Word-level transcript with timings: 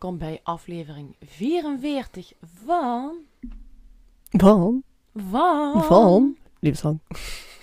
welkom 0.00 0.18
bij 0.18 0.40
aflevering 0.42 1.16
44 1.20 2.32
van... 2.64 3.16
Van? 4.30 4.82
Van... 5.14 5.82
Van? 5.84 6.36
Liefdeshang. 6.60 7.00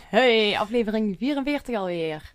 Hey, 0.09 0.59
aflevering 0.59 1.17
44 1.17 1.75
alweer. 1.75 2.33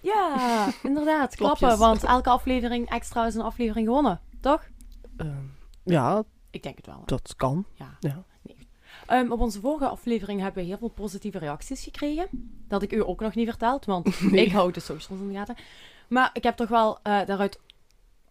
Ja, 0.00 0.66
inderdaad, 0.82 1.36
klappen, 1.36 1.78
want 1.78 2.04
elke 2.04 2.30
aflevering 2.30 2.88
extra 2.90 3.26
is 3.26 3.34
een 3.34 3.40
aflevering 3.42 3.86
gewonnen, 3.86 4.20
toch? 4.40 4.68
Ehm, 5.16 5.44
ja, 5.82 6.22
Ik 6.50 6.62
denk 6.62 6.76
het 6.76 6.86
wel. 6.86 7.02
dat 7.04 7.34
kan. 7.36 7.64
Ja. 7.74 7.96
Ja. 8.00 8.24
Ehm, 9.06 9.32
op 9.32 9.40
onze 9.40 9.60
vorige 9.60 9.88
aflevering 9.88 10.40
hebben 10.40 10.62
we 10.62 10.68
heel 10.68 10.78
veel 10.78 10.88
positieve 10.88 11.38
reacties 11.38 11.82
gekregen. 11.84 12.28
Dat 12.68 12.82
ik 12.82 12.92
u 12.92 13.02
ook 13.06 13.20
nog 13.20 13.34
niet 13.34 13.48
verteld, 13.48 13.84
want 13.84 14.20
Nee. 14.30 14.44
ik 14.44 14.52
hou 14.52 14.72
de 14.72 14.80
socials 14.80 15.20
in 15.20 15.28
de 15.28 15.34
gaten. 15.34 15.56
Maar 16.08 16.30
ik 16.32 16.42
heb 16.42 16.56
toch 16.56 16.68
wel 16.68 16.98
eh, 17.02 17.26
daaruit 17.26 17.58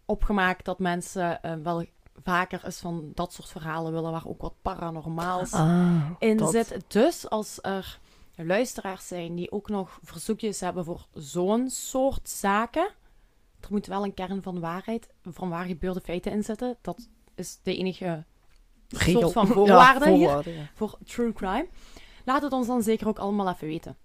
opgemaakt 0.06 0.64
dat 0.64 0.78
mensen 0.78 1.42
eh, 1.42 1.54
wel 1.62 1.84
vaker 2.22 2.64
eens 2.64 2.78
van 2.78 3.10
dat 3.14 3.32
soort 3.32 3.48
verhalen 3.48 3.92
willen, 3.92 4.10
waar 4.12 4.26
ook 4.26 4.40
wat 4.42 4.54
paranormaals 4.62 5.52
Ah, 5.52 6.10
in 6.18 6.36
dat. 6.36 6.50
zit. 6.50 6.84
Dus 6.88 7.28
als 7.30 7.58
er 7.62 7.98
luisteraars 8.36 9.06
zijn 9.08 9.34
die 9.34 9.52
ook 9.52 9.68
nog 9.68 9.98
verzoekjes 10.02 10.60
hebben 10.60 10.84
voor 10.84 11.06
zo'n 11.12 11.70
soort 11.70 12.28
zaken, 12.28 12.90
er 13.60 13.68
moet 13.70 13.86
wel 13.86 14.04
een 14.04 14.14
kern 14.14 14.42
van 14.42 14.60
waarheid, 14.60 15.08
van 15.22 15.48
waar 15.48 15.64
gebeurde 15.64 16.00
feiten 16.00 16.32
in 16.32 16.42
zitten. 16.44 16.76
Dat 16.80 17.08
is 17.34 17.58
de 17.62 17.76
enige 17.76 18.24
Regel. 18.88 19.20
soort 19.20 19.32
van 19.32 19.46
Ja, 19.46 19.52
voorwaarde 19.52 20.10
hier 20.10 20.16
voorwaarde, 20.26 20.52
ja. 20.54 20.70
voor 20.74 20.98
true 21.04 21.32
crime. 21.32 21.68
Laat 22.24 22.42
het 22.42 22.52
ons 22.52 22.66
dan 22.66 22.82
zeker 22.82 23.08
ook 23.08 23.18
allemaal 23.18 23.48
even 23.48 23.66
weten. 23.68 23.96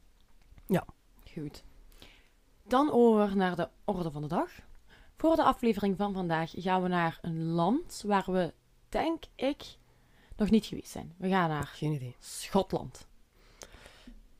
Ja. 0.66 0.86
Goed. 1.34 1.64
Dan 2.68 2.92
over 2.92 3.36
naar 3.36 3.56
de 3.56 3.68
orde 3.86 4.12
van 4.12 4.22
de 4.22 4.28
dag. 4.28 4.50
Voor 5.20 5.36
de 5.36 5.44
aflevering 5.44 5.98
van 5.98 6.14
vandaag 6.14 6.52
gaan 6.56 6.82
we 6.82 6.88
naar 6.88 7.18
een 7.22 7.44
land 7.46 8.04
waar 8.06 8.24
we, 8.32 8.54
denk 8.90 9.24
ik, 9.36 9.64
nog 10.38 10.50
niet 10.50 10.66
geweest 10.66 10.92
zijn. 10.92 11.14
We 11.18 11.30
gaan 11.30 11.50
naar 11.50 11.66
Geen 11.66 11.92
idee. 11.92 12.16
Schotland. 12.20 13.08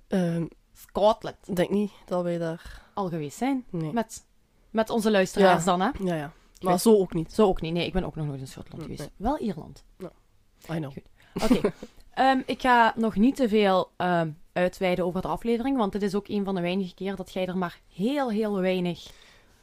Ehm, 0.08 0.46
Scotland. 0.74 1.36
Ik 1.46 1.56
denk 1.56 1.70
niet 1.70 1.92
dat 2.06 2.24
wij 2.24 2.38
daar... 2.38 2.82
Al 2.94 3.10
geweest 3.10 3.38
zijn. 3.38 3.66
Nee. 3.70 3.94
Met, 3.94 4.26
met 4.70 4.90
onze 4.90 5.12
luisteraars 5.12 5.64
Ja. 5.64 5.78
dan, 5.78 5.82
hè? 5.82 5.90
Ja, 6.04 6.16
ja. 6.16 6.32
Maar 6.62 6.80
zo 6.80 6.98
ook 6.98 7.14
niet. 7.14 7.34
Zo 7.34 7.48
ook 7.48 7.62
niet. 7.62 7.74
Nee, 7.74 7.86
ik 7.86 7.94
ben 7.94 8.04
ook 8.04 8.16
nog 8.16 8.26
nooit 8.26 8.40
in 8.40 8.48
Schotland 8.48 8.88
Nee. 8.88 8.96
geweest. 8.96 9.14
Wel 9.18 9.40
Ierland. 9.40 9.84
I 10.72 10.76
know. 10.76 10.94
Oké. 11.44 11.60
Ehm, 12.14 12.42
ik 12.46 12.62
ga 12.62 12.94
nog 12.96 13.16
niet 13.16 13.36
te 13.36 13.50
veel 13.50 13.92
ehm, 13.98 14.32
uitweiden 14.54 15.06
over 15.06 15.22
de 15.22 15.28
aflevering, 15.28 15.78
want 15.78 15.94
het 15.94 16.02
is 16.02 16.16
ook 16.16 16.28
een 16.28 16.46
van 16.46 16.56
de 16.56 16.62
weinige 16.62 16.94
keer 16.94 17.16
dat 17.16 17.34
jij 17.34 17.48
er 17.48 17.58
maar 17.58 17.80
heel, 17.94 18.30
heel 18.32 18.60
weinig... 18.62 19.12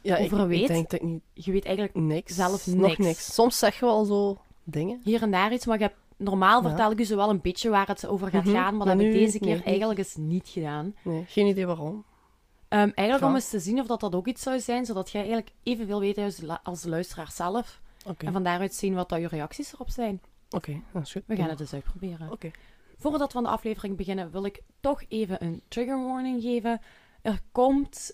Ja, 0.07 0.17
Over 0.19 0.41
ik 0.41 0.47
weet. 0.47 0.67
denk 0.67 0.89
dat 0.89 0.99
ik 1.01 1.05
niet... 1.07 1.21
Je 1.33 1.51
weet 1.51 1.65
eigenlijk 1.65 1.95
Niks. 1.95 2.35
Zelf 2.35 2.67
Nog 2.67 2.87
niks. 2.87 2.97
niks. 2.97 3.33
Soms 3.33 3.59
zeg 3.59 3.79
je 3.79 3.85
wel 3.85 4.05
zo 4.05 4.37
dingen. 4.63 4.99
hier 5.03 5.21
en 5.21 5.31
daar 5.31 5.53
iets, 5.53 5.65
maar 5.65 5.79
heb, 5.79 5.95
normaal 6.17 6.61
Ja. 6.61 6.67
vertel 6.67 6.91
ik 6.91 6.99
u 6.99 7.03
zo 7.05 7.15
wel 7.15 7.29
een 7.29 7.41
beetje 7.41 7.69
waar 7.69 7.87
het 7.87 8.05
over 8.07 8.29
gaat 8.29 8.43
Mhm, 8.43 8.53
gaan, 8.53 8.63
maar 8.77 8.85
maar 8.87 8.95
dat 8.95 9.05
heb 9.05 9.13
ik 9.13 9.19
deze 9.19 9.39
keer 9.39 9.63
eigenlijk 9.63 9.99
eens 9.99 10.15
niet 10.15 10.47
gedaan. 10.47 10.95
Nee, 11.03 11.23
geen 11.27 11.47
idee 11.47 11.65
waarom. 11.65 12.05
Ehm, 12.67 12.89
eigenlijk 12.95 13.27
om 13.29 13.35
eens 13.35 13.49
te 13.49 13.59
zien 13.59 13.79
of 13.79 13.87
dat, 13.87 13.99
dat 13.99 14.15
ook 14.15 14.27
iets 14.27 14.41
zou 14.43 14.59
zijn, 14.59 14.85
zodat 14.85 15.09
jij 15.11 15.21
eigenlijk 15.21 15.51
evenveel 15.63 15.99
weet 15.99 16.17
als, 16.17 16.35
de- 16.35 16.63
als 16.63 16.81
de 16.81 16.89
luisteraar 16.89 17.31
zelf. 17.31 17.81
En 18.17 18.31
van 18.33 18.43
daaruit 18.43 18.73
zien 18.73 18.93
wat 18.93 19.09
dat 19.09 19.19
je 19.19 19.27
reacties 19.27 19.73
erop 19.73 19.89
zijn. 19.89 20.21
Oké, 20.49 20.81
dat 20.93 21.01
is 21.03 21.11
goed. 21.11 21.23
We 21.25 21.35
gaan 21.35 21.49
het 21.49 21.57
dus 21.57 21.73
uitproberen. 21.73 22.31
Oké. 22.31 22.51
Voordat 22.97 23.31
we 23.31 23.37
aan 23.37 23.43
de 23.43 23.49
aflevering 23.49 23.97
beginnen, 23.97 24.31
wil 24.31 24.45
ik 24.45 24.61
toch 24.79 25.03
even 25.07 25.43
een 25.43 25.61
trigger 25.67 26.03
warning 26.05 26.41
geven. 26.41 26.81
Er 27.21 27.39
komt 27.51 28.11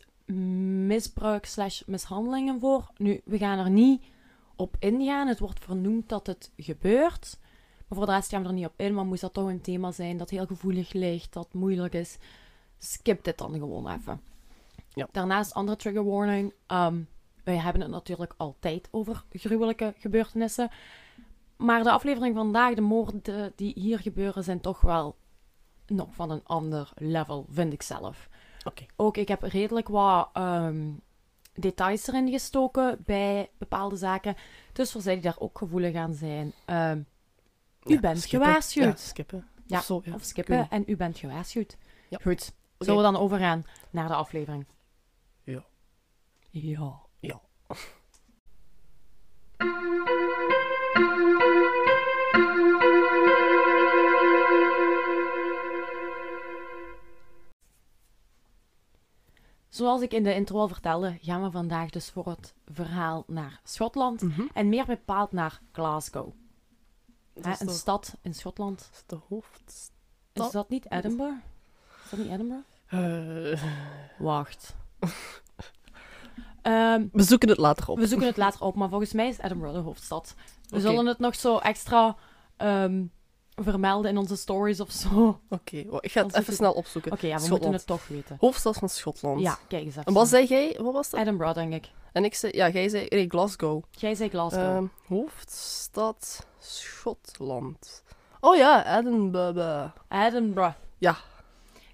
misbruik 0.85 1.45
slash 1.45 1.81
mishandelingen 1.85 2.59
voor. 2.59 2.91
Nu, 2.97 3.21
we 3.25 3.37
gaan 3.37 3.59
er 3.59 3.69
niet 3.69 4.03
op 4.55 4.75
ingaan. 4.79 5.27
Het 5.27 5.39
wordt 5.39 5.59
vernoemd 5.59 6.09
dat 6.09 6.27
het 6.27 6.51
gebeurt. 6.57 7.37
Maar 7.87 7.97
voor 7.97 8.05
de 8.05 8.13
rest 8.13 8.29
gaan 8.29 8.41
we 8.41 8.47
er 8.47 8.53
niet 8.53 8.65
op 8.65 8.73
in. 8.75 8.93
Maar 8.93 9.05
moest 9.05 9.21
dat 9.21 9.33
toch 9.33 9.47
een 9.47 9.61
thema 9.61 9.91
zijn 9.91 10.17
dat 10.17 10.29
heel 10.29 10.45
gevoelig 10.45 10.93
ligt, 10.93 11.33
dat 11.33 11.53
moeilijk 11.53 11.93
is, 11.93 12.17
skip 12.77 13.23
dit 13.23 13.37
dan 13.37 13.53
gewoon 13.53 13.89
even. 13.89 14.21
Ja. 14.93 15.07
Daarnaast, 15.11 15.53
andere 15.53 15.77
trigger 15.77 16.05
warning. 16.05 16.53
ehm, 16.67 17.01
wij 17.43 17.57
hebben 17.57 17.81
het 17.81 17.91
natuurlijk 17.91 18.33
altijd 18.37 18.87
over 18.91 19.23
gruwelijke 19.31 19.93
gebeurtenissen. 19.97 20.69
Maar 21.57 21.83
de 21.83 21.91
aflevering 21.91 22.35
van 22.35 22.43
vandaag, 22.43 22.73
de 22.73 22.81
moorden 22.81 23.53
die 23.55 23.73
hier 23.75 23.99
gebeuren, 23.99 24.43
zijn 24.43 24.61
toch 24.61 24.81
wel 24.81 25.15
nog 25.87 26.13
van 26.13 26.31
een 26.31 26.43
ander 26.43 26.91
level, 26.95 27.45
vind 27.49 27.73
ik 27.73 27.81
zelf. 27.81 28.29
Ook, 28.95 29.17
ik 29.17 29.27
heb 29.27 29.41
redelijk 29.41 29.87
wat 29.87 30.29
ehm, 30.33 30.91
details 31.53 32.07
erin 32.07 32.29
gestoken 32.31 32.97
bij 33.05 33.49
bepaalde 33.57 33.95
zaken. 33.95 34.35
Dus 34.73 34.91
voor 34.91 35.01
zij 35.01 35.13
die 35.13 35.23
daar 35.23 35.39
ook 35.39 35.57
gevoelig 35.57 35.95
aan 35.95 36.13
zijn, 36.13 36.53
ehm, 36.65 36.97
u 37.83 37.93
Ja, 37.93 37.99
bent 37.99 38.17
skippen. 38.21 38.47
gewaarschuwd. 38.47 38.85
Ja, 38.85 38.95
skippen. 38.95 39.47
Ja, 39.65 39.77
Of 39.77 39.85
zo, 39.85 40.01
ja. 40.05 40.13
Of 40.13 40.23
skippen 40.23 40.69
en 40.69 40.83
u 40.87 40.95
bent 40.95 41.17
gewaarschuwd. 41.17 41.77
Goed. 42.21 42.53
Zullen 42.77 42.97
we 42.97 43.11
dan 43.11 43.17
overgaan 43.17 43.65
naar 43.89 44.07
de 44.07 44.13
aflevering? 44.15 44.65
Ja. 45.43 45.63
Ja. 46.49 46.99
Ja. 47.19 47.41
Zoals 59.83 60.01
ik 60.01 60.13
in 60.13 60.23
de 60.23 60.35
intro 60.35 60.59
al 60.59 60.67
vertelde, 60.67 61.17
gaan 61.21 61.43
we 61.43 61.51
vandaag 61.51 61.89
dus 61.89 62.09
voor 62.09 62.25
het 62.27 62.53
verhaal 62.71 63.23
naar 63.27 63.59
Schotland. 63.63 64.21
Mhm. 64.21 64.41
En 64.53 64.69
meer 64.69 64.85
bepaald 64.85 65.31
naar 65.31 65.61
Glasgow. 65.71 66.31
Hè, 67.41 67.53
een 67.59 67.69
stad 67.69 68.15
in 68.21 68.33
Schotland. 68.33 68.89
is 68.93 69.03
de 69.05 69.17
hoofd... 69.29 69.91
Is 70.33 70.51
dat 70.51 70.69
niet 70.69 70.91
Edinburgh? 70.91 71.37
Is 72.03 72.09
dat 72.09 72.19
niet 72.19 72.31
Edinburgh? 72.31 72.63
Eh, 72.85 73.63
Wacht. 74.17 74.75
Ehm, 76.61 77.07
we 77.11 77.23
zoeken 77.23 77.49
het 77.49 77.57
later 77.57 77.89
op. 77.89 77.97
we 77.97 78.07
zoeken 78.07 78.27
het 78.27 78.37
later 78.37 78.61
op, 78.61 78.75
maar 78.75 78.89
volgens 78.89 79.13
mij 79.13 79.27
is 79.27 79.37
Edinburgh 79.37 79.75
de 79.75 79.81
hoofdstad. 79.81 80.35
We 80.67 80.79
zullen 80.79 81.05
het 81.05 81.19
nog 81.19 81.35
zo 81.35 81.57
extra 81.57 82.15
ehm, 82.57 83.05
vermelden 83.55 84.11
in 84.11 84.17
onze 84.17 84.35
stories 84.35 84.79
of 84.79 84.91
zo. 84.91 85.39
Oké, 85.49 85.83
Oké, 85.89 86.05
ik 86.05 86.11
ga 86.11 86.25
het 86.25 86.35
even 86.37 86.53
snel 86.53 86.73
opzoeken. 86.73 87.11
ja, 87.11 87.17
we 87.19 87.27
Schotland. 87.27 87.49
moeten 87.49 87.71
het 87.73 87.85
toch 87.85 88.07
weten. 88.07 88.37
Hoofdstad 88.39 88.77
van 88.77 88.89
Schotland. 88.89 89.41
Ja, 89.41 89.57
kijk 89.67 89.83
eens 89.83 89.91
even. 89.95 90.03
En 90.05 90.13
wat 90.13 90.27
zei 90.27 90.45
jij? 90.45 90.79
Wat 90.81 90.93
was 90.93 91.09
dat? 91.09 91.19
Edinburgh, 91.19 91.53
denk 91.53 91.73
ik. 91.73 91.91
En 92.11 92.23
ik 92.23 92.35
zei... 92.35 92.51
Ja, 92.55 92.69
jij 92.69 92.89
zei... 92.89 93.05
Nee, 93.09 93.29
Glasgow. 93.29 93.83
Jij 93.91 94.15
zei 94.15 94.29
Glasgow. 94.29 94.75
Ehm, 94.75 94.85
hoofdstad 95.07 96.45
Schotland. 96.59 98.03
Oh 98.39 98.55
ja, 98.55 98.99
Edinburgh. 98.99 99.91
Edinburgh. 100.09 100.75
Ja. 100.97 101.17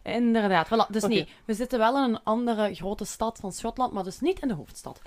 Inderdaad. 0.03 0.67
Voilà. 0.67 0.89
Dus 0.91 1.03
Oké. 1.03 1.13
nee, 1.13 1.27
we 1.45 1.53
zitten 1.53 1.79
wel 1.79 1.97
in 1.97 2.03
een 2.13 2.23
andere 2.23 2.75
grote 2.75 3.05
stad 3.05 3.37
van 3.39 3.51
Schotland, 3.51 3.93
maar 3.93 4.03
dus 4.03 4.19
niet 4.19 4.39
in 4.39 4.47
de 4.47 4.53
hoofdstad. 4.53 5.01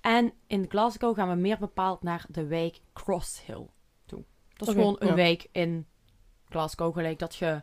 En 0.00 0.32
in 0.46 0.66
Glasgow 0.68 1.16
gaan 1.16 1.28
we 1.28 1.34
meer 1.34 1.58
bepaald 1.58 2.02
naar 2.02 2.24
de 2.28 2.46
wijk 2.46 2.80
Crosshill 2.92 3.66
toe. 4.06 4.24
Dat 4.56 4.68
is 4.68 4.74
Oké, 4.74 4.82
gewoon 4.82 4.96
een 4.98 5.08
ja. 5.08 5.14
wijk 5.14 5.48
in 5.52 5.86
Glasgow, 6.52 6.94
gelijk 6.94 7.18
dat 7.18 7.34
je 7.34 7.62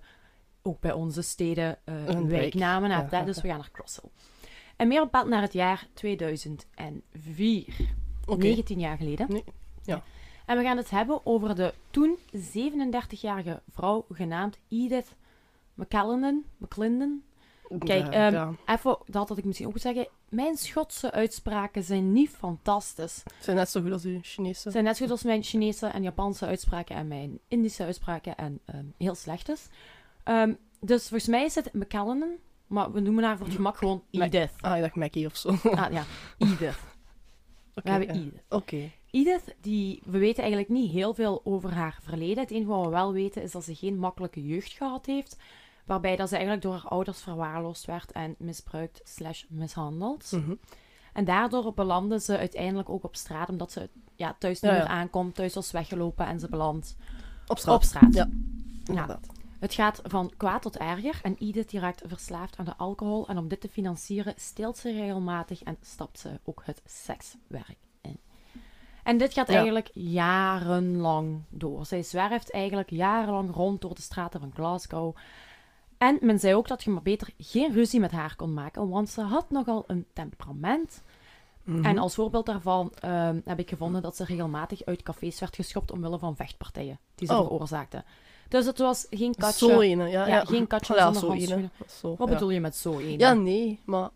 ook 0.61 0.79
bij 0.79 0.91
onze 0.91 1.21
steden 1.21 1.77
eh, 1.83 1.95
Een 1.95 2.05
wijk. 2.05 2.29
wijknamen 2.29 2.91
hebt. 2.91 3.11
Ja, 3.11 3.21
Dus 3.23 3.41
we 3.41 3.47
gaan 3.47 3.57
naar 3.57 3.71
Crosshill. 3.71 4.09
En 4.75 4.87
meer 4.87 5.01
bepaald 5.01 5.27
naar 5.27 5.41
het 5.41 5.53
jaar 5.53 5.87
2004. 5.93 7.75
Oké. 8.25 8.37
19 8.43 8.79
jaar 8.79 8.97
geleden. 8.97 9.25
Nee, 9.29 9.43
ja. 9.83 10.03
En 10.45 10.57
we 10.57 10.63
gaan 10.63 10.77
het 10.77 10.89
hebben 10.89 11.25
over 11.25 11.55
de 11.55 11.73
toen 11.91 12.17
37-jarige 12.35 13.61
vrouw 13.69 14.05
genaamd 14.11 14.59
Edith 14.69 15.15
McCallenden. 15.73 16.45
McClinden. 16.57 17.23
Kijk, 17.77 18.13
Ja, 18.13 18.27
ehm, 18.27 18.33
ja. 18.33 18.53
Even, 18.65 18.97
dat 19.05 19.29
had 19.29 19.37
ik 19.37 19.45
misschien 19.45 19.67
ook 19.67 19.73
moet 19.73 19.81
zeggen. 19.81 20.07
Mijn 20.29 20.57
Schotse 20.57 21.11
uitspraken 21.11 21.83
zijn 21.83 22.13
niet 22.13 22.29
fantastisch. 22.29 23.15
Ze 23.15 23.23
zijn 23.39 23.55
net 23.55 23.69
zo 23.69 23.81
goed 23.81 23.91
als 23.91 24.03
uw 24.03 24.19
Chinese. 24.21 24.61
Ze 24.61 24.71
zijn 24.71 24.83
net 24.83 24.97
zo 24.97 25.03
goed 25.03 25.11
als 25.11 25.23
mijn 25.23 25.43
Chinese 25.43 25.87
en 25.87 26.03
Japanse 26.03 26.45
uitspraken 26.45 26.95
en 26.95 27.07
mijn 27.07 27.39
Indische 27.47 27.83
uitspraken 27.83 28.35
en 28.35 28.59
ehm, 28.65 28.85
heel 28.97 29.15
slecht 29.15 29.49
is. 29.49 29.67
Ehm, 30.23 30.53
dus 30.79 31.01
volgens 31.01 31.29
mij 31.29 31.45
is 31.45 31.55
het 31.55 31.73
McCallenden, 31.73 32.37
maar 32.67 32.91
we 32.91 32.99
noemen 32.99 33.23
haar 33.23 33.37
voor 33.37 33.45
het 33.45 33.55
gemak 33.55 33.77
gewoon 33.77 34.03
Edith. 34.11 34.51
Ah, 34.59 34.75
ik 34.75 34.81
dacht 34.81 34.95
Mackie 34.95 35.25
of 35.25 35.35
zo. 35.37 35.49
Ah 35.49 35.91
ja, 35.91 36.03
Edith. 36.37 36.79
Oké, 37.75 37.81
We 37.83 37.89
hebben 37.89 38.07
ja. 38.15 38.21
Edith. 38.21 38.43
Oké. 38.49 38.91
Edith, 39.11 39.55
die, 39.61 40.01
we 40.05 40.17
weten 40.17 40.43
eigenlijk 40.43 40.71
niet 40.71 40.91
heel 40.91 41.13
veel 41.13 41.41
over 41.43 41.73
haar 41.73 41.99
verleden. 42.01 42.43
Het 42.43 42.51
enige 42.51 42.69
wat 42.69 42.85
we 42.85 42.91
wel 42.91 43.13
weten 43.13 43.41
is 43.41 43.51
dat 43.51 43.63
ze 43.63 43.75
geen 43.75 43.97
makkelijke 43.97 44.45
jeugd 44.45 44.71
gehad 44.71 45.05
heeft. 45.05 45.37
Waarbij 45.89 46.15
dat 46.15 46.27
ze 46.29 46.33
eigenlijk 46.35 46.63
door 46.63 46.73
haar 46.73 46.87
ouders 46.91 47.21
verwaarloosd 47.21 47.85
werd 47.85 48.11
en 48.11 48.35
misbruikt 48.37 49.01
slash 49.03 49.43
mishandeld. 49.49 50.31
Mhm. 50.31 50.53
En 51.13 51.25
daardoor 51.25 51.73
belandde 51.73 52.19
ze 52.19 52.37
uiteindelijk 52.37 52.89
ook 52.89 53.03
op 53.03 53.15
straat, 53.15 53.49
omdat 53.49 53.71
ze 53.71 53.89
ja, 54.15 54.35
thuis 54.39 54.61
niet 54.61 54.71
Ja, 54.71 54.77
ja. 54.77 54.83
meer 54.83 54.91
aankomt. 54.91 55.35
Thuis 55.35 55.53
was 55.53 55.71
weggelopen 55.71 56.25
en 56.25 56.39
ze 56.39 56.49
belandt 56.49 56.95
Op 57.47 57.57
straat. 57.57 57.75
op 57.75 57.83
straat. 57.83 58.13
Ja, 58.13 58.29
inderdaad. 58.85 59.27
Het 59.59 59.73
gaat 59.73 60.01
van 60.03 60.31
kwaad 60.37 60.61
tot 60.61 60.77
erger 60.77 61.19
en 61.23 61.35
Edith 61.39 61.69
die 61.69 61.79
raakt 61.79 62.01
verslaafd 62.05 62.57
aan 62.57 62.65
de 62.65 62.75
alcohol. 62.77 63.27
En 63.27 63.37
om 63.37 63.47
dit 63.47 63.61
te 63.61 63.69
financieren 63.69 64.33
steelt 64.37 64.77
ze 64.77 64.91
regelmatig 64.91 65.63
en 65.63 65.77
stapt 65.81 66.19
ze 66.19 66.39
ook 66.43 66.61
het 66.65 66.81
sekswerk 66.85 67.77
in. 68.01 68.19
En 69.03 69.17
dit 69.17 69.33
gaat 69.33 69.47
Ja. 69.47 69.53
eigenlijk 69.53 69.89
jarenlang 69.93 71.41
door. 71.49 71.85
Zij 71.85 72.03
zwerft 72.03 72.51
eigenlijk 72.51 72.89
jarenlang 72.89 73.53
rond 73.53 73.81
door 73.81 73.95
de 73.95 74.01
straten 74.01 74.39
van 74.39 74.51
Glasgow. 74.53 75.15
En 75.99 76.17
men 76.21 76.39
zei 76.39 76.55
ook 76.55 76.67
dat 76.67 76.83
je 76.83 76.89
maar 76.89 77.01
beter 77.01 77.29
geen 77.37 77.73
ruzie 77.73 77.99
met 77.99 78.11
haar 78.11 78.35
kon 78.35 78.53
maken, 78.53 78.89
want 78.89 79.09
ze 79.09 79.21
had 79.21 79.49
nogal 79.49 79.83
een 79.87 80.05
temperament. 80.13 81.01
Mhm. 81.63 81.85
En 81.85 81.97
als 81.97 82.15
voorbeeld 82.15 82.45
daarvan 82.45 82.91
ehm, 82.99 83.39
heb 83.45 83.59
ik 83.59 83.69
gevonden 83.69 84.01
dat 84.01 84.15
ze 84.15 84.23
regelmatig 84.23 84.85
uit 84.85 85.03
cafés 85.03 85.39
werd 85.39 85.55
geschopt 85.55 85.91
omwille 85.91 86.19
van 86.19 86.35
vechtpartijen 86.35 86.99
die 87.15 87.27
ze 87.27 87.33
Oh. 87.33 87.39
veroorzaakte. 87.39 88.03
Dus 88.47 88.65
het 88.65 88.77
was 88.77 89.07
geen 89.09 89.35
katje. 89.35 89.67
Zo 89.67 89.79
ene, 89.79 90.07
ja. 90.07 90.27
Ja, 90.27 90.35
ja. 90.35 90.45
geen 90.45 90.67
katje 90.67 90.95
Ja, 90.95 91.13
zo 91.13 91.31
ene. 91.31 91.69
Zo, 91.99 92.15
Wat 92.17 92.29
bedoel 92.29 92.49
je 92.49 92.59
met 92.59 92.75
zo 92.75 92.99
een? 92.99 93.17
Ja, 93.19 93.33
nee, 93.33 93.79
maar... 93.85 94.09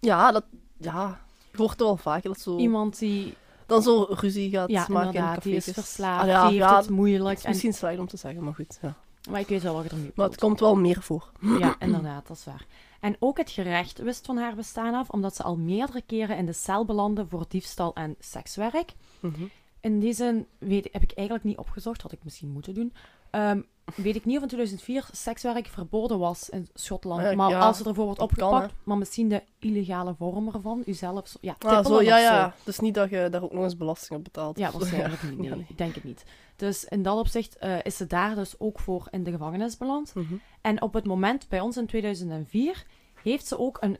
Ja, 0.00 0.32
dat... 0.32 0.44
Ja, 0.76 1.20
je 1.50 1.56
hoort 1.56 1.78
wel 1.78 1.96
vaker 1.96 2.28
dat 2.28 2.40
zo... 2.40 2.56
Iemand 2.56 2.98
die, 2.98 3.34
Dan 3.66 3.82
zo 3.82 4.06
ruzie 4.10 4.50
gaat 4.50 4.68
maken 4.68 4.94
in 4.94 5.06
inderdaad, 5.06 5.42
die 5.42 5.54
is 5.54 5.64
verslaafd, 5.64 6.22
Ah, 6.22 6.28
ja, 6.28 6.48
die 6.48 6.58
heeft 6.58 6.70
ja, 6.70 6.76
het 6.78 6.90
moeilijk. 6.90 7.28
Het 7.28 7.38
is 7.38 7.44
En, 7.44 7.50
misschien 7.50 7.72
slecht 7.74 7.98
om 7.98 8.06
te 8.08 8.16
zeggen, 8.16 8.44
maar 8.44 8.54
goed. 8.54 8.78
Ja. 8.82 8.94
Maar 9.28 9.40
ik 9.40 9.48
weet 9.48 9.62
wel 9.62 9.74
wat 9.74 9.84
je 9.84 9.90
ermee 9.90 10.12
Maar 10.14 10.26
het 10.26 10.38
komt 10.38 10.60
wel 10.60 10.76
meer 10.76 11.02
voor. 11.02 11.30
Ja, 11.40 11.76
inderdaad, 11.86 12.26
dat 12.26 12.36
is 12.36 12.44
waar. 12.44 12.66
En 13.00 13.16
ook 13.18 13.38
het 13.38 13.50
gerecht 13.50 13.98
wist 13.98 14.26
van 14.26 14.36
haar 14.36 14.54
bestaan 14.54 14.94
af, 14.94 15.08
omdat 15.10 15.36
ze 15.36 15.42
al 15.42 15.56
meerdere 15.56 16.02
keren 16.06 16.36
in 16.36 16.46
de 16.46 16.52
cel 16.52 16.84
belandde 16.84 17.26
voor 17.26 17.44
diefstal 17.48 17.94
en 17.94 18.16
sekswerk. 18.18 18.92
Mhm. 19.20 19.42
In 19.80 19.98
die 20.00 20.12
zin 20.12 20.46
weet, 20.58 20.88
heb 20.92 21.02
ik 21.02 21.12
eigenlijk 21.12 21.46
niet 21.46 21.56
opgezocht, 21.56 22.02
had 22.02 22.12
ik 22.12 22.24
misschien 22.24 22.50
moeten 22.50 22.74
doen. 22.74 22.92
Ehm, 23.30 23.60
weet 23.96 24.16
ik 24.16 24.24
niet 24.24 24.36
of 24.36 24.42
in 24.42 24.48
2004 24.48 25.08
sekswerk 25.12 25.66
verboden 25.66 26.18
was 26.18 26.48
in 26.48 26.68
Schotland. 26.74 27.22
Ja, 27.22 27.34
maar 27.34 27.50
ja, 27.50 27.58
als 27.60 27.76
ze 27.78 27.84
ervoor 27.84 28.04
wordt 28.04 28.18
kan, 28.18 28.28
opgepakt, 28.28 28.74
maar 28.84 28.98
misschien 28.98 29.28
de 29.28 29.42
illegale 29.58 30.14
vorm 30.14 30.48
ervan, 30.54 30.82
uzelf, 30.86 31.34
ja, 31.40 31.56
Ah, 31.58 31.86
zo, 31.86 32.02
ja, 32.02 32.16
zo. 32.18 32.22
ja. 32.24 32.54
Dus 32.64 32.78
niet 32.78 32.94
dat 32.94 33.10
je 33.10 33.28
daar 33.30 33.42
ook 33.42 33.52
nog 33.52 33.62
eens 33.64 33.76
belasting 33.76 34.18
op 34.18 34.24
betaalt. 34.24 34.58
Ja, 34.58 34.70
waarschijnlijk 34.70 35.22
niet. 35.30 35.38
Nee, 35.38 35.48
Ja, 35.48 35.54
nee. 35.54 35.66
ik 35.68 35.78
denk 35.78 35.94
het 35.94 36.04
niet. 36.04 36.24
Dus 36.56 36.84
in 36.84 37.02
dat 37.02 37.18
opzicht 37.18 37.56
eh, 37.56 37.76
is 37.82 37.96
ze 37.96 38.06
daar 38.06 38.34
dus 38.34 38.54
ook 38.58 38.78
voor 38.80 39.06
in 39.10 39.22
de 39.24 39.30
gevangenis 39.30 39.76
beland. 39.76 40.14
Mhm. 40.14 40.34
En 40.60 40.82
op 40.82 40.92
het 40.94 41.04
moment 41.06 41.48
bij 41.48 41.60
ons 41.60 41.76
in 41.76 41.86
2004 41.86 42.84
heeft 43.22 43.46
ze 43.46 43.58
ook 43.58 43.78
een 43.80 43.96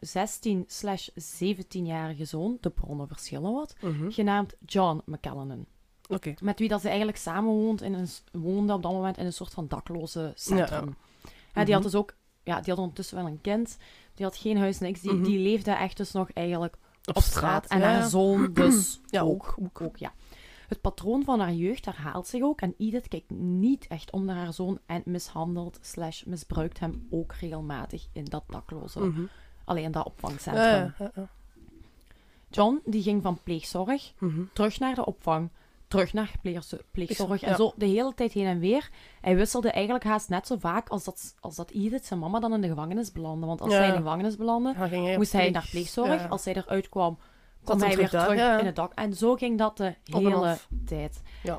16-17-jarige 1.16 2.24
zoon, 2.24 2.56
de 2.60 2.70
bronnen 2.70 3.08
verschillen 3.08 3.52
wat, 3.52 3.74
Mhm. 3.80 4.10
genaamd 4.10 4.54
John 4.66 5.02
McCallanan. 5.04 5.66
Met 6.40 6.58
wie 6.58 6.68
dat 6.68 6.80
ze 6.80 6.88
eigenlijk 6.88 7.18
samenwoont 7.18 7.82
in 7.82 7.94
een, 7.94 8.08
woonde 8.32 8.72
op 8.72 8.82
dat 8.82 8.92
moment 8.92 9.16
in 9.18 9.26
een 9.26 9.32
soort 9.32 9.52
van 9.52 9.68
dakloze 9.68 10.32
centrum. 10.34 10.96
Ja, 11.54 11.64
die 11.64 11.74
had 11.74 11.82
Mhm. 11.82 11.90
dus 11.92 11.94
ook, 11.94 12.14
ja, 12.42 12.60
die 12.60 12.70
had 12.70 12.78
ondertussen 12.78 13.16
wel 13.16 13.26
een 13.26 13.40
kind, 13.40 13.76
die 14.14 14.24
had 14.24 14.36
geen 14.36 14.58
huis, 14.58 14.78
niks. 14.78 15.00
Die, 15.00 15.12
Mhm. 15.12 15.22
die 15.22 15.38
leefde 15.38 15.70
echt 15.70 15.96
dus 15.96 16.12
nog 16.12 16.30
eigenlijk 16.32 16.76
Op, 17.04 17.16
op 17.16 17.22
straat. 17.22 17.66
En 17.66 17.78
ja, 17.78 17.84
haar 17.92 18.08
zoon 18.08 18.52
dus 18.52 19.00
Ja, 19.06 19.20
ook. 19.20 19.54
ook. 19.62 19.80
ook, 19.80 19.96
ja. 19.96 20.12
Het 20.68 20.80
patroon 20.80 21.24
van 21.24 21.40
haar 21.40 21.52
jeugd 21.52 21.84
herhaalt 21.84 22.26
zich 22.26 22.42
ook 22.42 22.60
en 22.60 22.74
Edith 22.78 23.08
kijkt 23.08 23.30
niet 23.30 23.86
echt 23.86 24.10
om 24.10 24.24
naar 24.24 24.36
haar 24.36 24.52
zoon 24.52 24.78
en 24.86 25.02
mishandelt 25.04 25.78
slash 25.82 26.22
misbruikt 26.24 26.78
hem 26.78 27.06
ook 27.10 27.32
regelmatig 27.32 28.06
in 28.12 28.24
dat 28.24 28.44
dakloze, 28.48 29.00
Mhm. 29.00 29.22
alleen 29.64 29.84
in 29.84 29.92
dat 29.92 30.06
opvangcentrum. 30.06 30.94
John 32.50 32.80
die 32.84 33.02
ging 33.02 33.22
van 33.22 33.38
pleegzorg 33.42 34.12
Mhm. 34.18 34.40
terug 34.52 34.78
naar 34.78 34.94
de 34.94 35.04
opvang, 35.06 35.48
terug 35.88 36.12
naar 36.12 36.32
pleegz- 36.42 36.74
pleegzorg 36.90 37.42
en 37.42 37.56
zo 37.56 37.72
de 37.76 37.86
hele 37.86 38.14
tijd 38.14 38.32
heen 38.32 38.46
en 38.46 38.58
weer. 38.58 38.90
Hij 39.20 39.36
wisselde 39.36 39.70
eigenlijk 39.70 40.04
haast 40.04 40.28
net 40.28 40.46
zo 40.46 40.56
vaak 40.58 40.88
als 40.88 41.04
dat, 41.04 41.34
als 41.40 41.56
dat 41.56 41.70
Edith 41.70 42.04
zijn 42.06 42.20
mama 42.20 42.40
dan 42.40 42.52
in 42.54 42.60
de 42.60 42.68
gevangenis 42.68 43.12
belandde. 43.12 43.46
Want 43.46 43.60
als 43.60 43.72
zij 43.72 43.86
in 43.86 43.90
de 43.92 43.96
gevangenis 43.98 44.36
belandde, 44.36 44.74
hij 44.76 45.16
moest 45.16 45.32
hij 45.32 45.50
naar 45.50 45.68
pleegzorg. 45.70 46.28
Als 46.30 46.44
hij 46.44 46.54
eruit 46.54 46.88
kwam, 46.88 47.18
kwam 47.64 47.80
hij 47.80 47.96
weer 47.96 48.08
terug 48.08 48.60
in 48.60 48.66
het 48.66 48.76
dak. 48.76 48.92
En 48.94 49.14
zo 49.14 49.34
ging 49.34 49.58
dat 49.58 49.76
de 49.76 49.94
hele 50.04 50.58
tijd. 50.86 51.22
Ja. 51.42 51.58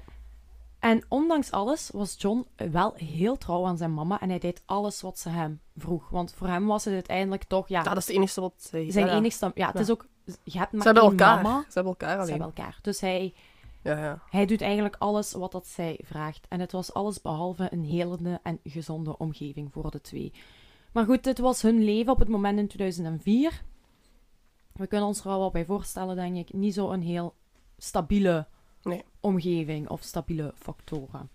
En 0.79 1.03
ondanks 1.07 1.51
alles 1.51 1.89
was 1.93 2.15
John 2.17 2.45
wel 2.55 2.93
heel 2.95 3.37
trouw 3.37 3.65
aan 3.65 3.77
zijn 3.77 3.93
mama 3.93 4.19
en 4.19 4.29
hij 4.29 4.39
deed 4.39 4.61
alles 4.65 5.01
wat 5.01 5.19
ze 5.19 5.29
hem 5.29 5.61
vroeg. 5.77 6.09
Want 6.09 6.33
voor 6.33 6.47
hem 6.47 6.65
was 6.65 6.85
het 6.85 6.93
uiteindelijk 6.93 7.43
toch, 7.43 7.67
ja, 7.67 7.83
dat 7.83 7.97
is 7.97 8.07
het 8.07 8.15
enige 8.15 8.41
wat 8.41 8.53
zij... 8.57 8.91
zijn 8.91 9.05
ja, 9.05 9.11
enigste... 9.13 9.51
Ja, 9.55 9.65
het 9.65 9.75
Ja. 9.75 9.81
is 9.81 9.89
ook... 9.89 10.05
Je 10.43 10.57
hebt 10.57 10.71
maar 10.71 10.81
Ze 10.81 10.87
hebben 10.87 11.03
elkaar. 11.03 11.41
mama. 11.41 11.59
Ze 11.61 11.73
hebben 11.73 11.91
elkaar 11.91 12.09
Ze 12.15 12.17
alleen. 12.17 12.29
hebben 12.29 12.47
elkaar. 12.55 12.79
Dus 12.81 13.01
hij, 13.01 13.33
Ja, 13.83 13.97
ja. 14.03 14.21
hij 14.29 14.45
doet 14.45 14.61
eigenlijk 14.61 14.95
alles 14.99 15.31
wat 15.33 15.51
dat 15.51 15.67
zij 15.67 15.99
vraagt. 16.03 16.45
En 16.49 16.59
het 16.59 16.71
was 16.71 16.93
alles 16.93 17.21
behalve 17.21 17.67
een 17.71 17.83
helende 17.83 18.39
en 18.43 18.59
gezonde 18.63 19.17
omgeving 19.17 19.71
voor 19.73 19.91
de 19.91 20.01
twee. 20.01 20.33
Maar 20.91 21.05
goed, 21.05 21.23
dit 21.23 21.39
was 21.39 21.61
hun 21.61 21.83
leven 21.83 22.11
op 22.11 22.19
het 22.19 22.27
moment 22.27 22.59
in 22.59 22.67
2004. 22.67 23.63
We 24.71 24.87
kunnen 24.87 25.07
ons 25.07 25.19
er 25.19 25.27
wel 25.27 25.39
wat 25.39 25.51
bij 25.51 25.65
voorstellen, 25.65 26.15
denk 26.15 26.35
ik. 26.37 26.53
Niet 26.53 26.73
zo 26.73 26.91
een 26.91 27.01
heel 27.01 27.35
stabiele 27.77 28.47
Nee. 28.83 29.03
omgeving 29.19 29.89
of 29.89 30.01
stabiele 30.03 30.53
factoren. 30.55 31.29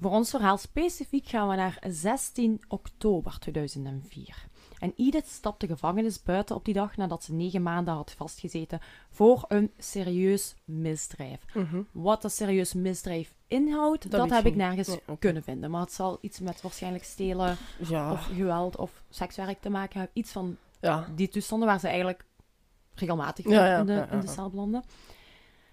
Voor 0.00 0.10
ons 0.10 0.30
verhaal 0.30 0.56
specifiek 0.58 1.26
gaan 1.28 1.48
we 1.48 1.54
naar 1.54 1.78
16 1.88 2.62
oktober 2.68 3.38
2004. 3.38 4.46
En 4.84 4.92
Edith 4.96 5.26
stapt 5.26 5.60
de 5.60 5.66
gevangenis 5.66 6.22
buiten 6.22 6.56
op 6.56 6.64
die 6.64 6.74
dag 6.74 6.96
nadat 6.96 7.24
ze 7.24 7.32
negen 7.32 7.62
maanden 7.62 7.94
had 7.94 8.12
vastgezeten 8.12 8.80
voor 9.10 9.44
een 9.48 9.70
serieus 9.78 10.54
misdrijf. 10.64 11.44
Mhm. 11.54 11.82
Wat 11.92 12.22
dat 12.22 12.32
serieus 12.32 12.72
misdrijf 12.72 13.34
inhoudt, 13.48 14.10
dat, 14.10 14.30
heb 14.30 14.46
ik 14.46 14.54
nergens 14.54 14.88
Nee, 14.88 15.18
kunnen 15.18 15.42
vinden. 15.42 15.70
Maar 15.70 15.80
het 15.80 15.92
zal 15.92 16.18
iets 16.20 16.40
met 16.40 16.60
waarschijnlijk 16.60 17.04
stelen 17.04 17.56
Ja. 17.88 18.12
of 18.12 18.24
geweld 18.24 18.76
of 18.76 19.02
sekswerk 19.08 19.60
te 19.60 19.70
maken 19.70 19.98
hebben. 19.98 20.16
Iets 20.22 20.32
van 20.32 20.56
ja. 20.80 21.08
die 21.14 21.28
toestanden 21.28 21.68
waar 21.68 21.80
ze 21.80 21.86
eigenlijk 21.86 22.24
regelmatig 22.94 23.48
Ja, 23.48 23.78
in, 23.78 23.86
de, 23.86 24.06
in 24.10 24.20
de 24.20 24.28
cel 24.28 24.50
belanden. 24.50 24.84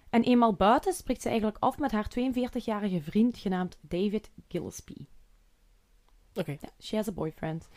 En 0.10 0.24
eenmaal 0.24 0.54
buiten 0.54 0.94
spreekt 0.94 1.22
ze 1.22 1.28
eigenlijk 1.28 1.58
af 1.60 1.80
met 1.80 1.92
haar 1.92 2.12
42-jarige 2.20 3.02
vriend 3.02 3.38
genaamd 3.38 3.78
David 3.82 4.30
Gillespie. 4.48 5.08
Oké. 6.34 6.52
Ja, 6.62 6.70
she 6.80 6.96
has 6.96 7.08
a 7.08 7.12
boyfriend. 7.12 7.68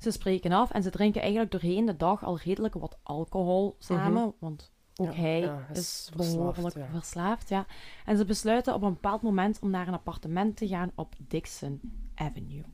Ze 0.00 0.10
spreken 0.10 0.52
af 0.52 0.70
en 0.70 0.82
ze 0.82 0.90
drinken 0.90 1.20
eigenlijk 1.20 1.50
doorheen 1.50 1.86
de 1.86 1.96
dag 1.96 2.24
al 2.24 2.38
redelijk 2.38 2.74
wat 2.74 2.98
alcohol 3.02 3.76
samen, 3.78 4.34
want 4.38 4.72
ook 4.72 5.06
Mhm. 5.06 5.16
Ja, 5.16 5.22
hij 5.22 5.40
ja, 5.40 5.66
is, 5.72 6.10
verslaafd, 6.14 6.54
behoorlijk 6.54 6.76
ja. 6.76 6.98
verslaafd. 6.98 7.48
Ja. 7.48 7.66
En 8.04 8.16
ze 8.16 8.24
besluiten 8.24 8.74
op 8.74 8.82
een 8.82 8.92
bepaald 8.92 9.22
moment 9.22 9.58
om 9.60 9.70
naar 9.70 9.88
een 9.88 9.94
appartement 9.94 10.56
te 10.56 10.68
gaan 10.68 10.92
op 10.94 11.14
Dixon 11.18 11.80
Avenue. 12.14 12.64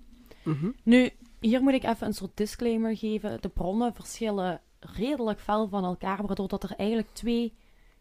Mhm. 0.43 0.71
Nu, 0.83 1.11
hier 1.41 1.63
moet 1.63 1.73
ik 1.73 1.85
even 1.85 2.07
een 2.07 2.15
soort 2.15 2.37
disclaimer 2.37 2.97
geven. 2.97 3.41
De 3.41 3.49
bronnen 3.49 3.95
verschillen 3.95 4.61
redelijk 4.81 5.41
fel 5.41 5.69
van 5.69 5.85
elkaar, 5.85 6.27
waardoor 6.27 6.49
dat 6.49 6.63
er 6.63 6.75
eigenlijk 6.77 7.09
twee 7.13 7.55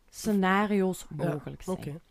scenario's 0.09 1.05
mogelijk 1.09 1.61
zijn. 1.61 2.01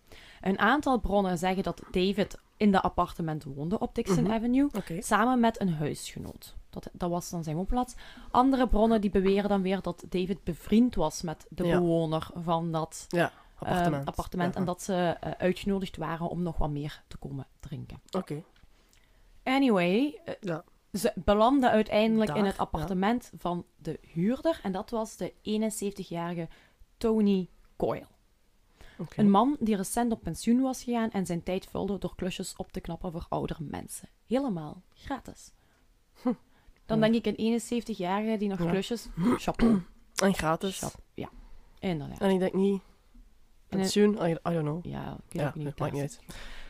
Een 0.41 0.59
aantal 0.59 1.01
bronnen 1.01 1.39
zeggen 1.39 1.63
dat 1.63 1.83
David 1.91 2.39
in 2.65 2.71
de 2.73 2.81
appartement 2.81 3.45
woonde 3.45 3.79
op 3.79 3.95
Dixon 3.95 4.23
Mhm. 4.23 4.33
Avenue, 4.33 4.69
samen 4.99 5.41
met 5.41 5.61
een 5.61 5.73
huisgenoot. 5.73 6.55
Dat, 6.71 6.89
dat 6.93 7.11
was 7.11 7.31
dan 7.31 7.45
zijn 7.45 7.57
woonplaats. 7.57 7.95
Andere 8.31 8.69
bronnen 8.69 9.01
die 9.01 9.11
beweren 9.11 9.49
dan 9.49 9.63
weer 9.63 9.81
dat 9.81 10.05
David 10.09 10.45
bevriend 10.45 10.95
was 10.95 11.23
met 11.23 11.47
de 11.49 11.65
Ja. 11.67 11.79
bewoner 11.79 12.29
van 12.35 12.73
dat 12.73 13.05
Ja, 13.09 13.19
ehm, 13.29 13.33
appartement. 13.59 14.07
appartement 14.07 14.55
Ja, 14.55 14.61
en 14.61 14.67
dat 14.67 14.83
ze 14.83 14.95
eh, 15.21 15.31
uitgenodigd 15.39 15.97
waren 15.97 16.29
om 16.29 16.43
nog 16.43 16.59
wat 16.59 16.71
meer 16.71 17.03
te 17.09 17.17
komen 17.17 17.47
drinken. 17.61 18.01
Oké. 18.11 18.43
Anyway, 19.43 20.21
eh, 20.25 20.35
Ja. 20.41 20.65
ze 20.93 21.13
belanden 21.15 21.71
uiteindelijk 21.71 22.35
in 22.37 22.45
het 22.45 22.59
appartement 22.59 23.31
van 23.37 23.65
de 23.77 23.99
huurder. 24.13 24.61
En 24.63 24.73
dat 24.73 24.91
was 24.91 25.17
de 25.17 25.33
71-jarige 25.43 26.49
Tony 26.97 27.49
Coyle. 27.77 28.07
Een 29.17 29.31
man 29.31 29.57
die 29.61 29.77
recent 29.77 30.13
op 30.13 30.23
pensioen 30.23 30.61
was 30.61 30.83
gegaan 30.83 31.11
en 31.11 31.27
zijn 31.27 31.43
tijd 31.43 31.67
vulde 31.67 31.99
door 31.99 32.15
klusjes 32.15 32.57
op 32.57 32.73
te 32.73 32.81
knappen 32.81 33.13
voor 33.13 33.27
oudere 33.29 33.63
mensen. 33.63 34.09
Helemaal 34.27 34.83
gratis. 34.95 35.53
Dan 36.87 36.99
Ja. 37.01 37.09
denk 37.09 37.15
ik 37.27 37.27
een 37.27 37.61
71-jarige 37.61 38.37
die 38.37 38.49
nog 38.49 38.59
Ja. 38.63 38.71
klusjes... 38.71 39.09
Chapeau. 39.37 39.83
En 40.23 40.35
gratis. 40.35 40.79
Chap- 40.79 41.03
Ja, 41.15 41.29
inderdaad. 41.79 42.21
En 42.21 42.31
ik 42.31 42.39
denk 42.39 42.53
niet... 42.55 42.83
En, 43.69 43.79
Pensioen? 43.81 44.15
I, 44.27 44.31
I 44.31 44.39
don't 44.43 44.61
know. 44.61 44.85
Ja, 44.87 45.17
ik 45.29 45.33
Ja, 45.41 45.53
niet. 45.55 45.79
maakt 45.79 45.93
niet 45.93 46.01
uit. 46.03 46.21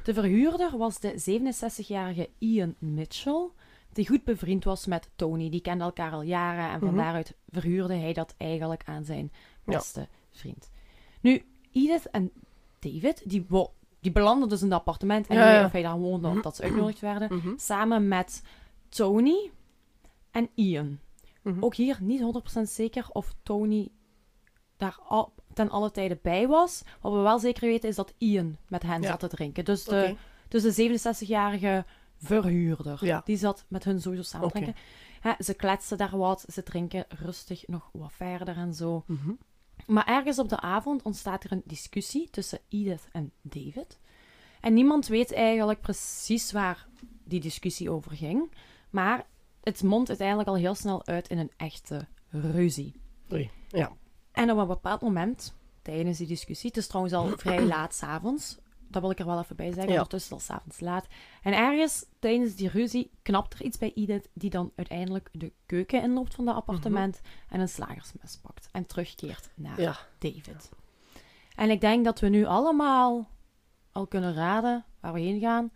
De 0.04 0.14
verhuurder 0.14 0.78
was 0.78 1.00
de 1.00 1.40
67-jarige 1.40 2.30
Ian 2.38 2.74
Mitchell, 2.78 3.48
die 3.92 4.06
goed 4.06 4.24
bevriend 4.24 4.64
was 4.64 4.86
met 4.86 5.10
Tony. 5.16 5.50
Die 5.50 5.60
kenden 5.60 5.86
elkaar 5.86 6.12
al 6.12 6.22
jaren 6.22 6.70
en 6.70 6.78
van 6.78 6.88
Mhm. 6.88 6.96
daaruit 6.96 7.34
verhuurde 7.48 7.94
hij 7.94 8.12
dat 8.12 8.34
eigenlijk 8.36 8.82
aan 8.84 9.04
zijn 9.04 9.32
Ja. 9.66 9.72
beste 9.76 10.08
vriend. 10.30 10.70
Nu, 11.20 11.44
Edith 11.74 12.10
en 12.10 12.30
David, 12.78 13.22
die, 13.30 13.44
wo- 13.48 13.72
die 14.00 14.12
belanden 14.12 14.48
dus 14.48 14.60
in 14.62 14.66
het 14.70 14.78
appartement. 14.78 15.26
En 15.26 15.36
Ja, 15.36 15.42
ik 15.42 15.48
weet 15.50 15.58
ja. 15.60 15.66
of 15.66 15.72
hij 15.72 15.82
daar 15.82 15.98
woonde 15.98 16.28
of 16.28 16.40
dat 16.40 16.56
ze 16.56 16.62
uitgenodigd 16.62 17.00
werden. 17.00 17.36
Mhm. 17.36 17.52
Samen 17.56 18.08
met 18.08 18.42
Tony 18.88 19.50
en 20.30 20.48
Ian. 20.54 20.98
Mhm. 21.42 21.64
Ook 21.64 21.74
hier 21.74 21.98
niet 22.00 22.20
100% 22.20 22.68
zeker 22.70 23.06
of 23.12 23.34
Tony 23.42 23.88
daar 24.76 24.98
al, 25.08 25.32
ten 25.52 25.70
alle 25.70 25.90
tijde 25.90 26.18
bij 26.22 26.48
was. 26.48 26.82
Wat 27.00 27.12
we 27.12 27.18
wel 27.18 27.38
zeker 27.38 27.68
weten 27.68 27.88
is 27.88 27.96
dat 27.96 28.14
Ian 28.18 28.56
met 28.68 28.82
hen 28.82 29.02
Ja. 29.02 29.08
zat 29.08 29.20
te 29.20 29.28
drinken. 29.28 29.64
Dus 29.64 29.84
de, 29.84 30.02
Oké. 30.10 30.16
dus 30.48 30.62
de 30.62 30.72
67-jarige 30.72 31.84
verhuurder. 32.16 33.04
Ja. 33.04 33.22
Die 33.24 33.36
zat 33.36 33.64
met 33.68 33.84
hun 33.84 34.00
sowieso 34.00 34.22
samen 34.22 34.48
te 34.50 34.54
Oké. 34.58 34.62
drinken. 34.64 34.82
Hè, 35.20 35.32
ze 35.44 35.54
kletsen 35.54 35.98
daar 35.98 36.16
wat, 36.16 36.44
ze 36.52 36.62
drinken 36.62 37.04
rustig 37.08 37.66
nog 37.68 37.88
wat 37.92 38.12
verder 38.12 38.56
en 38.56 38.74
zo. 38.74 39.04
Mhm. 39.06 39.30
Maar 39.86 40.06
ergens 40.06 40.38
op 40.38 40.48
de 40.48 40.60
avond 40.60 41.02
ontstaat 41.02 41.44
er 41.44 41.52
een 41.52 41.62
discussie 41.64 42.30
tussen 42.30 42.58
Edith 42.68 43.08
en 43.12 43.32
David. 43.42 43.98
En 44.60 44.74
niemand 44.74 45.06
weet 45.06 45.32
eigenlijk 45.32 45.80
precies 45.80 46.52
waar 46.52 46.86
die 47.24 47.40
discussie 47.40 47.90
over 47.90 48.12
ging. 48.12 48.50
Maar 48.90 49.26
het 49.62 49.82
mondt 49.82 50.08
uiteindelijk 50.08 50.48
al 50.48 50.56
heel 50.56 50.74
snel 50.74 51.06
uit 51.06 51.28
in 51.28 51.38
een 51.38 51.52
echte 51.56 52.06
ruzie. 52.28 53.00
Oei. 53.32 53.50
Ja. 53.68 53.92
En 54.32 54.50
op 54.50 54.58
een 54.58 54.66
bepaald 54.66 55.00
moment, 55.00 55.54
tijdens 55.82 56.18
die 56.18 56.26
discussie, 56.26 56.68
het 56.68 56.78
is 56.78 56.86
trouwens 56.86 57.14
al 57.14 57.28
vrij 57.36 57.64
laat 57.64 57.94
s'avonds, 57.94 58.58
dat 58.94 59.02
wil 59.02 59.10
ik 59.10 59.18
er 59.18 59.26
wel 59.26 59.38
even 59.38 59.56
bij 59.56 59.66
zeggen, 59.72 59.84
Ja. 59.86 59.92
ondertussen 59.92 60.32
al 60.32 60.40
s'avonds 60.40 60.80
laat. 60.80 61.06
En 61.42 61.52
ergens 61.52 62.04
tijdens 62.18 62.54
die 62.54 62.68
ruzie 62.68 63.10
knapt 63.22 63.54
er 63.54 63.62
iets 63.62 63.78
bij 63.78 63.92
Edith, 63.94 64.28
die 64.32 64.50
dan 64.50 64.72
uiteindelijk 64.76 65.28
de 65.32 65.52
keuken 65.66 66.02
inloopt 66.02 66.34
van 66.34 66.44
dat 66.44 66.54
appartement 66.54 67.20
en 67.48 67.60
een 67.60 67.68
slagersmes 67.68 68.38
pakt 68.42 68.68
en 68.72 68.86
terugkeert 68.86 69.48
naar 69.54 69.80
Ja. 69.80 69.96
David. 70.18 70.70
En 71.56 71.70
ik 71.70 71.80
denk 71.80 72.04
dat 72.04 72.20
we 72.20 72.28
nu 72.28 72.44
allemaal 72.44 73.28
al 73.92 74.06
kunnen 74.06 74.34
raden 74.34 74.84
waar 75.00 75.12
we 75.12 75.20
heen 75.20 75.40
gaan. 75.40 75.70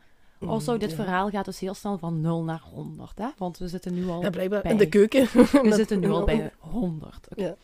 Also, 0.46 0.76
dit 0.76 0.90
ja. 0.90 0.96
verhaal 0.96 1.30
gaat 1.30 1.44
dus 1.44 1.60
heel 1.60 1.74
snel 1.74 1.98
van 1.98 2.20
0 2.20 2.44
naar 2.44 2.60
100, 2.72 3.18
hè? 3.18 3.28
Want 3.36 3.58
we 3.58 3.68
zitten 3.68 3.94
nu 3.94 4.08
al 4.08 4.22
Ja, 4.22 4.30
blijkbaar 4.30 4.62
bij 4.62 4.70
in 4.70 4.76
de 4.76 4.88
keuken. 4.88 5.24
we 5.68 5.72
zitten 5.74 6.00
nu 6.00 6.10
al 6.10 6.24
bij 6.24 6.52
100. 6.58 7.28
Oké. 7.30 7.42
Ja. 7.42 7.56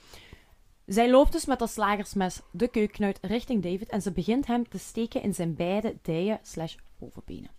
Zij 0.86 1.10
loopt 1.10 1.32
dus 1.32 1.44
met 1.46 1.58
dat 1.58 1.70
slagersmes 1.70 2.40
de 2.50 2.68
keuken 2.68 3.04
uit 3.04 3.18
richting 3.22 3.62
David 3.62 3.88
en 3.88 4.02
ze 4.02 4.12
begint 4.12 4.46
hem 4.46 4.68
te 4.68 4.78
steken 4.78 5.22
in 5.22 5.34
zijn 5.34 5.54
beide 5.54 5.96
dijen 6.02 6.38
slash 6.42 6.74
bovenbenen. 6.98 7.50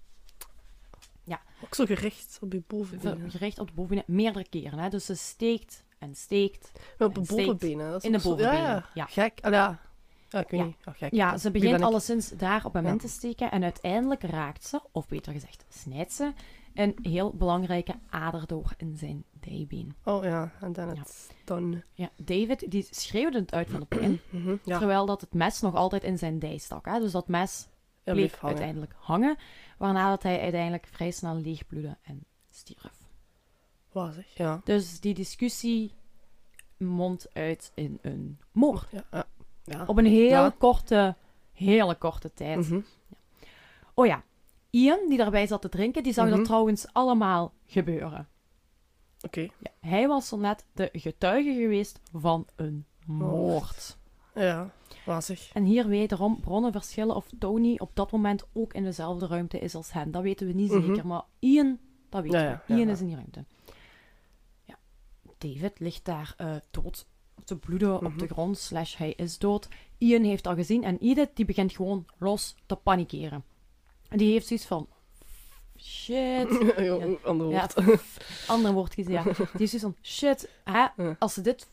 Ook 1.64 1.76
zo 1.76 1.86
gericht 1.86 2.38
op 2.42 2.54
je 2.54 2.64
bovenbenen. 2.68 3.32
Gericht 3.32 3.60
op 3.60 3.68
de 3.68 3.74
bovenbenen, 3.74 4.04
meerdere 4.08 4.50
keren. 4.50 4.80
Hè? 4.80 4.90
Dus 4.90 5.06
ze 5.06 5.16
steekt 5.16 5.84
en 6.00 6.16
steekt. 6.16 6.72
Maar 6.98 7.08
op 7.08 7.16
de 7.16 7.22
bovenbenen. 7.22 7.92
Dat 7.92 7.98
is 8.00 8.06
in 8.06 8.12
de 8.12 8.20
zo- 8.20 8.30
bovenbenen, 8.30 8.62
Ja, 8.64 8.74
ja. 8.74 8.86
ja. 8.94 9.06
Gek. 9.06 9.40
Ah, 9.42 9.52
ja. 9.52 9.80
Ja, 10.30 10.40
ik 10.40 10.50
weet 10.50 10.60
Ja. 10.60 10.66
niet. 10.66 10.76
Ja, 10.86 10.92
gek. 10.92 11.14
Ja, 11.14 11.38
ze 11.38 11.52
begint 11.52 11.82
alleszins 11.82 12.30
daar 12.30 12.66
op 12.66 12.74
hem 12.74 12.86
Ja. 12.86 12.92
in 12.92 12.98
te 12.98 13.08
steken 13.08 13.52
en 13.52 13.64
uiteindelijk 13.64 14.24
raakt 14.24 14.66
ze, 14.66 14.82
of 14.92 15.08
beter 15.08 15.34
gezegd 15.34 15.66
snijdt 15.70 16.14
ze, 16.14 16.32
een 16.76 16.96
heel 17.02 17.34
belangrijke 17.34 17.96
ader 18.10 18.48
door 18.48 18.74
in 18.78 18.98
zijn 18.98 19.24
dijbeen. 19.40 19.96
Oh 20.04 20.24
ja, 20.24 20.52
en 20.62 20.74
dan 20.74 20.88
het 20.90 21.32
dan. 21.44 21.82
Ja, 21.94 22.10
David 22.16 22.72
die 22.72 22.88
schreeuwde 22.92 23.40
het 23.40 23.54
uit 23.54 23.70
van 23.70 23.80
de 23.80 23.86
pijn, 23.86 24.20
Mhm, 24.30 24.56
Ja, 24.64 24.78
terwijl 24.78 25.06
dat 25.06 25.22
het 25.22 25.34
mes 25.34 25.62
nog 25.62 25.76
altijd 25.76 26.04
in 26.04 26.18
zijn 26.18 26.40
dij 26.40 26.58
stak. 26.58 26.86
Hè? 26.86 27.00
Dus 27.00 27.12
dat 27.12 27.28
mes 27.28 27.68
bleef 28.04 28.16
bleef 28.16 28.36
hangen. 28.40 28.56
uiteindelijk 28.56 28.94
hangen, 28.98 29.38
waarna 29.78 30.10
dat 30.10 30.24
hij 30.24 30.42
uiteindelijk 30.42 30.88
vrij 30.92 31.12
snel 31.12 31.36
leegbloedde 31.36 31.98
en 32.02 32.26
stierf. 32.50 33.04
Waar 33.92 34.14
zeg? 34.14 34.26
Ja. 34.38 34.62
Dus 34.64 35.00
die 35.00 35.14
discussie 35.14 35.92
mondt 36.78 37.34
uit 37.34 37.72
in 37.76 38.00
een 38.02 38.40
moord. 38.52 38.88
Ja, 38.92 39.04
ja. 39.12 39.26
ja. 39.64 39.84
Op 39.86 39.98
een 39.98 40.06
heel 40.06 40.52
korte, 40.52 41.16
hele 41.54 41.96
korte 41.96 42.34
tijd. 42.34 42.58
Mhm. 42.70 42.80
Oh 43.94 44.06
ja, 44.06 44.24
Ian, 44.76 45.00
die 45.10 45.18
daarbij 45.18 45.48
zat 45.48 45.62
te 45.62 45.70
drinken, 45.70 46.04
die 46.04 46.14
zag 46.14 46.26
Mhm. 46.28 46.36
dat 46.36 46.46
trouwens 46.46 46.86
allemaal 46.94 47.54
gebeuren. 47.66 48.28
Oké. 49.22 49.40
Ja, 49.42 49.72
hij 49.80 50.08
was 50.08 50.28
zo 50.28 50.38
net 50.38 50.66
de 50.74 50.90
getuige 50.94 51.54
geweest 51.54 52.00
van 52.14 52.48
een 52.56 52.86
moord. 53.06 53.98
Ja, 54.36 54.72
waar 55.06 55.22
zeg? 55.24 55.50
En 55.54 55.64
hier 55.64 55.88
wederom 55.88 56.40
bronnen 56.40 56.72
verschillen 56.72 57.16
of 57.16 57.28
Tony 57.40 57.76
op 57.78 57.92
dat 57.94 58.12
moment 58.12 58.44
ook 58.54 58.74
in 58.74 58.84
dezelfde 58.84 59.28
ruimte 59.28 59.60
is 59.60 59.76
als 59.76 59.92
hen. 59.92 60.12
Dat 60.12 60.22
weten 60.24 60.48
we 60.48 60.54
niet 60.54 60.72
Mhm. 60.72 60.86
zeker, 60.86 61.08
maar 61.08 61.24
Ian, 61.40 61.80
dat 62.10 62.22
weten 62.24 62.40
Ja, 62.40 62.64
we. 62.68 62.74
ja, 62.74 62.80
Ian 62.80 62.90
is 62.90 63.00
in 63.00 63.06
die 63.08 63.16
ruimte. 63.16 63.46
Ja. 64.64 64.76
David 65.38 65.80
ligt 65.80 66.06
daar 66.06 66.34
eh, 66.38 66.56
dood 66.72 67.06
te 67.44 67.58
bloeden 67.58 67.96
op 67.96 68.02
Mhm. 68.02 68.18
de 68.18 68.28
grond, 68.28 68.58
slash 68.58 68.98
hij 68.98 69.12
is 69.14 69.38
dood. 69.38 69.68
Ian 69.98 70.24
heeft 70.24 70.44
dat 70.44 70.56
gezien 70.56 70.84
en 70.84 70.98
Edith 70.98 71.36
die 71.36 71.46
begint 71.46 71.72
gewoon 71.76 72.06
los 72.18 72.56
te 72.66 72.76
panikeren. 72.76 73.44
En 74.10 74.18
die 74.18 74.32
heeft 74.32 74.48
zoiets 74.48 74.66
van, 74.66 74.88
shit, 75.80 76.48
ja. 76.78 76.98
Ander 77.24 77.50
ja, 77.50 77.70
woord. 77.76 78.00
ander 78.48 78.74
woord 78.74 78.94
kiezen, 78.94 79.14
ja. 79.14 79.24
Die 79.24 79.38
is 79.58 79.70
zoiets 79.70 79.82
van, 79.82 79.96
shit, 80.02 80.50
hè, 80.64 80.88
Ja. 80.98 81.16
als 81.20 81.34
ze 81.34 81.42
dit 81.42 81.68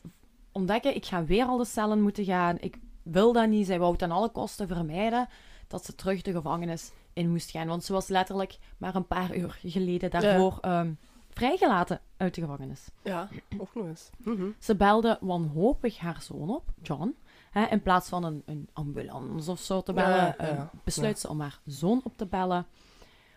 ontdekken, 0.51 0.95
ik 0.95 1.05
ga 1.05 1.25
weer 1.25 1.45
al 1.45 1.57
de 1.57 1.65
cellen 1.65 2.01
moeten 2.01 2.25
gaan. 2.25 2.57
Ik 2.59 2.77
wil 3.03 3.33
dat 3.33 3.47
niet. 3.47 3.65
Zij 3.65 3.79
wou 3.79 3.97
ten 3.97 4.11
alle 4.11 4.29
kosten 4.29 4.67
vermijden 4.67 5.27
dat 5.67 5.85
ze 5.85 5.95
terug 5.95 6.21
de 6.21 6.31
gevangenis 6.31 6.91
in 7.13 7.29
moest 7.31 7.51
gaan. 7.51 7.67
Want 7.67 7.83
ze 7.83 7.93
was 7.93 8.07
letterlijk 8.07 8.57
maar 8.77 8.95
een 8.95 9.07
paar 9.07 9.35
uur 9.35 9.59
geleden 9.65 10.09
daarvoor 10.09 10.57
ehm, 10.61 10.91
vrijgelaten 11.29 12.01
uit 12.17 12.35
de 12.35 12.41
gevangenis. 12.41 12.87
Ja, 13.03 13.29
ook 13.57 13.75
nog 13.75 13.85
eens. 13.85 14.09
Mhm. 14.17 14.45
Ze 14.59 14.75
belde 14.75 15.17
wanhopig 15.21 15.97
haar 15.97 16.21
zoon 16.21 16.49
op, 16.49 16.63
John. 16.81 17.15
Hè, 17.53 17.65
in 17.65 17.81
plaats 17.81 18.09
van 18.09 18.23
een, 18.23 18.41
een 18.45 18.69
ambulance 18.73 19.51
of 19.51 19.59
zo 19.59 19.81
te 19.81 19.93
bellen, 19.93 20.15
Ja, 20.15 20.25
ja, 20.25 20.37
eh, 20.37 20.47
ja. 20.55 20.69
besluit 20.83 21.19
ze 21.19 21.29
om 21.29 21.39
haar 21.41 21.59
zoon 21.65 22.01
op 22.03 22.17
te 22.17 22.25
bellen. 22.25 22.65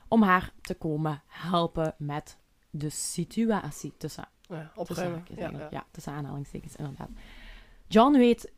Om 0.08 0.22
haar 0.22 0.52
te 0.60 0.74
komen 0.74 1.22
helpen 1.26 1.94
met 1.98 2.38
de 2.70 2.88
situatie 2.88 3.92
tussen 3.98 4.28
Ja, 4.48 4.56
Tussen 4.74 4.80
opruimen. 4.80 5.24
Ja, 5.36 5.50
ja. 5.58 5.68
Ja, 5.70 5.84
tussen 5.90 6.12
aanhalingstekens, 6.12 6.76
inderdaad. 6.76 7.08
John 7.86 8.16
weet 8.16 8.52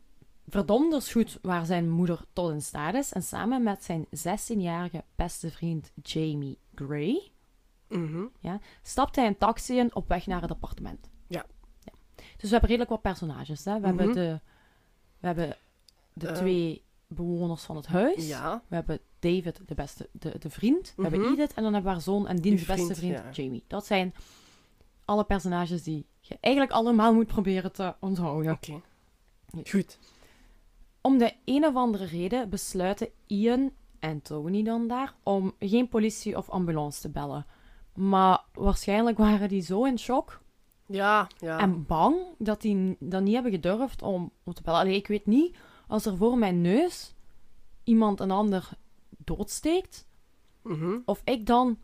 verdomders 0.47 1.11
goed 1.11 1.39
waar 1.41 1.65
zijn 1.65 1.89
moeder 1.89 2.19
tot 2.33 2.51
in 2.51 2.61
staat 2.61 2.93
is. 2.93 3.13
En 3.13 3.23
samen 3.23 3.63
met 3.63 3.83
zijn 3.83 4.05
16-jarige 4.05 5.03
beste 5.15 5.51
vriend 5.51 5.91
Jamie 6.03 6.57
Gray 6.75 7.31
Mhm. 7.87 8.25
stapt 8.81 9.15
hij 9.15 9.27
een 9.27 9.37
taxi 9.37 9.77
in 9.77 9.95
op 9.95 10.07
weg 10.07 10.27
naar 10.27 10.41
het 10.41 10.51
appartement. 10.51 11.09
Ja. 11.27 11.45
Ja. 11.79 11.91
Dus 12.15 12.41
we 12.41 12.49
hebben 12.49 12.69
redelijk 12.69 12.89
wat 12.89 13.01
personages. 13.01 13.65
Hè? 13.65 13.79
We, 13.79 13.85
hebben 13.87 14.05
Mhm. 14.05 14.15
de, 14.15 14.39
we 15.19 15.27
hebben 15.27 15.55
de 16.13 16.27
Eh. 16.27 16.35
twee 16.35 16.83
bewoners 17.07 17.63
van 17.63 17.75
het 17.75 17.87
huis. 17.87 18.27
Ja. 18.27 18.63
We 18.67 18.75
hebben 18.75 18.99
David, 19.19 19.61
de, 19.65 19.75
beste, 19.75 20.09
de, 20.11 20.35
de 20.39 20.49
vriend. 20.49 20.93
We 20.95 21.01
hebben 21.01 21.19
Mhm. 21.21 21.31
Edith 21.33 21.53
en 21.53 21.63
dan 21.63 21.73
hebben 21.73 21.83
we 21.83 21.89
haar 21.97 22.01
zoon 22.01 22.27
en 22.27 22.35
diens 22.35 22.57
Die 22.65 22.75
beste 22.75 22.95
vriend, 22.95 22.97
vriend, 23.19 23.35
ja. 23.35 23.43
Jamie. 23.43 23.63
Dat 23.67 23.85
zijn 23.85 24.13
alle 25.05 25.23
personages 25.23 25.83
die 25.83 26.05
je 26.19 26.37
eigenlijk 26.39 26.73
allemaal 26.75 27.13
moet 27.13 27.27
proberen 27.27 27.71
te 27.71 27.95
onthouden. 27.99 28.51
Oké. 28.51 28.81
Goed. 29.69 29.99
Om 31.01 31.17
de 31.17 31.33
een 31.45 31.65
of 31.65 31.75
andere 31.75 32.05
reden 32.05 32.49
besluiten 32.49 33.09
Ian 33.27 33.71
en 33.99 34.21
Tony 34.21 34.63
dan 34.63 34.87
daar 34.87 35.13
om 35.23 35.53
geen 35.59 35.87
politie 35.89 36.37
of 36.37 36.49
ambulance 36.49 37.01
te 37.01 37.09
bellen. 37.09 37.45
Maar 37.93 38.43
waarschijnlijk 38.53 39.17
waren 39.17 39.49
die 39.49 39.61
zo 39.61 39.83
in 39.83 39.99
shock 39.99 40.41
Ja, 40.91 41.27
ja. 41.39 41.59
en 41.59 41.85
bang 41.85 42.15
dat 42.37 42.61
die 42.61 42.95
dan 42.99 43.23
niet 43.23 43.33
hebben 43.33 43.51
gedurfd 43.51 44.01
om, 44.01 44.31
om 44.43 44.53
te 44.53 44.61
bellen. 44.61 44.79
Allee, 44.79 44.95
ik 44.95 45.07
weet 45.07 45.25
niet, 45.25 45.57
als 45.87 46.05
er 46.05 46.17
voor 46.17 46.37
mijn 46.37 46.61
neus 46.61 47.13
iemand 47.83 48.19
een 48.19 48.31
ander 48.31 48.69
doodsteekt, 49.17 50.07
Mhm. 50.63 50.97
of 51.05 51.21
ik 51.23 51.45
dan 51.45 51.77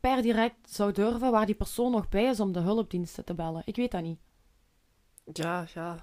per 0.00 0.22
direct 0.22 0.70
zou 0.74 0.92
durven 0.92 1.30
waar 1.30 1.46
die 1.46 1.54
persoon 1.54 1.90
nog 1.90 2.08
bij 2.08 2.24
is 2.24 2.40
om 2.40 2.52
de 2.52 2.60
hulpdiensten 2.60 3.24
te 3.24 3.34
bellen. 3.34 3.62
Ik 3.64 3.76
weet 3.76 3.90
dat 3.90 4.02
niet. 4.02 4.18
Ja, 5.32 5.66
ja. 5.74 5.96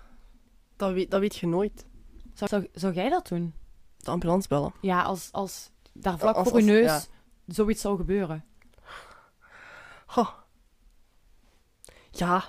Dat 0.75 0.93
weet, 0.93 1.11
dat 1.11 1.19
weet 1.19 1.35
je 1.35 1.47
nooit. 1.47 1.85
Zou, 2.33 2.49
zou, 2.49 2.67
zou 2.73 2.93
jij 2.93 3.09
dat 3.09 3.27
doen? 3.27 3.53
De 3.97 4.11
ambulance 4.11 4.47
bellen. 4.47 4.73
Ja, 4.81 5.01
als, 5.01 5.29
als 5.31 5.71
daar 5.93 6.17
vlak 6.19 6.35
Als- 6.35 6.49
voor 6.49 6.59
je 6.59 6.65
neus 6.65 6.85
ja. 6.85 7.01
zoiets 7.53 7.81
zou 7.81 7.97
gebeuren. 7.97 8.45
Goh. 10.05 10.29
Ja. 12.11 12.43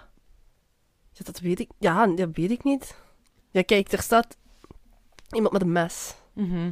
ja. 1.13 1.25
Dat 1.25 1.39
weet 1.39 1.61
ik. 1.61 1.71
Ja, 1.79 2.07
dat 2.07 2.29
weet 2.33 2.51
ik 2.51 2.65
niet. 2.65 2.95
Ja, 3.51 3.63
kijk, 3.63 3.93
er 3.93 4.03
staat 4.03 4.37
iemand 5.31 5.53
met 5.53 5.63
een 5.63 5.73
mes. 5.73 6.15
Mhm. 6.33 6.71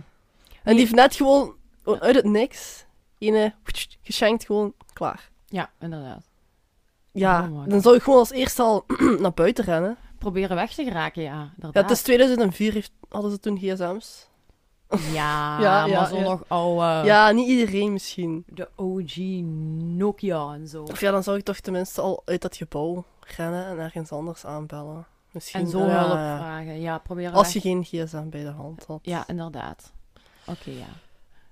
En 0.62 0.76
die 0.76 0.78
heeft 0.78 0.94
net 0.94 1.14
gewoon 1.14 1.54
gewoon 1.82 2.00
uit 2.00 2.14
het 2.14 2.24
niks 2.24 2.84
ene 3.18 3.54
geschenkt 4.02 4.44
gewoon 4.46 4.74
klaar. 4.92 5.30
Ja, 5.46 5.70
inderdaad. 5.80 6.28
Ja, 7.12 7.48
Oh 7.52 7.68
dan 7.68 7.80
zou 7.80 7.96
ik 7.96 8.02
gewoon 8.02 8.18
als 8.18 8.30
eerste 8.30 8.62
al 8.62 8.84
naar 9.20 9.32
buiten 9.32 9.64
rennen. 9.64 9.96
Proberen 10.18 10.56
weg 10.56 10.74
te 10.74 10.84
geraken, 10.84 11.22
ja. 11.22 11.34
Ja, 11.34 11.50
Inderdaad. 11.54 11.82
het 11.82 11.90
is 11.90 12.02
2004 12.02 12.72
heeft, 12.72 12.92
hadden 13.08 13.30
ze 13.30 13.40
toen 13.40 13.58
gsm's. 13.58 14.28
Ja, 15.12 15.60
Ja, 15.60 15.86
ja, 15.86 15.86
maar 15.86 16.08
zo 16.08 16.16
ja. 16.16 16.22
nog 16.22 16.42
oude... 16.48 17.06
Ja, 17.06 17.30
niet 17.30 17.48
iedereen 17.48 17.92
misschien. 17.92 18.44
De 18.46 18.68
OG 18.76 19.16
Nokia 19.96 20.52
en 20.52 20.68
zo. 20.68 20.82
Of 20.82 21.00
ja, 21.00 21.10
dan 21.10 21.22
zou 21.22 21.36
ik 21.36 21.44
toch 21.44 21.60
tenminste 21.60 22.00
al 22.00 22.22
uit 22.24 22.42
dat 22.42 22.56
gebouw 22.56 23.04
rennen 23.36 23.66
en 23.66 23.78
ergens 23.78 24.12
anders 24.12 24.46
aanbellen. 24.46 25.06
Misschien. 25.30 25.60
En 25.60 25.68
zo 25.68 25.78
hulp 25.78 25.90
ja. 25.90 26.36
vragen. 26.38 26.80
Ja, 26.80 26.98
proberen 26.98 27.32
Als 27.32 27.52
je 27.52 27.60
geen 27.60 27.84
gsm 27.84 28.28
bij 28.28 28.42
de 28.42 28.50
hand 28.50 28.84
had. 28.86 28.98
Ja, 29.02 29.24
inderdaad. 29.26 29.92
Oké, 30.46 30.70
ja. 30.70 30.88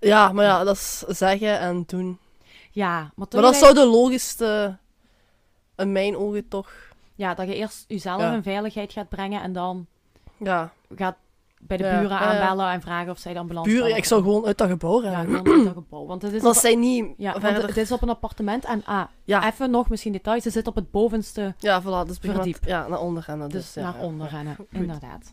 Ja, 0.00 0.32
maar 0.32 0.44
ja, 0.44 0.64
dat 0.64 0.76
is 0.76 0.98
zeggen 0.98 1.58
en 1.58 1.84
doen. 1.86 2.18
Ja, 2.70 3.12
maar 3.14 3.26
dat 3.28 3.56
zou 3.56 3.74
de 3.74 3.86
logischste, 3.86 4.76
in 5.76 5.92
mijn 5.92 6.16
ogen 6.16 6.48
toch, 6.48 6.72
Ja, 7.14 7.34
dat 7.34 7.48
je 7.48 7.54
eerst 7.54 7.84
jezelf 7.88 8.22
in 8.22 8.42
veiligheid 8.42 8.92
gaat 8.92 9.08
brengen 9.08 9.42
en 9.42 9.52
dan 9.52 9.86
ja, 10.36 10.72
gaat 10.94 11.16
bij 11.60 11.76
de 11.76 11.84
Ja, 11.84 12.00
buren 12.00 12.16
ja, 12.18 12.32
ja. 12.32 12.40
aanbellen 12.40 12.72
en 12.72 12.80
vragen 12.80 13.10
of 13.10 13.18
zij 13.18 13.32
de 13.32 13.38
ambulance 13.38 13.70
buren, 13.70 13.96
ik 13.96 14.04
zou 14.04 14.22
gewoon 14.22 14.46
uit 14.46 14.58
dat 14.58 14.68
gebouw 14.68 15.02
Ja, 15.02 15.10
rennen. 15.10 15.36
gewoon 15.36 15.56
uit 15.56 15.64
dat 15.64 15.74
gebouw. 15.74 16.06
Want 16.06 16.22
het 16.22 16.32
is, 16.32 16.42
Dat 16.48 16.54
op, 16.54 16.60
zijn 16.60 16.78
niet 16.80 17.06
ja, 17.16 17.40
want 17.40 17.62
het 17.62 17.76
is 17.76 17.92
op 17.92 18.02
een 18.02 18.08
appartement 18.08 18.64
en 18.64 18.84
ah, 18.84 19.04
Ja. 19.24 19.46
even 19.52 19.70
nog 19.70 19.88
misschien 19.88 20.12
details. 20.12 20.42
Ze 20.42 20.50
zit 20.50 20.66
op 20.66 20.74
het 20.74 20.90
bovenste, 20.90 21.54
Ja, 21.58 21.82
voilà, 21.82 22.06
dus 22.08 22.20
met- 22.20 22.32
Verdiep. 22.34 22.58
Ja, 22.64 22.88
naar 22.88 23.00
onder 23.00 23.24
rennen. 23.26 23.48
dus 23.48 23.62
Dus, 23.64 23.74
ja, 23.74 23.82
naar 23.90 24.00
ja, 24.00 24.06
onder 24.06 24.26
ja. 24.30 24.36
rennen. 24.36 24.56
Inderdaad. 24.70 25.32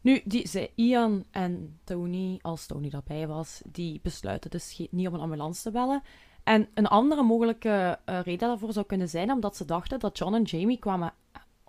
Nu, 0.00 0.20
die, 0.24 0.48
zij, 0.48 0.72
Ian 0.74 1.24
en 1.30 1.78
Tony, 1.84 2.38
als 2.42 2.66
Tony 2.66 2.90
daarbij 2.90 3.26
was, 3.26 3.60
die 3.72 4.00
besluiten 4.02 4.50
dus 4.50 4.86
niet 4.90 5.08
om 5.08 5.14
een 5.14 5.20
ambulance 5.20 5.62
te 5.62 5.70
bellen. 5.70 6.02
En 6.44 6.68
een 6.74 6.86
andere 6.86 7.22
mogelijke 7.22 7.98
eh, 8.04 8.20
reden 8.20 8.48
daarvoor 8.48 8.72
zou 8.72 8.86
kunnen 8.86 9.08
zijn 9.08 9.30
omdat 9.32 9.56
ze 9.56 9.64
dachten 9.64 9.98
dat 9.98 10.18
John 10.18 10.34
en 10.34 10.42
Jamie 10.42 10.78
kwamen 10.78 11.12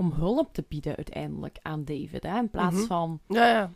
om 0.01 0.12
hulp 0.12 0.53
te 0.53 0.63
bieden 0.67 0.96
uiteindelijk 0.96 1.58
aan 1.62 1.84
David, 1.84 2.24
hè, 2.24 2.38
in, 2.38 2.50
plaats 2.50 2.75
Mhm. 2.75 2.86
van, 2.86 3.20
Ja, 3.27 3.48
ja. 3.48 3.72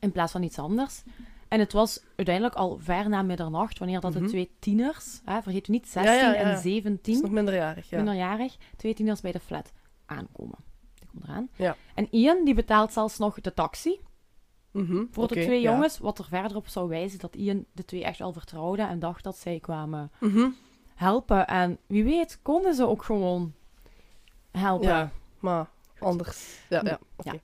in 0.00 0.12
plaats 0.12 0.32
van 0.32 0.42
iets 0.42 0.58
anders. 0.58 1.02
En 1.48 1.60
het 1.60 1.72
was 1.72 2.02
uiteindelijk 2.16 2.54
al 2.56 2.78
ver 2.80 3.08
na 3.08 3.22
middernacht, 3.22 3.78
wanneer 3.78 4.00
dat 4.00 4.14
Mhm. 4.14 4.22
de 4.22 4.28
twee 4.28 4.50
tieners, 4.58 5.20
hè, 5.24 5.42
vergeet 5.42 5.68
u 5.68 5.72
niet, 5.72 5.84
Ja, 5.84 5.90
16 5.90 6.14
ja, 6.14 6.32
ja. 6.32 6.34
en 6.34 6.46
Het 6.48 6.56
is 6.56 6.62
17, 6.62 7.20
nog 7.22 7.30
minderjarig, 7.30 7.90
ja. 7.90 7.96
minderjarig, 7.96 8.56
twee 8.76 8.94
tieners 8.94 9.20
bij 9.20 9.32
de 9.32 9.40
flat 9.40 9.72
aankomen. 10.06 10.58
Die 10.94 11.08
komt 11.08 11.24
eraan. 11.24 11.48
Ja. 11.56 11.76
En 11.94 12.08
Ian 12.10 12.44
die 12.44 12.54
betaalt 12.54 12.92
zelfs 12.92 13.18
nog 13.18 13.40
de 13.40 13.54
taxi 13.54 14.00
Mhm, 14.70 15.04
voor 15.10 15.28
de 15.28 15.34
twee 15.34 15.60
ja. 15.60 15.70
jongens, 15.70 15.98
wat 15.98 16.18
er 16.18 16.24
verder 16.24 16.56
op 16.56 16.68
zou 16.68 16.88
wijzen 16.88 17.18
dat 17.18 17.34
Ian 17.36 17.64
de 17.72 17.84
twee 17.84 18.04
echt 18.04 18.18
wel 18.18 18.32
vertrouwde 18.32 18.82
en 18.82 18.98
dacht 18.98 19.24
dat 19.24 19.36
zij 19.36 19.60
kwamen 19.60 20.10
Mhm. 20.20 20.48
helpen. 20.94 21.46
En 21.46 21.78
wie 21.86 22.04
weet 22.04 22.38
konden 22.42 22.74
ze 22.74 22.86
ook 22.86 23.02
gewoon 23.02 23.52
helpen. 24.50 24.88
Ja, 24.88 25.10
maar 25.42 25.68
anders. 25.98 26.58
Ja, 26.68 26.80
ja. 26.84 26.98
oké. 27.16 27.32
Ja. 27.32 27.38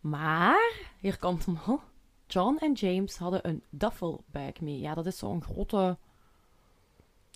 Maar, 0.00 0.72
hier 0.98 1.18
komt 1.18 1.46
hem 1.46 1.58
al. 1.66 1.80
John 2.26 2.56
en 2.60 2.72
James 2.72 3.16
hadden 3.16 3.48
een 3.48 3.62
duffelbag 3.70 4.60
mee. 4.60 4.80
Ja, 4.80 4.94
dat 4.94 5.06
is 5.06 5.18
zo'n 5.18 5.42
grote, 5.42 5.96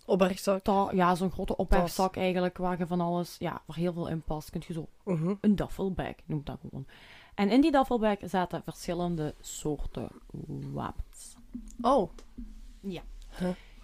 Opbergzak. 0.05 0.63
ta- 0.63 0.91
ja, 0.91 1.15
zo'n 1.15 1.31
grote 1.31 1.55
ophefzak 1.57 2.15
eigenlijk, 2.17 2.57
waar 2.57 2.77
je 2.77 2.87
van 2.87 3.01
alles, 3.01 3.35
ja, 3.39 3.61
waar 3.65 3.77
heel 3.77 3.93
veel 3.93 4.07
in 4.07 4.21
past. 4.21 4.49
Kun 4.49 4.61
je 4.67 4.73
zo 4.73 4.87
Mhm. 5.03 5.33
een 5.41 5.55
duffelbag, 5.55 6.13
noem 6.25 6.41
dat 6.43 6.57
gewoon. 6.61 6.85
En 7.35 7.49
in 7.49 7.61
die 7.61 7.71
duffelbag 7.71 8.17
zaten 8.23 8.63
verschillende 8.63 9.35
soorten 9.39 10.09
wapens. 10.73 11.35
Oh. 11.81 12.09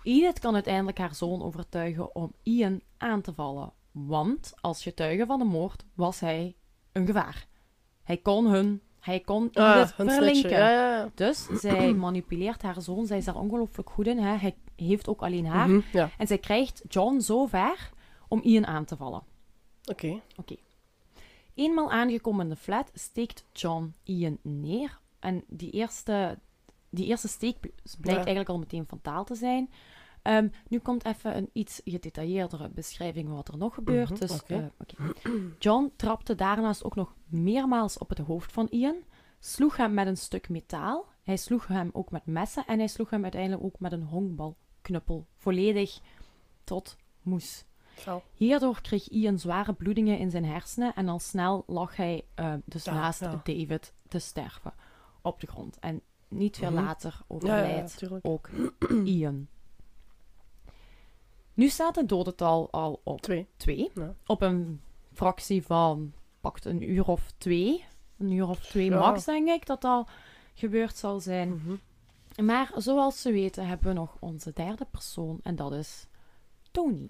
Edith 0.03 0.39
kan 0.39 0.53
uiteindelijk 0.53 0.97
haar 0.97 1.15
zoon 1.15 1.41
overtuigen 1.43 2.15
om 2.15 2.33
Ian 2.43 2.81
aan 2.97 3.21
te 3.21 3.33
vallen. 3.33 3.71
Want 3.97 4.53
als 4.61 4.83
getuige 4.83 5.25
van 5.25 5.39
de 5.39 5.45
moord 5.45 5.85
was 5.93 6.19
hij 6.19 6.55
een 6.91 7.05
gevaar. 7.05 7.47
Hij 8.03 8.17
kon 8.17 8.45
hun, 8.45 8.81
hij 8.99 9.19
kon 9.19 9.49
Ah, 9.53 9.87
verlinken. 9.87 10.49
Ja, 10.49 10.69
ja. 10.69 11.09
Dus 11.13 11.45
zij 11.45 11.93
manipuleert 12.07 12.61
haar 12.61 12.81
zoon. 12.81 13.05
Zij 13.05 13.17
is 13.17 13.25
daar 13.25 13.35
ongelooflijk 13.35 13.89
goed 13.89 14.07
in. 14.07 14.17
Hè? 14.17 14.35
Hij 14.37 14.55
heeft 14.75 15.07
ook 15.07 15.21
alleen 15.23 15.45
haar. 15.45 15.69
Mhm, 15.69 15.81
En 16.17 16.27
zij 16.27 16.37
krijgt 16.37 16.83
John 16.87 17.19
zo 17.19 17.45
ver 17.45 17.89
om 18.27 18.41
Ian 18.41 18.65
aan 18.67 18.85
te 18.85 18.95
vallen. 18.95 19.23
oké. 20.37 20.55
Eenmaal 21.53 21.91
aangekomen 21.91 22.43
in 22.43 22.49
de 22.49 22.55
flat 22.55 22.91
steekt 22.93 23.45
John 23.53 23.93
Ian 24.03 24.37
neer. 24.41 24.99
En 25.19 25.43
die 25.47 25.71
eerste, 25.71 26.39
die 26.89 27.05
eerste 27.05 27.27
steek 27.27 27.59
bl- 27.59 27.67
blijkt 27.99 28.19
eigenlijk 28.19 28.49
al 28.49 28.57
meteen 28.59 28.85
fataal 28.87 29.23
te 29.25 29.35
zijn. 29.35 29.69
Ehm, 30.25 30.47
nu 30.67 30.79
komt 30.79 31.05
even 31.05 31.37
een 31.37 31.49
iets 31.53 31.81
gedetailleerdere 31.83 32.69
beschrijving 32.69 33.27
van 33.27 33.35
wat 33.35 33.47
er 33.47 33.57
nog 33.57 33.73
gebeurt. 33.73 34.09
Mhm, 34.09 34.19
dus, 34.19 34.43
eh. 34.43 34.65
John 35.59 35.91
trapte 35.95 36.35
daarnaast 36.35 36.83
ook 36.83 36.95
nog 36.95 37.15
meermaals 37.25 37.97
op 37.97 38.09
het 38.09 38.17
hoofd 38.17 38.51
van 38.51 38.67
Ian, 38.69 38.95
sloeg 39.39 39.77
hem 39.77 39.93
met 39.93 40.07
een 40.07 40.17
stuk 40.17 40.49
metaal, 40.49 41.05
hij 41.23 41.37
sloeg 41.37 41.67
hem 41.67 41.89
ook 41.93 42.11
met 42.11 42.25
messen 42.25 42.65
en 42.65 42.77
hij 42.77 42.87
sloeg 42.87 43.09
hem 43.09 43.21
uiteindelijk 43.23 43.63
ook 43.63 43.79
met 43.79 43.91
een 43.91 44.03
honkbalknuppel, 44.03 45.27
volledig 45.35 45.99
tot 46.63 46.95
moes. 47.21 47.65
Fel. 47.93 48.23
Hierdoor 48.33 48.81
kreeg 48.81 49.07
Ian 49.09 49.39
zware 49.39 49.73
bloedingen 49.73 50.17
in 50.17 50.31
zijn 50.31 50.45
hersenen 50.45 50.93
en 50.95 51.09
al 51.09 51.19
snel 51.19 51.63
lag 51.67 51.95
hij 51.95 52.25
eh, 52.35 52.53
dus 52.65 52.83
Ja, 52.83 52.93
naast 52.93 53.19
ja. 53.19 53.41
David 53.43 53.93
te 54.07 54.19
sterven 54.19 54.73
op 55.21 55.39
de 55.39 55.47
grond. 55.47 55.79
En 55.79 56.01
niet 56.27 56.57
veel 56.57 56.71
Mhm. 56.71 56.83
later 56.83 57.11
ja, 57.17 57.23
overlijdt 57.27 58.09
ook 58.21 58.49
Ian. 59.05 59.47
Nu 61.55 61.67
staat 61.69 61.95
het 61.95 62.09
dodental 62.09 62.71
al 62.71 63.01
op 63.03 63.21
Twee. 63.21 63.47
twee. 63.57 63.91
Ja. 63.95 64.15
Op 64.25 64.41
een 64.41 64.81
fractie 65.13 65.63
van 65.63 66.13
pakt 66.41 66.65
een 66.65 66.89
uur 66.89 67.07
of 67.07 67.31
twee. 67.37 67.85
Een 68.17 68.31
uur 68.31 68.49
of 68.49 68.59
twee 68.59 68.89
Ja. 68.89 68.99
max, 68.99 69.25
denk 69.25 69.47
ik, 69.49 69.65
dat 69.65 69.83
al 69.83 70.07
gebeurd 70.53 70.97
zal 70.97 71.19
zijn. 71.19 71.49
Mhm. 71.55 72.45
Maar 72.45 72.71
zoals 72.75 73.21
ze 73.21 73.31
weten 73.31 73.67
hebben 73.67 73.87
we 73.87 73.93
nog 73.93 74.17
onze 74.19 74.51
derde 74.53 74.85
persoon 74.91 75.39
en 75.43 75.55
dat 75.55 75.71
is 75.73 76.07
Tony. 76.71 77.09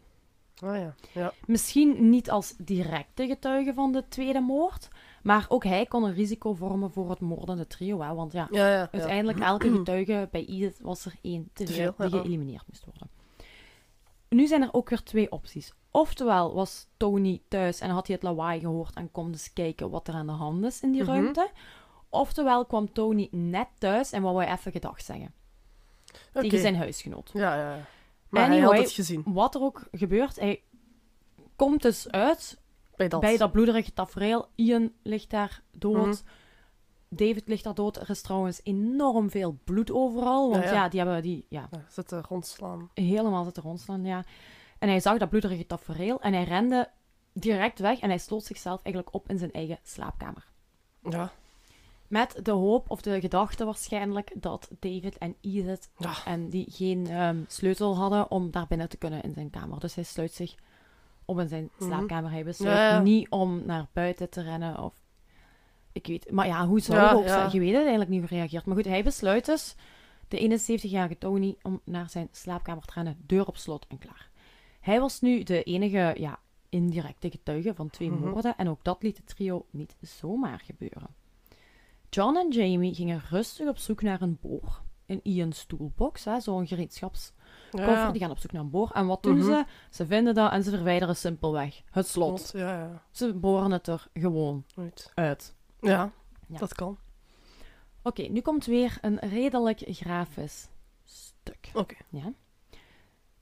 Ah 0.60 0.76
ja. 0.78 0.96
Ja. 1.14 1.34
Misschien 1.46 2.10
niet 2.10 2.30
als 2.30 2.54
directe 2.58 3.28
getuige 3.28 3.74
van 3.74 3.92
de 3.92 4.04
tweede 4.08 4.40
moord, 4.40 4.88
maar 5.24 5.46
ook 5.50 5.64
hij 5.64 5.86
kon 5.86 6.04
een 6.04 6.14
risico 6.14 6.54
vormen 6.54 6.92
voor 6.92 7.10
het 7.10 7.20
moordende 7.20 7.68
trio. 7.68 8.02
Hè? 8.02 8.14
Want 8.14 8.32
ja, 8.32 8.48
Ja, 8.52 8.90
uiteindelijk 8.92 9.40
elke 9.40 9.70
getuige 9.78 10.28
bij 10.32 10.46
Edith 10.46 10.80
was 10.82 11.06
er 11.06 11.16
één 11.22 11.50
te 11.54 11.68
veel 11.68 11.94
die 11.98 12.10
geëlimineerd 12.10 12.64
moest 12.68 12.86
worden. 12.86 13.10
Nu 14.30 14.48
zijn 14.48 14.62
er 14.62 14.70
ook 14.74 14.90
weer 14.90 15.04
twee 15.04 15.32
opties. 15.32 15.74
Oftewel 15.92 16.54
was 16.54 16.88
Tony 16.98 17.42
thuis 17.48 17.80
en 17.80 17.90
had 17.90 18.08
hij 18.08 18.16
het 18.16 18.24
lawaai 18.26 18.60
gehoord 18.60 18.96
en 18.96 19.12
kon 19.12 19.32
dus 19.32 19.54
kijken 19.54 19.90
wat 19.90 20.08
er 20.08 20.14
aan 20.14 20.26
de 20.26 20.32
hand 20.32 20.64
is 20.66 20.82
in 20.82 20.92
die 20.92 21.02
Mhm. 21.02 21.12
ruimte. 21.12 21.50
Oftewel 22.10 22.66
kwam 22.66 22.94
Tony 22.94 23.28
net 23.32 23.68
thuis 23.78 24.12
en 24.12 24.22
wou 24.22 24.44
hij 24.44 24.54
even 24.54 24.72
gedag 24.72 25.02
zeggen 25.02 25.34
tegen 26.34 26.60
zijn 26.60 26.76
huisgenoot. 26.76 27.30
Ja, 27.34 27.56
ja, 27.56 27.76
ja. 27.76 27.86
Maar 28.30 28.46
hij 28.48 28.52
Anyway, 28.58 28.76
had 28.76 28.86
het 28.86 28.94
gezien. 28.94 29.22
Wat 29.26 29.56
er 29.56 29.62
ook 29.62 29.88
gebeurt, 29.92 30.40
hij 30.40 30.62
komt 31.56 31.82
dus 31.82 32.10
uit 32.12 32.62
Bij 32.96 33.08
dat. 33.08 33.20
bij 33.22 33.38
dat 33.38 33.52
bloederige 33.52 33.94
tafereel. 33.94 34.48
Ian 34.56 34.92
ligt 35.04 35.30
daar 35.30 35.62
dood. 35.72 36.06
Mhm. 36.06 36.16
David 37.16 37.48
ligt 37.48 37.64
daar 37.64 37.74
dood. 37.74 37.98
Er 37.98 38.10
is 38.10 38.22
trouwens 38.22 38.60
enorm 38.64 39.30
veel 39.30 39.58
bloed 39.64 39.92
overal. 39.92 40.50
Want 40.50 40.64
Ja, 40.64 40.70
ja, 40.70 40.76
ja. 40.76 40.90
die 40.90 41.00
hebben 41.00 41.22
die 41.22 41.46
ja, 41.50 41.68
Ja, 41.72 41.84
zitten 41.90 42.24
rondslaan. 42.28 42.90
helemaal 42.94 43.44
zitten 43.44 43.64
rondslaan. 43.64 44.04
Ja. 44.06 44.24
En 44.80 44.90
hij 44.90 45.00
zag 45.00 45.18
dat 45.18 45.30
bloederige 45.30 45.66
tafereel 45.66 46.22
en 46.22 46.34
hij 46.34 46.44
rende 46.44 46.90
direct 47.34 47.80
weg 47.80 48.00
en 48.00 48.10
hij 48.10 48.18
sloot 48.18 48.44
zichzelf 48.44 48.82
eigenlijk 48.84 49.16
op 49.16 49.30
in 49.30 49.38
zijn 49.38 49.52
eigen 49.52 49.80
slaapkamer. 49.84 50.46
Ja. 51.10 51.32
Met 52.08 52.40
de 52.44 52.52
hoop 52.52 52.90
of 52.90 53.02
de 53.02 53.20
gedachte 53.20 53.66
waarschijnlijk 53.66 54.32
dat 54.36 54.70
David 54.80 55.18
en 55.18 55.36
Edith 55.42 55.90
Ja. 55.98 56.14
en 56.26 56.50
die 56.50 56.66
geen 56.70 57.08
ehm, 57.08 57.38
sleutel 57.48 57.96
hadden 57.98 58.32
om 58.32 58.52
daar 58.52 58.68
binnen 58.68 58.90
te 58.90 58.98
kunnen 58.98 59.22
in 59.22 59.34
zijn 59.34 59.50
kamer. 59.50 59.80
Dus 59.80 59.96
hij 59.96 60.04
sluit 60.04 60.32
zich 60.32 60.56
op 61.26 61.40
in 61.40 61.48
zijn 61.48 61.70
Mhm. 61.78 61.84
slaapkamer. 61.90 62.32
Hij 62.32 62.44
besluit 62.44 62.78
Ja, 62.78 62.90
ja. 62.90 63.00
niet 63.02 63.30
om 63.30 63.62
naar 63.66 63.88
buiten 63.94 64.30
te 64.30 64.42
rennen 64.42 64.80
of... 64.84 64.94
Ik 65.96 66.08
weet... 66.08 66.32
Maar 66.32 66.48
ja, 66.48 66.68
hoe 66.68 66.80
zou 66.80 67.00
Ja, 67.00 67.12
ook 67.14 67.24
ja. 67.24 67.28
zijn? 67.28 67.52
Je 67.52 67.60
weet 67.60 67.70
het 67.72 67.80
eigenlijk 67.82 68.10
niet 68.10 68.20
hoe 68.20 68.30
reageert. 68.38 68.66
Maar 68.66 68.76
goed, 68.76 68.86
hij 68.86 69.04
besluit 69.04 69.46
dus, 69.46 69.76
de 70.28 70.38
71-jarige 70.40 71.18
Tony, 71.18 71.56
om 71.62 71.82
naar 71.84 72.10
zijn 72.10 72.28
slaapkamer 72.32 72.84
te 72.84 72.92
rennen. 72.96 73.18
Deur 73.26 73.46
op 73.48 73.58
slot 73.58 73.86
en 73.88 73.98
klaar. 73.98 74.30
Hij 74.82 75.00
was 75.00 75.22
nu 75.22 75.44
de 75.44 75.64
enige, 75.64 76.16
ja, 76.18 76.40
indirecte 76.70 77.30
getuige 77.32 77.74
van 77.76 77.90
twee 77.90 78.12
Mhm. 78.12 78.20
moorden. 78.30 78.56
En 78.58 78.70
ook 78.70 78.84
dat 78.84 79.04
liet 79.04 79.18
het 79.18 79.28
trio 79.28 79.66
niet 79.70 79.96
zomaar 80.02 80.60
gebeuren. 80.60 81.08
John 82.10 82.36
en 82.38 82.52
Jamie 82.52 82.94
gingen 82.94 83.22
rustig 83.30 83.68
op 83.68 83.78
zoek 83.78 84.02
naar 84.02 84.22
een 84.22 84.38
boor. 84.42 84.82
In 85.06 85.20
Ian's 85.24 85.66
toolbox, 85.66 86.24
hè, 86.26 86.40
zo'n 86.40 86.68
gereedschapskoffer. 86.68 87.92
Ja. 87.92 88.12
Die 88.12 88.22
gaan 88.22 88.32
op 88.32 88.38
zoek 88.40 88.52
naar 88.52 88.62
een 88.62 88.70
boor. 88.70 88.92
En 88.94 89.06
wat 89.08 89.24
doen 89.24 89.38
Mhm. 89.38 89.46
ze? 89.46 89.66
Ze 89.90 90.06
vinden 90.06 90.34
dat 90.34 90.52
en 90.52 90.64
ze 90.64 90.70
verwijderen 90.70 91.16
simpelweg 91.16 91.82
het 91.92 92.08
slot. 92.08 92.52
Ja, 92.54 92.80
ja. 92.80 93.02
Ze 93.12 93.34
boren 93.34 93.72
het 93.72 93.88
er 93.88 94.08
gewoon 94.14 94.66
uit. 95.14 95.56
Ja, 95.86 96.12
Ja. 96.48 96.58
dat 96.58 96.74
kan. 96.74 96.98
Oké, 98.02 98.22
nu 98.22 98.42
komt 98.42 98.66
weer 98.66 98.98
een 99.02 99.20
redelijk 99.20 99.82
grafisch 99.88 100.68
stuk. 101.04 101.70
Oké. 101.74 101.96
Ja. 102.10 102.34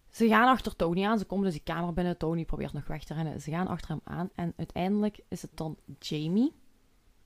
Ze 0.09 0.27
gaan 0.27 0.47
achter 0.47 0.75
Tony 0.75 1.05
aan. 1.05 1.19
Ze 1.19 1.25
komen 1.25 1.43
dus 1.45 1.53
die 1.53 1.63
kamer 1.63 1.93
binnen. 1.93 2.17
Tony 2.17 2.45
probeert 2.45 2.73
nog 2.73 2.87
weg 2.87 3.03
te 3.03 3.13
rennen. 3.13 3.41
Ze 3.41 3.51
gaan 3.51 3.67
achter 3.67 3.89
hem 3.89 4.01
aan. 4.03 4.29
En 4.35 4.53
uiteindelijk 4.57 5.19
is 5.27 5.41
het 5.41 5.51
dan 5.53 5.77
Jamie 5.99 6.53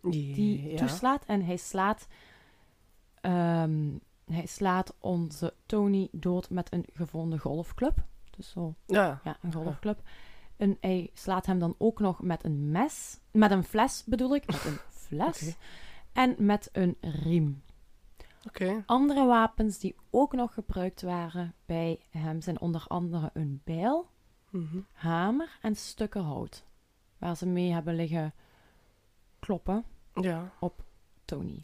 die 0.01 0.69
ja. 0.69 0.77
toeslaat. 0.77 1.25
En 1.25 1.45
hij 1.45 1.57
slaat, 1.57 2.07
ehm, 3.21 3.89
hij 4.25 4.45
slaat 4.45 4.93
onze 4.99 5.53
Tony 5.65 6.07
dood 6.11 6.49
met 6.49 6.73
een 6.73 6.85
gevonden 6.93 7.39
golfclub. 7.39 8.03
Dus 8.37 8.49
zo, 8.49 8.75
Ja. 8.85 9.21
ja, 9.23 9.37
een 9.41 9.53
golfclub. 9.53 10.01
En 10.57 10.77
hij 10.81 11.09
slaat 11.13 11.45
hem 11.45 11.59
dan 11.59 11.75
ook 11.77 11.99
nog 11.99 12.21
met 12.21 12.43
een 12.43 12.71
mes. 12.71 13.19
Met 13.31 13.51
een 13.51 13.63
fles 13.63 14.03
bedoel 14.05 14.35
ik. 14.35 14.45
Met 14.47 14.65
een 14.65 14.77
fles. 15.07 15.55
En 16.13 16.35
met 16.37 16.69
een 16.71 16.97
riem. 17.01 17.63
Oké. 18.47 18.83
Andere 18.85 19.25
wapens 19.25 19.79
die 19.79 19.95
ook 20.09 20.33
nog 20.33 20.53
gebruikt 20.53 21.01
waren 21.01 21.53
bij 21.65 21.99
hem 22.09 22.41
zijn 22.41 22.59
onder 22.59 22.85
andere 22.87 23.29
een 23.33 23.61
bijl, 23.63 24.09
Mhm. 24.49 24.77
hamer 24.93 25.57
en 25.61 25.75
stukken 25.75 26.21
hout. 26.23 26.63
Waar 27.17 27.37
ze 27.37 27.45
mee 27.45 27.71
hebben 27.71 27.95
liggen 27.95 28.33
kloppen 29.39 29.85
Ja. 30.13 30.51
Tony. 31.25 31.61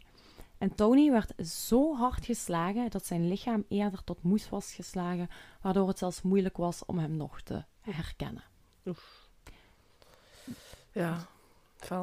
En 0.58 0.74
Tony 0.74 1.10
werd 1.10 1.46
zo 1.48 1.96
hard 1.96 2.24
geslagen 2.24 2.90
dat 2.90 3.06
zijn 3.06 3.28
lichaam 3.28 3.64
eerder 3.68 4.04
tot 4.04 4.22
moes 4.22 4.48
was 4.48 4.74
geslagen, 4.74 5.28
waardoor 5.60 5.88
het 5.88 5.98
zelfs 5.98 6.22
moeilijk 6.22 6.56
was 6.56 6.84
om 6.84 6.98
hem 6.98 7.16
nog 7.16 7.40
te 7.40 7.64
herkennen. 7.80 8.44
Ja. 10.92 11.26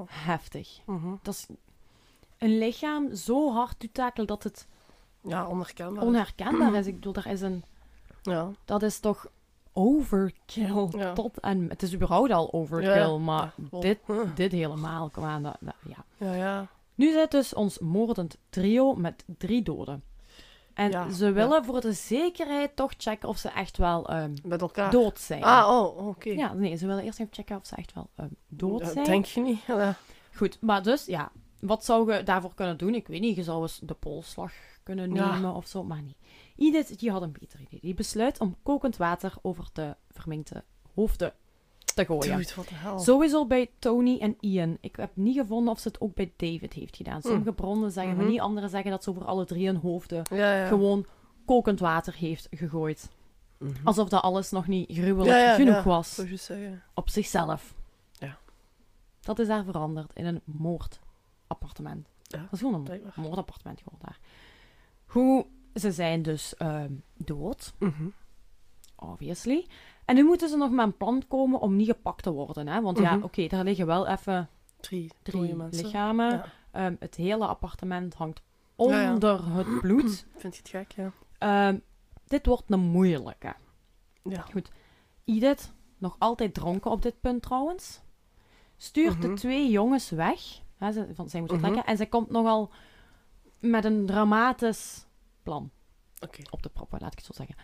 Heftig. 0.08 0.80
Mhm. 0.86 1.14
Dat 1.22 1.34
is... 1.34 1.48
een 2.38 2.58
lichaam 2.58 3.16
zo 3.16 3.54
hard 3.54 3.80
toetakelt 3.80 4.28
dat 4.28 4.44
het 4.44 4.68
Ja, 5.22 5.48
onherkenbaar. 5.48 6.04
onherkenbaar 6.04 6.74
is. 6.76 6.88
Ik 6.92 6.94
bedoel, 6.94 7.14
daar 7.14 7.28
is 7.32 7.42
een, 7.42 7.64
ja. 8.22 8.52
dat 8.66 8.84
is 8.84 9.00
toch 9.00 9.28
overkill 9.74 10.88
Ja. 10.92 11.14
tot 11.14 11.40
en... 11.40 11.70
Het 11.70 11.82
is 11.82 11.94
überhaupt 11.96 12.32
al 12.32 12.54
overkill, 12.54 12.92
Ja, 13.10 13.18
maar 13.18 13.54
dit, 13.80 14.00
dit 14.36 14.52
helemaal, 14.52 15.10
kom 15.10 15.24
aan. 15.24 15.44
Dat, 15.44 15.58
dat- 15.60 15.76
ja. 15.88 16.06
Ja, 16.18 16.34
ja. 16.34 16.68
Nu 16.96 17.12
zit 17.12 17.32
dus 17.32 17.54
ons 17.54 17.80
moordend 17.80 18.38
trio 18.50 18.96
met 18.96 19.24
drie 19.38 19.62
doden. 19.64 20.04
En 20.74 20.90
Ja, 20.92 21.10
ze 21.10 21.26
ja. 21.26 21.32
willen 21.32 21.66
voor 21.66 21.82
de 21.82 21.94
zekerheid 21.94 22.76
toch 22.76 22.94
checken 22.98 23.30
of 23.30 23.38
ze 23.38 23.50
echt 23.50 23.78
wel 23.78 24.10
ehm, 24.10 24.36
Met 24.44 24.62
elkaar. 24.62 24.92
dood 24.92 25.20
zijn. 25.20 25.44
Ah, 25.44 25.68
oh, 25.70 26.08
oké. 26.08 26.30
Ja, 26.30 26.54
nee, 26.54 26.76
ze 26.76 26.88
willen 26.88 27.04
eerst 27.04 27.20
even 27.20 27.34
checken 27.34 27.58
of 27.58 27.66
ze 27.66 27.76
echt 27.76 27.94
wel 27.94 28.10
ehm, 28.16 28.28
dood 28.48 28.88
zijn. 28.88 29.06
Denk 29.06 29.26
je 29.26 29.42
niet? 29.42 29.62
Ja. 29.68 29.96
Goed, 30.36 30.58
maar 30.62 30.84
dus, 30.84 31.06
ja, 31.06 31.32
wat 31.60 31.86
zou 31.86 32.14
je 32.14 32.24
daarvoor 32.24 32.54
kunnen 32.54 32.78
doen? 32.78 32.96
Ik 32.96 33.08
weet 33.08 33.22
niet, 33.22 33.36
je 33.36 33.44
zou 33.44 33.62
eens 33.62 33.80
de 33.84 33.94
polsslag 33.94 34.52
kunnen 34.84 35.14
nemen 35.14 35.54
of 35.54 35.68
zo, 35.68 35.84
maar 35.84 36.02
niet. 36.02 36.18
Edith, 36.58 37.00
die 37.00 37.12
had 37.12 37.22
een 37.22 37.36
beter 37.40 37.60
idee. 37.60 37.80
Die 37.82 37.94
besluit 37.94 38.40
om 38.40 38.56
kokend 38.64 38.98
water 38.98 39.34
over 39.42 39.70
de 39.74 39.96
verminkte 40.10 40.64
hoofden 40.96 41.34
te 41.94 42.06
gooien. 42.06 42.38
Dude. 42.38 43.00
Sowieso 43.00 43.46
bij 43.46 43.70
Tony 43.80 44.18
en 44.20 44.38
Ian. 44.40 44.78
Ik 44.82 44.96
heb 44.96 45.12
niet 45.14 45.38
gevonden 45.38 45.74
of 45.74 45.80
ze 45.80 45.88
het 45.88 46.02
ook 46.02 46.14
bij 46.14 46.34
David 46.38 46.74
heeft 46.74 46.96
gedaan. 46.96 47.22
Sommige 47.22 47.54
bronnen 47.54 47.92
zeggen 47.92 48.14
van 48.14 48.22
Mhm. 48.24 48.32
niet, 48.32 48.42
anderen 48.42 48.70
zeggen 48.70 48.92
dat 48.92 49.04
ze 49.04 49.10
over 49.10 49.26
alle 49.26 49.46
drie 49.46 49.66
hun 49.66 49.76
hoofden 49.76 50.24
Ja, 50.32 50.56
ja. 50.56 50.68
gewoon 50.68 51.06
kokend 51.46 51.80
water 51.80 52.14
heeft 52.16 52.48
gegooid. 52.52 53.10
Mhm. 53.58 53.72
Alsof 53.84 54.10
dat 54.10 54.22
alles 54.22 54.52
nog 54.52 54.68
niet 54.68 54.92
gruwelijk 54.92 55.38
Ja, 55.40 55.56
genoeg 55.56 55.84
was 55.84 56.20
op 56.94 57.10
zichzelf. 57.10 57.74
Ja. 58.12 58.38
Dat 59.22 59.40
is 59.40 59.48
daar 59.48 59.64
veranderd 59.64 60.12
in 60.14 60.26
een 60.26 60.42
moordappartement. 60.46 62.08
Dat 62.28 62.40
is 62.52 62.60
gewoon 62.60 62.74
een 62.74 62.84
blijkbaar. 62.84 63.14
moordappartement 63.16 63.82
geworden 63.82 64.08
daar. 64.08 64.20
Hoe, 65.06 65.46
ze 65.76 65.92
zijn 65.92 66.22
dus 66.22 66.56
ehm, 66.56 66.92
dood, 67.18 67.74
Mhm. 67.80 68.08
obviously. 68.96 69.68
En 70.12 70.18
nu 70.18 70.24
moeten 70.24 70.50
ze 70.50 70.58
nog 70.58 70.72
met 70.72 70.86
een 70.86 70.98
plan 70.98 71.24
komen 71.28 71.60
om 71.60 71.76
niet 71.76 71.88
gepakt 71.88 72.24
te 72.24 72.32
worden. 72.32 72.68
Hè? 72.68 72.82
Want 72.82 72.98
ja, 73.00 73.16
Mhm. 73.16 73.24
oké, 73.24 73.48
daar 73.48 73.64
liggen 73.64 73.86
wel 73.86 74.08
even 74.08 74.50
Drie, 74.80 75.12
drie 75.22 75.56
mensen. 75.56 75.84
lichamen. 75.86 76.44
Ehm, 76.72 76.96
het 77.00 77.16
hele 77.16 77.48
appartement 77.48 78.14
hangt 78.14 78.42
ja. 78.78 79.12
onder 79.14 79.54
het 79.56 79.80
bloed. 79.82 80.26
Vind 80.36 80.56
je 80.56 80.62
het 80.62 80.70
gek, 80.70 80.92
ja? 80.92 81.12
Ehm, 81.38 81.78
dit 82.28 82.46
wordt 82.46 82.64
een 82.68 82.80
moeilijke. 82.80 83.54
Ja. 84.24 84.46
Edith, 85.26 85.74
nog 85.98 86.16
altijd 86.20 86.54
dronken 86.54 86.92
op 86.92 87.02
dit 87.02 87.22
punt 87.22 87.42
trouwens, 87.42 88.02
stuurt 88.78 89.22
de 89.22 89.28
Mhm. 89.28 89.36
twee 89.38 89.70
jongens 89.70 90.10
weg. 90.10 90.40
Hè, 90.78 90.92
ze, 90.92 91.08
van, 91.14 91.30
zij 91.30 91.40
moet 91.40 91.52
Mhm. 91.52 91.60
vertrekken. 91.60 91.92
En 91.92 91.98
zij 91.98 92.06
komt 92.06 92.30
nogal 92.30 92.72
met 93.60 93.86
een 93.86 94.06
dramatisch 94.06 95.06
plan 95.44 95.70
Oké. 96.20 96.42
op 96.50 96.64
de 96.64 96.70
proppen, 96.70 97.00
laat 97.02 97.12
ik 97.12 97.18
het 97.18 97.28
zo 97.28 97.34
zeggen. 97.34 97.56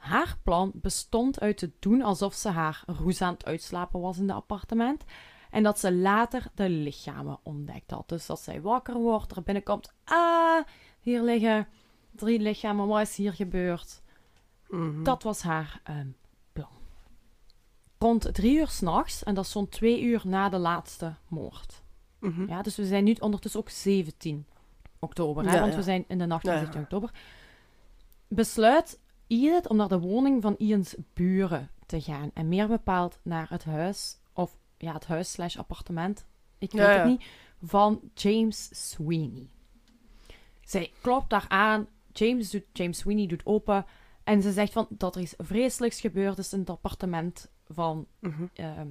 Haar 0.00 0.38
plan 0.42 0.70
bestond 0.74 1.40
uit 1.40 1.58
te 1.58 1.70
doen 1.78 2.02
alsof 2.02 2.34
ze 2.34 2.48
haar 2.48 2.82
roes 2.86 3.22
aan 3.22 3.32
het 3.32 3.44
uitslapen 3.44 4.00
was 4.00 4.18
in 4.18 4.28
het 4.28 4.36
appartement. 4.36 5.04
En 5.50 5.62
dat 5.62 5.78
ze 5.78 5.92
later 5.94 6.46
de 6.54 6.68
lichamen 6.68 7.38
ontdekt 7.42 7.90
had. 7.90 8.08
Dus 8.08 8.26
dat 8.26 8.40
zij 8.40 8.60
wakker 8.60 8.94
wordt, 8.94 9.36
er 9.36 9.42
binnenkomt. 9.42 9.92
Ah, 10.04 10.64
hier 11.00 11.22
liggen 11.22 11.68
drie 12.10 12.40
lichamen. 12.40 12.86
Wat 12.86 13.00
is 13.00 13.16
hier 13.16 13.32
gebeurd? 13.32 14.02
Mhm. 14.68 15.02
Dat 15.02 15.22
was 15.22 15.42
haar 15.42 15.80
ehm, 15.84 16.08
plan. 16.52 16.68
Rond 17.98 18.34
drie 18.34 18.56
uur 18.58 18.68
s'nachts, 18.68 19.22
en 19.22 19.34
dat 19.34 19.44
is 19.44 19.50
zo'n 19.50 19.68
twee 19.68 20.02
uur 20.02 20.22
na 20.24 20.48
de 20.48 20.58
laatste 20.58 21.14
moord. 21.28 21.82
Mhm. 22.18 22.48
Ja, 22.48 22.62
dus 22.62 22.76
we 22.76 22.86
zijn 22.86 23.04
nu 23.04 23.16
ondertussen 23.18 23.60
ook 23.60 23.68
17 23.70 24.46
oktober, 24.98 25.44
hè, 25.44 25.52
Ja, 25.54 25.60
want 25.60 25.72
ja. 25.72 25.78
we 25.78 25.84
zijn 25.84 26.04
in 26.08 26.18
de 26.18 26.26
nacht 26.26 26.42
van 26.44 26.52
Ja, 26.52 26.58
ja. 26.58 26.64
17 26.64 26.82
oktober. 26.82 27.10
Besluit 28.28 28.99
Edith 29.30 29.68
om 29.68 29.76
naar 29.76 29.88
de 29.88 29.98
woning 30.00 30.42
van 30.42 30.54
Ian's 30.58 30.94
buren 31.12 31.70
te 31.86 32.00
gaan. 32.00 32.30
En 32.34 32.48
meer 32.48 32.68
bepaald 32.68 33.18
naar 33.22 33.50
het 33.50 33.64
huis, 33.64 34.18
of 34.32 34.56
ja, 34.78 34.92
het 34.92 35.06
huis 35.06 35.30
slash 35.32 35.56
appartement, 35.56 36.24
ik 36.58 36.72
weet 36.72 36.80
Ja, 36.80 36.92
het 36.98 37.04
niet, 37.06 37.24
van 37.62 38.00
James 38.14 38.68
Sweeney. 38.90 39.48
Zij 40.64 40.92
klopt 41.00 41.30
daar 41.30 41.44
aan, 41.48 41.86
James, 42.12 42.50
doet, 42.50 42.64
James 42.72 42.98
Sweeney 42.98 43.26
doet 43.26 43.46
open 43.46 43.86
en 44.24 44.42
ze 44.42 44.52
zegt 44.52 44.72
van 44.72 44.86
dat 44.90 45.14
er 45.14 45.20
iets 45.20 45.34
vreselijks 45.38 46.00
gebeurd 46.00 46.38
is 46.38 46.52
in 46.52 46.58
het 46.60 46.70
appartement 46.70 47.50
van 47.68 48.06
Mhm. 48.18 48.44
ehm, 48.54 48.88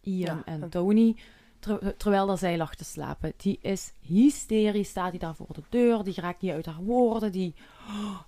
Ian 0.00 0.36
Ja, 0.36 0.42
en 0.44 0.62
en- 0.62 0.68
Tony. 0.70 1.16
Ter- 1.62 1.96
terwijl 1.96 2.26
dat 2.26 2.38
zij 2.38 2.56
lag 2.56 2.74
te 2.74 2.84
slapen. 2.84 3.32
Die 3.36 3.58
is 3.60 3.92
hysterisch, 4.00 4.88
staat 4.88 5.10
hij 5.10 5.18
daar 5.18 5.34
voor 5.34 5.46
de 5.52 5.62
deur. 5.68 6.04
Die 6.04 6.14
raakt 6.20 6.40
niet 6.42 6.50
uit 6.52 6.66
haar 6.66 6.82
woorden. 6.82 7.32
Die, 7.32 7.54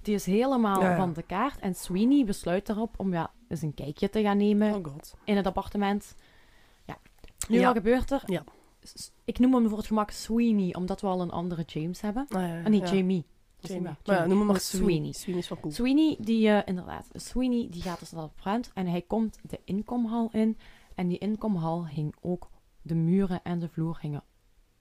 die 0.02 0.14
is 0.14 0.26
helemaal 0.26 0.80
Ja, 0.82 0.90
ja. 0.90 0.96
van 0.96 1.12
de 1.12 1.22
kaart. 1.22 1.58
En 1.60 1.74
Sweeney 1.74 2.24
besluit 2.24 2.68
erop 2.68 2.94
om 2.96 3.12
ja, 3.12 3.30
eens 3.48 3.62
een 3.62 3.74
kijkje 3.74 4.10
te 4.10 4.22
gaan 4.22 4.36
nemen 4.36 4.74
Oh 4.74 4.84
god. 4.92 5.14
in 5.24 5.36
het 5.36 5.46
appartement. 5.46 6.14
Ja. 6.84 6.98
Nu, 7.48 7.58
Ja. 7.58 7.64
wat 7.66 7.76
gebeurt 7.76 8.10
er? 8.10 8.22
Ja. 8.26 8.44
Ik 9.24 9.38
noem 9.38 9.54
hem 9.54 9.68
voor 9.68 9.78
het 9.78 9.86
gemak 9.86 10.10
Sweeney, 10.10 10.74
omdat 10.74 11.00
we 11.00 11.06
al 11.06 11.20
een 11.20 11.30
andere 11.30 11.62
James 11.66 12.00
hebben. 12.00 12.26
Ah, 12.28 12.42
Ah, 12.42 12.64
nee, 12.66 12.80
ja. 12.80 12.86
Jamie. 12.92 13.24
Jamie. 13.60 13.88
niet. 13.88 14.06
Maar 14.06 14.16
ja, 14.16 14.26
noem 14.26 14.38
hem 14.38 14.46
maar 14.46 14.56
Oh, 14.56 14.62
Sweeney. 14.62 15.12
Sweeney 15.12 15.40
is 15.40 15.48
wel 15.48 15.58
cool. 15.60 15.72
Sweeney, 15.72 16.16
die 16.20 16.48
eh, 16.48 16.62
inderdaad, 16.64 17.06
Sweeney 17.12 17.66
die 17.70 17.82
gaat 17.82 17.98
dus 17.98 18.10
naar 18.10 18.22
het 18.22 18.34
brand 18.34 18.70
en 18.74 18.86
hij 18.86 19.02
komt 19.02 19.38
de 19.42 19.60
inkomhal 19.64 20.28
in. 20.32 20.58
En 20.94 21.08
die 21.08 21.18
inkomhal 21.18 21.86
hing 21.88 22.14
ook, 22.20 22.50
de 22.84 22.94
muren 22.94 23.40
en 23.42 23.58
de 23.58 23.68
vloer 23.68 23.98
hingen 24.00 24.22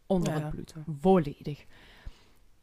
onder 0.07 0.33
Ja, 0.33 0.39
het 0.39 0.49
bloed. 0.49 0.73
Volledig. 0.99 1.65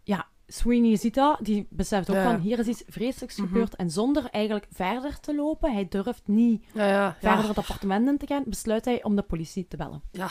Ja, 0.02 0.26
Sweeney 0.46 0.96
ziet 0.96 1.14
dat, 1.14 1.38
die 1.42 1.66
beseft 1.70 2.10
ook 2.10 2.16
Ja. 2.16 2.30
van, 2.30 2.40
hier 2.40 2.58
is 2.58 2.66
iets 2.66 2.82
vreselijks 2.86 3.36
Mhm. 3.36 3.46
gebeurd. 3.46 3.76
En 3.76 3.90
zonder 3.90 4.24
eigenlijk 4.30 4.66
verder 4.70 5.20
te 5.20 5.34
lopen, 5.34 5.72
hij 5.72 5.88
durft 5.88 6.22
niet 6.28 6.64
Ja, 6.74 7.16
verder 7.20 7.48
het 7.48 7.58
appartement 7.58 8.08
in 8.08 8.18
te 8.18 8.26
gaan, 8.26 8.42
besluit 8.46 8.84
hij 8.84 9.02
om 9.04 9.16
de 9.16 9.22
politie 9.22 9.66
te 9.68 9.76
bellen. 9.76 10.02
ja. 10.10 10.28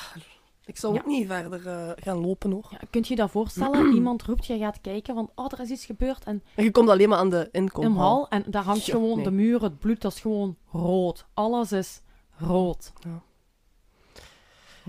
Ik 0.65 0.77
zou 0.77 0.97
ook 0.97 1.05
niet 1.05 1.27
verder 1.27 1.67
eh, 1.67 1.91
gaan 1.95 2.17
lopen, 2.17 2.51
hoor. 2.51 2.67
Ja, 2.71 2.79
kunt 2.89 3.07
je 3.07 3.13
je 3.13 3.19
dat 3.19 3.31
voorstellen? 3.31 3.93
Iemand 3.95 4.23
roept, 4.23 4.45
je 4.45 4.57
gaat 4.57 4.81
kijken, 4.81 5.15
van, 5.15 5.31
oh, 5.35 5.45
er 5.51 5.59
is 5.59 5.69
iets 5.69 5.85
gebeurd. 5.85 6.23
En 6.23 6.43
En 6.55 6.63
je 6.63 6.71
komt 6.71 6.89
alleen 6.89 7.09
maar 7.09 7.17
aan 7.17 7.29
de 7.29 7.49
in 7.51 7.61
inkomhal. 7.61 8.07
hal 8.15 8.29
en 8.29 8.43
daar 8.47 8.63
hangt 8.63 8.83
gewoon 8.83 9.15
nee. 9.15 9.23
de 9.23 9.31
muur, 9.31 9.61
het 9.63 9.79
bloed, 9.79 10.01
dat 10.01 10.13
is 10.13 10.19
gewoon 10.21 10.57
rood. 10.71 11.25
Alles 11.33 11.71
is 11.71 12.01
rood. 12.37 12.93
Ja. 12.99 13.21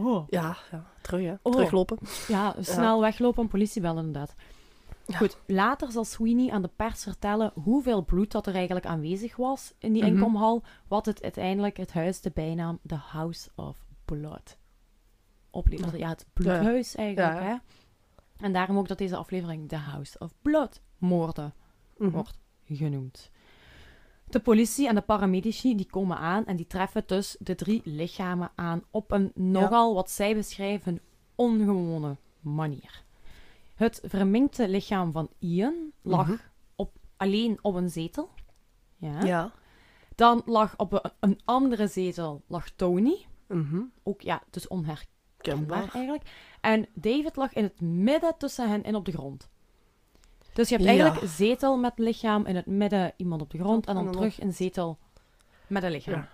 Oh. 0.06 0.28
Ja, 0.28 0.56
ja. 0.70 0.84
Terug, 1.02 1.24
hè. 1.26 1.34
Oh. 1.42 1.52
Teruglopen. 1.52 1.98
Ja, 2.28 2.54
snel 2.60 3.00
weglopen 3.00 3.42
en 3.42 3.48
politie 3.48 3.82
bellen 3.82 4.04
inderdaad. 4.06 4.34
Ja. 5.06 5.16
Goed, 5.16 5.36
later 5.46 5.92
zal 5.92 6.04
Sweeney 6.04 6.50
aan 6.50 6.62
de 6.62 6.70
pers 6.76 7.02
vertellen 7.02 7.52
hoeveel 7.54 8.04
bloed 8.04 8.32
dat 8.32 8.46
er 8.46 8.54
eigenlijk 8.54 8.86
aanwezig 8.86 9.36
was 9.36 9.72
in 9.78 9.92
die 9.92 10.02
Mhm. 10.04 10.12
inkomhal, 10.12 10.62
wat 10.88 11.06
het 11.06 11.22
uiteindelijk 11.22 11.76
het 11.76 11.92
huis 11.92 12.20
de 12.20 12.30
bijnaam 12.34 12.78
The 12.86 12.94
House 12.94 13.48
of 13.54 13.84
Blood 14.04 14.58
opleverde. 15.50 15.98
Ja, 15.98 16.08
het 16.08 16.26
bloedhuis 16.32 16.94
eigenlijk, 16.94 17.40
hè. 17.40 17.54
En 18.36 18.52
daarom 18.52 18.78
ook 18.78 18.88
dat 18.88 18.98
deze 18.98 19.16
aflevering 19.16 19.68
The 19.68 19.76
House 19.76 20.18
of 20.18 20.34
Blood 20.42 20.80
moorden 20.98 21.54
Mhm. 21.96 22.10
wordt 22.10 22.38
genoemd. 22.64 23.30
De 24.30 24.40
politie 24.40 24.88
en 24.88 24.94
de 24.94 25.00
paramedici 25.00 25.76
die 25.76 25.86
komen 25.90 26.16
aan 26.16 26.46
en 26.46 26.56
die 26.56 26.66
treffen 26.66 27.02
dus 27.06 27.36
de 27.38 27.54
drie 27.54 27.80
lichamen 27.84 28.50
aan 28.54 28.82
op 28.90 29.10
een 29.10 29.32
nogal, 29.34 29.94
wat 29.94 30.10
zij 30.10 30.34
beschrijven, 30.34 31.00
ongewone 31.34 32.16
manier. 32.40 33.02
Het 33.74 34.00
verminkte 34.04 34.68
lichaam 34.68 35.12
van 35.12 35.28
Ian 35.38 35.74
lag 36.02 36.26
Mhm. 36.26 36.36
op, 36.76 36.92
alleen 37.16 37.58
op 37.62 37.74
een 37.74 37.90
zetel. 37.90 38.28
Ja. 38.96 39.22
Ja. 39.24 39.52
Dan 40.14 40.42
lag 40.46 40.74
op 40.76 40.92
een, 40.92 41.10
een 41.20 41.40
andere 41.44 41.86
zetel 41.86 42.42
lag 42.46 42.70
Tony. 42.70 43.26
Mhm. 43.48 43.80
Ook 44.02 44.20
ja, 44.20 44.42
dus 44.50 44.68
onherkenbaar 44.68 45.06
Kenbaar. 45.36 45.78
eigenlijk. 45.94 46.22
En 46.60 46.86
David 46.94 47.36
lag 47.36 47.52
in 47.52 47.62
het 47.62 47.80
midden 47.80 48.34
tussen 48.38 48.68
hen 48.70 48.82
en 48.84 48.94
op 48.94 49.04
de 49.04 49.12
grond. 49.12 49.48
Dus 50.60 50.68
je 50.68 50.74
hebt 50.74 50.86
Ja. 50.88 50.94
eigenlijk 50.94 51.22
een 51.22 51.28
zetel 51.36 51.76
met 51.78 51.92
lichaam, 51.96 52.46
in 52.46 52.56
het 52.56 52.66
midden 52.66 53.12
iemand 53.16 53.42
op 53.42 53.50
de 53.50 53.58
grond 53.58 53.86
en 53.86 53.94
dan, 53.94 54.06
En 54.06 54.12
dan 54.12 54.20
terug 54.20 54.40
een 54.40 54.52
zetel 54.52 54.98
met 55.66 55.82
een 55.82 55.90
lichaam. 55.90 56.14
Ja. 56.14 56.28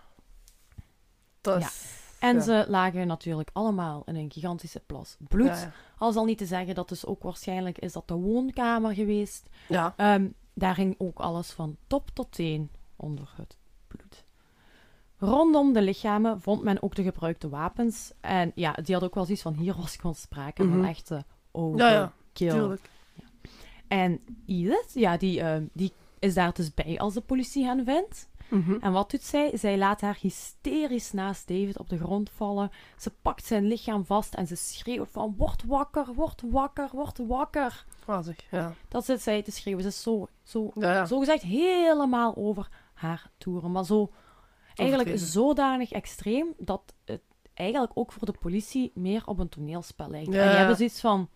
Dat 1.41 1.61
Ja. 1.63 1.69
En 2.19 2.35
ja. 2.35 2.41
ze 2.43 2.65
lagen 2.69 3.07
natuurlijk 3.07 3.51
allemaal 3.53 4.03
in 4.07 4.17
een 4.17 4.31
gigantische 4.33 4.81
plas 4.87 5.17
bloed. 5.29 5.47
Ja, 5.47 5.57
ja. 5.61 5.73
Al 5.99 6.13
zal 6.13 6.25
niet 6.25 6.39
te 6.39 6.47
zeggen 6.47 6.75
dat 6.75 6.89
dus 6.89 7.07
ook 7.07 7.23
waarschijnlijk 7.23 7.79
is 7.79 7.93
dat 7.93 8.09
de 8.09 8.15
woonkamer 8.15 8.95
geweest. 8.95 9.49
Ja. 9.69 9.95
Ehm, 9.97 10.29
daar 10.55 10.75
ging 10.75 10.95
ook 10.99 11.19
alles 11.19 11.51
van 11.51 11.77
top 11.87 12.11
tot 12.13 12.33
teen 12.33 12.71
onder 12.97 13.33
het 13.37 13.57
bloed. 13.89 14.25
Rondom 15.19 15.73
de 15.73 15.83
lichamen 15.83 16.41
vond 16.41 16.63
men 16.63 16.83
ook 16.83 16.95
de 16.95 17.03
gebruikte 17.03 17.49
wapens. 17.49 18.13
En 18.21 18.53
ja, 18.55 18.73
die 18.73 18.95
had 18.95 19.05
ook 19.05 19.15
wel 19.15 19.25
zoiets 19.25 19.43
van, 19.43 19.55
hier 19.55 19.75
was 19.77 19.97
gewoon 19.97 20.15
sprake 20.15 20.65
Mhm. 20.65 20.73
van 20.77 20.85
echte 20.85 21.15
Ja, 21.15 21.23
overkill. 21.53 21.91
ja. 21.91 22.13
Tuurlijk. 22.33 22.91
En 23.89 24.21
Edith, 24.47 24.91
ja, 24.95 25.17
die, 25.17 25.41
ehm, 25.41 25.65
die 25.73 25.93
is 26.19 26.35
daar 26.35 26.53
dus 26.55 26.75
bij 26.75 26.99
als 26.99 27.15
de 27.15 27.21
politie 27.21 27.65
hen 27.65 27.85
vindt. 27.85 28.29
Mhm. 28.49 28.77
En 28.81 28.93
wat 28.93 29.11
doet 29.11 29.23
zij? 29.23 29.57
Zij 29.57 29.79
laat 29.79 30.01
haar 30.01 30.19
hysterisch 30.21 31.13
naast 31.13 31.49
David 31.49 31.79
op 31.79 31.89
de 31.89 31.99
grond 31.99 32.31
vallen. 32.31 32.71
Ze 32.99 33.11
pakt 33.23 33.45
zijn 33.45 33.67
lichaam 33.67 34.05
vast 34.05 34.35
en 34.35 34.47
ze 34.47 34.55
schreeuwt 34.55 35.09
van... 35.11 35.35
Word 35.37 35.65
wakker, 35.65 36.15
word 36.15 36.43
wakker, 36.51 36.89
word 36.93 37.19
wakker. 37.27 37.85
Zeg, 38.07 38.37
ja. 38.51 38.73
Dat 38.89 39.05
zit 39.05 39.23
zij 39.23 39.43
te 39.43 39.51
schreeuwen. 39.51 39.83
Ze 39.83 39.89
is 39.89 40.03
zo, 40.03 40.29
zo, 40.43 40.71
Ja, 40.75 40.93
ja. 40.93 41.07
zo 41.07 41.19
gezegd 41.19 41.43
helemaal 41.43 42.37
over 42.37 42.69
haar 42.95 43.31
toeren. 43.39 43.73
Maar 43.73 43.85
zo, 43.85 44.11
eigenlijk 44.75 45.19
zodanig 45.19 45.93
extreem 45.93 46.47
dat 46.59 46.95
het 47.05 47.23
eigenlijk 47.55 47.93
ook 47.95 48.13
voor 48.13 48.27
de 48.27 48.39
politie 48.41 48.91
meer 48.95 49.23
op 49.27 49.39
een 49.39 49.49
toneelspel 49.49 50.11
lijkt. 50.11 50.33
Ja. 50.33 50.43
En 50.43 50.49
die 50.49 50.57
hebben 50.57 50.77
zoiets 50.77 51.01
van... 51.01 51.29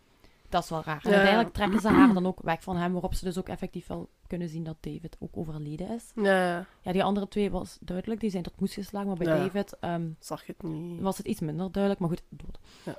Dat 0.50 0.62
is 0.62 0.68
wel 0.70 0.82
raar. 0.84 1.00
En 1.04 1.12
uiteindelijk 1.12 1.54
trekken 1.54 1.80
ze 1.80 1.88
haar 1.88 2.14
dan 2.14 2.26
ook 2.26 2.40
weg 2.42 2.62
van 2.62 2.76
hem, 2.76 2.92
waarop 2.92 3.14
ze 3.14 3.24
dus 3.24 3.38
ook 3.38 3.48
effectief 3.48 3.86
wel 3.86 4.08
kunnen 4.26 4.48
zien 4.48 4.64
dat 4.64 4.76
David 4.80 5.16
ook 5.18 5.36
overleden 5.36 5.90
is. 5.90 6.12
Ja, 6.14 6.66
ja. 6.82 6.92
Die 6.92 7.04
andere 7.04 7.28
twee 7.28 7.50
was 7.50 7.78
duidelijk, 7.80 8.20
die 8.20 8.30
zijn 8.30 8.42
tot 8.42 8.60
moes 8.60 8.74
geslagen, 8.74 9.08
maar 9.08 9.16
bij. 9.16 9.26
David 9.26 9.76
ehm, 9.80 10.08
Zag 10.18 10.46
het 10.46 10.62
niet. 10.62 11.00
was 11.00 11.16
het 11.18 11.26
iets 11.26 11.40
minder 11.40 11.72
duidelijk, 11.72 12.00
maar 12.02 12.10
goed, 12.10 12.22
dood. 12.28 12.58
Ja. 12.84 12.96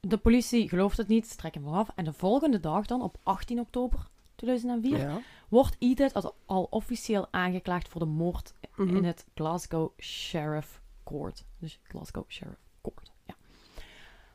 De 0.00 0.16
politie 0.18 0.68
gelooft 0.68 0.96
het 0.96 1.08
niet, 1.08 1.26
ze 1.28 1.36
trekken 1.36 1.64
hem 1.64 1.72
af. 1.74 1.88
En 1.94 2.04
de 2.04 2.12
volgende 2.12 2.60
dag 2.60 2.86
dan, 2.86 3.02
op 3.02 3.16
18 3.22 3.60
oktober 3.60 4.08
2004, 4.34 4.98
Ja. 4.98 5.20
wordt 5.48 5.76
Edith 5.78 6.14
al- 6.14 6.34
al 6.46 6.66
officieel 6.70 7.26
aangeklaagd 7.30 7.88
voor 7.88 8.00
de 8.00 8.06
moord 8.06 8.52
Mhm. 8.76 8.96
in 8.96 9.04
het 9.04 9.26
Glasgow 9.34 9.90
Sheriff 10.00 10.80
Court. 11.04 11.44
Dus 11.58 11.80
Glasgow 11.82 12.24
Sheriff. 12.28 12.60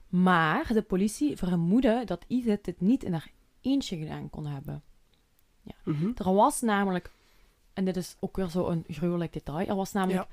Maar 0.09 0.73
de 0.73 0.81
politie 0.81 1.37
vermoedde 1.37 2.01
dat 2.05 2.25
Edith 2.27 2.63
dit 2.63 2.81
niet 2.81 3.03
in 3.03 3.11
haar 3.13 3.31
eentje 3.61 3.97
gedaan 3.97 4.29
kon 4.29 4.45
hebben. 4.45 4.81
Mhm. 5.83 6.11
Er 6.15 6.33
was 6.33 6.61
namelijk, 6.61 7.11
en 7.73 7.85
dit 7.85 7.97
is 7.97 8.15
ook 8.19 8.35
weer 8.35 8.49
zo'n 8.49 8.83
gruwelijk 8.87 9.33
detail, 9.33 9.67
er 9.67 9.75
was 9.75 9.91
namelijk 9.91 10.27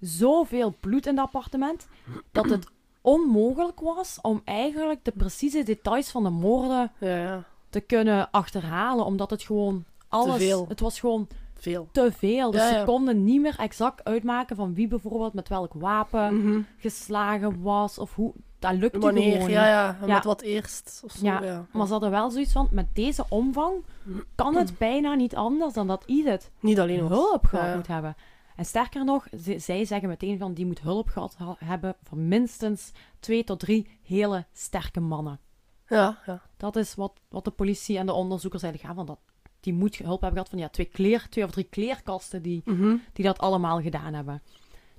zoveel 0.00 0.74
bloed 0.80 1.06
in 1.06 1.16
het 1.16 1.24
appartement 1.24 1.88
dat 2.32 2.50
het 2.50 2.66
onmogelijk 3.00 3.80
was 3.80 4.18
om 4.22 4.40
eigenlijk 4.44 5.04
de 5.04 5.12
precieze 5.16 5.62
details 5.62 6.10
van 6.10 6.22
de 6.22 6.30
moorden 6.30 6.92
Ja, 7.00 7.16
ja. 7.16 7.44
te 7.70 7.80
kunnen 7.80 8.30
achterhalen, 8.30 9.04
omdat 9.04 9.30
het 9.30 9.42
gewoon 9.42 9.84
alles, 10.08 10.36
veel. 10.36 10.64
het 10.68 10.80
was 10.80 11.00
gewoon 11.00 11.28
Veel. 11.54 11.88
te 11.92 12.12
veel. 12.12 12.50
Dus 12.50 12.60
Ja, 12.60 12.68
ja. 12.68 12.78
ze 12.78 12.84
konden 12.84 13.24
niet 13.24 13.40
meer 13.40 13.58
exact 13.58 14.04
uitmaken 14.04 14.56
van 14.56 14.74
wie 14.74 14.88
bijvoorbeeld 14.88 15.32
met 15.32 15.48
welk 15.48 15.72
wapen 15.74 16.36
Mhm. 16.44 16.60
geslagen 16.78 17.62
was 17.62 17.98
of 17.98 18.14
hoe. 18.14 18.32
Dat 18.58 18.74
lukte 18.74 18.98
Wanneer, 18.98 19.32
gewoon 19.32 19.50
ja, 19.50 19.60
niet. 19.90 20.00
ja. 20.00 20.06
Ja. 20.06 20.14
Met 20.14 20.24
wat 20.24 20.40
eerst. 20.40 21.00
Of 21.04 21.12
zo, 21.12 21.24
Ja, 21.26 21.42
ja. 21.42 21.66
Maar 21.72 21.86
ze 21.86 21.92
hadden 21.92 22.10
wel 22.10 22.30
zoiets 22.30 22.52
van, 22.52 22.68
met 22.70 22.94
deze 22.94 23.24
omvang 23.28 23.84
kan 24.34 24.56
het 24.56 24.78
bijna 24.88 25.14
niet 25.14 25.36
anders 25.36 25.74
dan 25.74 25.86
dat 25.86 26.02
Edith 26.06 26.50
Niet 26.60 26.80
alleen 26.80 27.06
hulp 27.06 27.44
gehad 27.46 27.74
moet 27.76 27.86
hebben. 27.86 28.16
En 28.56 28.64
sterker 28.64 29.04
nog, 29.04 29.26
zij 29.56 29.84
zeggen 29.84 30.08
meteen 30.08 30.38
van 30.38 30.54
die 30.54 30.66
moet 30.66 30.80
hulp 30.80 31.08
gehad 31.08 31.34
ha- 31.38 31.56
hebben 31.64 31.94
van 32.02 32.28
minstens 32.28 32.92
twee 33.20 33.44
tot 33.44 33.60
drie 33.60 33.98
hele 34.02 34.44
sterke 34.52 35.00
mannen. 35.00 35.40
Ja, 35.88 36.18
ja. 36.26 36.40
Dat 36.56 36.76
is 36.76 36.94
wat, 36.94 37.12
wat 37.28 37.44
de 37.44 37.50
politie 37.50 37.98
en 37.98 38.06
de 38.06 38.12
onderzoekers 38.12 38.62
eigenlijk 38.62 38.94
gaan 38.94 39.06
van 39.06 39.14
dat. 39.16 39.22
Die 39.60 39.74
moet 39.74 39.96
hulp 39.96 40.20
hebben 40.20 40.32
gehad 40.32 40.48
van 40.48 40.58
ja, 40.58 40.68
twee, 40.68 40.86
kleer, 40.86 41.26
twee 41.28 41.44
of 41.44 41.50
drie 41.50 41.64
kleerkasten 41.70 42.42
die, 42.42 42.62
Mhm. 42.64 42.96
die 43.12 43.24
dat 43.24 43.38
allemaal 43.38 43.80
gedaan 43.80 44.14
hebben. 44.14 44.42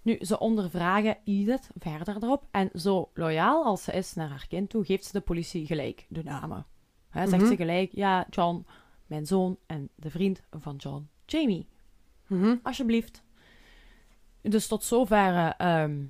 Nu, 0.09 0.17
ze 0.25 0.39
ondervragen 0.39 1.17
Edith 1.23 1.69
verder 1.77 2.23
erop. 2.23 2.43
En 2.51 2.69
zo 2.73 3.09
loyaal 3.13 3.63
als 3.65 3.83
ze 3.83 3.91
is 3.91 4.13
naar 4.13 4.29
haar 4.29 4.45
kind 4.47 4.69
toe, 4.69 4.85
geeft 4.85 5.05
ze 5.05 5.11
de 5.11 5.21
politie 5.21 5.65
gelijk 5.65 6.05
de 6.09 6.23
namen. 6.23 6.65
Hè, 7.09 7.27
zegt 7.27 7.41
Mhm. 7.41 7.51
ze 7.51 7.55
gelijk, 7.55 7.91
ja, 7.93 8.25
John, 8.29 8.65
mijn 9.07 9.25
zoon 9.25 9.57
en 9.65 9.89
de 9.95 10.09
vriend 10.09 10.41
van 10.51 10.75
John, 10.75 11.09
Jamie. 11.25 11.67
Mhm. 12.27 12.55
Alsjeblieft. 12.63 13.23
Dus 14.41 14.67
tot 14.67 14.83
zover 14.83 15.53
ehm 15.57 16.03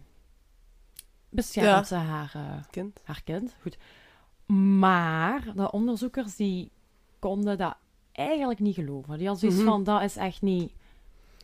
beschermt 1.29 1.67
Ja. 1.69 1.83
ze 1.83 1.95
haar, 1.95 2.31
eh, 2.35 2.63
Kind. 2.71 3.01
haar 3.03 3.21
kind. 3.23 3.55
Goed. 3.61 3.77
Maar 4.79 5.53
de 5.55 5.71
onderzoekers 5.71 6.35
die 6.35 6.71
konden 7.19 7.57
dat 7.57 7.75
eigenlijk 8.11 8.59
niet 8.59 8.75
geloven. 8.75 9.17
Die 9.17 9.27
hadden 9.27 9.39
zoiets 9.49 9.59
Mhm. 9.61 9.69
van, 9.69 9.83
dat 9.83 10.01
is 10.01 10.15
echt 10.15 10.41
niet... 10.41 10.73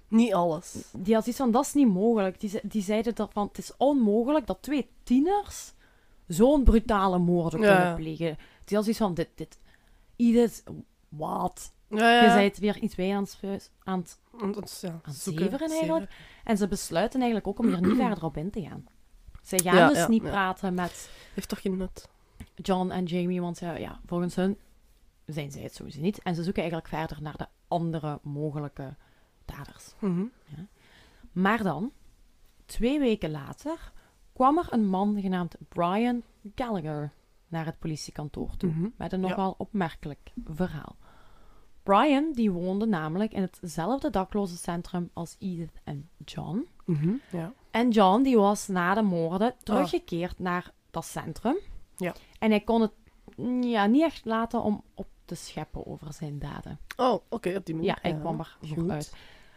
Niet 0.08 0.34
alles. 0.34 0.76
Die 0.91 1.13
had 1.13 1.24
zoiets 1.24 1.41
van, 1.41 1.52
dat 1.52 1.65
is 1.65 1.74
niet 1.74 1.88
mogelijk. 1.88 2.39
Die, 2.39 2.60
die 2.63 2.82
zeiden 2.82 3.15
dat 3.15 3.32
van, 3.34 3.48
het 3.48 3.58
is 3.58 3.72
onmogelijk 3.78 4.48
dat 4.48 4.62
twee 4.62 4.89
tieners 5.04 5.74
zo'n 6.28 6.63
brutale 6.63 7.18
moorden 7.18 7.62
Ja. 7.62 7.76
kunnen 7.76 7.96
plegen. 7.96 8.38
Die 8.65 8.76
had 8.76 8.84
zoiets 8.84 8.98
van, 8.98 9.13
dit, 9.13 9.30
dit, 9.36 9.58
wat? 11.10 11.74
Ja, 11.89 12.12
ja. 12.12 12.24
Je 12.24 12.30
zei 12.30 12.44
het 12.44 12.58
weer 12.60 12.78
iets 12.78 12.96
bij 12.96 13.15
aan 13.15 13.24
het, 13.24 13.72
aan 13.84 14.00
het... 14.00 14.20
Aan 14.39 14.54
zoeken, 15.13 15.44
zeveren 15.44 15.70
eigenlijk? 15.70 16.12
En 16.44 16.58
ze 16.58 16.68
besluiten 16.68 17.22
eigenlijk 17.22 17.48
ook 17.48 17.60
om 17.60 17.68
hier 17.68 17.82
niet 17.82 17.98
verder 18.06 18.24
op 18.24 18.38
in 18.38 18.52
te 18.52 18.62
gaan. 18.62 18.86
Ze 19.44 19.60
gaan 19.60 19.94
dus 19.94 20.08
niet 20.08 20.24
praten 20.24 20.74
met 20.74 21.10
Heeft 21.34 21.50
toch 21.50 21.62
geen 21.62 21.78
nut? 21.78 22.10
John 22.56 22.91
en 22.91 23.04
Jamie, 23.04 23.41
want 23.41 23.60
ja, 23.60 23.76
ja, 23.76 24.00
volgens 24.06 24.36
hun 24.36 24.58
zijn 25.26 25.52
zij 25.52 25.62
het 25.62 25.76
sowieso 25.76 26.02
niet. 26.02 26.22
En 26.22 26.36
ze 26.36 26.44
zoeken 26.44 26.62
eigenlijk 26.62 26.91
verder 26.91 27.22
naar 27.22 27.38
de 27.38 27.48
andere 27.68 28.20
mogelijke 28.22 28.96
daders. 29.45 29.93
Mhm. 29.99 30.23
Maar 31.31 31.63
dan, 31.63 31.91
twee 32.65 32.99
weken 32.99 33.31
later, 33.31 33.91
kwam 34.34 34.58
er 34.58 34.67
een 34.69 34.88
man 34.88 35.21
genaamd 35.21 35.55
Brian 35.69 36.23
Gallagher 36.55 37.12
naar 37.47 37.65
het 37.65 37.79
politiekantoor 37.79 38.58
toe. 38.58 38.69
Mhm. 38.69 38.88
Met 38.97 39.13
een 39.13 39.21
Ja. 39.21 39.27
nogal 39.27 39.55
opmerkelijk 39.58 40.31
verhaal. 40.45 40.95
Brian 41.84 42.31
die 42.34 42.51
woonde 42.51 42.86
namelijk 42.86 43.31
in 43.34 43.41
hetzelfde 43.41 44.10
daklozencentrum 44.10 45.10
als 45.13 45.36
Edith 45.39 45.79
en 45.84 46.10
John. 46.25 46.67
Mhm. 46.86 47.13
Ja. 47.31 47.53
En 47.71 47.89
John 47.89 48.21
die 48.23 48.38
was 48.38 48.67
na 48.67 48.93
de 48.93 49.01
moorden 49.01 49.53
teruggekeerd 49.63 50.39
naar 50.39 50.71
dat 50.91 51.05
centrum. 51.05 51.55
Ja. 51.95 52.13
En 52.39 52.49
hij 52.49 52.60
kon 52.60 52.81
het 52.81 52.91
mm, 53.36 53.63
ja, 53.63 53.86
niet 53.86 54.01
echt 54.03 54.25
laten 54.25 54.62
om 54.62 54.84
op 54.93 55.08
te 55.25 55.36
scheppen 55.36 55.86
over 55.86 56.13
zijn 56.13 56.39
daden. 56.39 56.79
Oh, 56.97 57.21
oké, 57.29 57.55
op 57.55 57.65
die 57.65 57.75
manier. 57.75 57.89
Ja, 57.89 57.97
hij 58.01 58.15
kwam 58.19 58.39
er 58.39 58.58
goed 58.75 58.89
uit. 58.89 59.15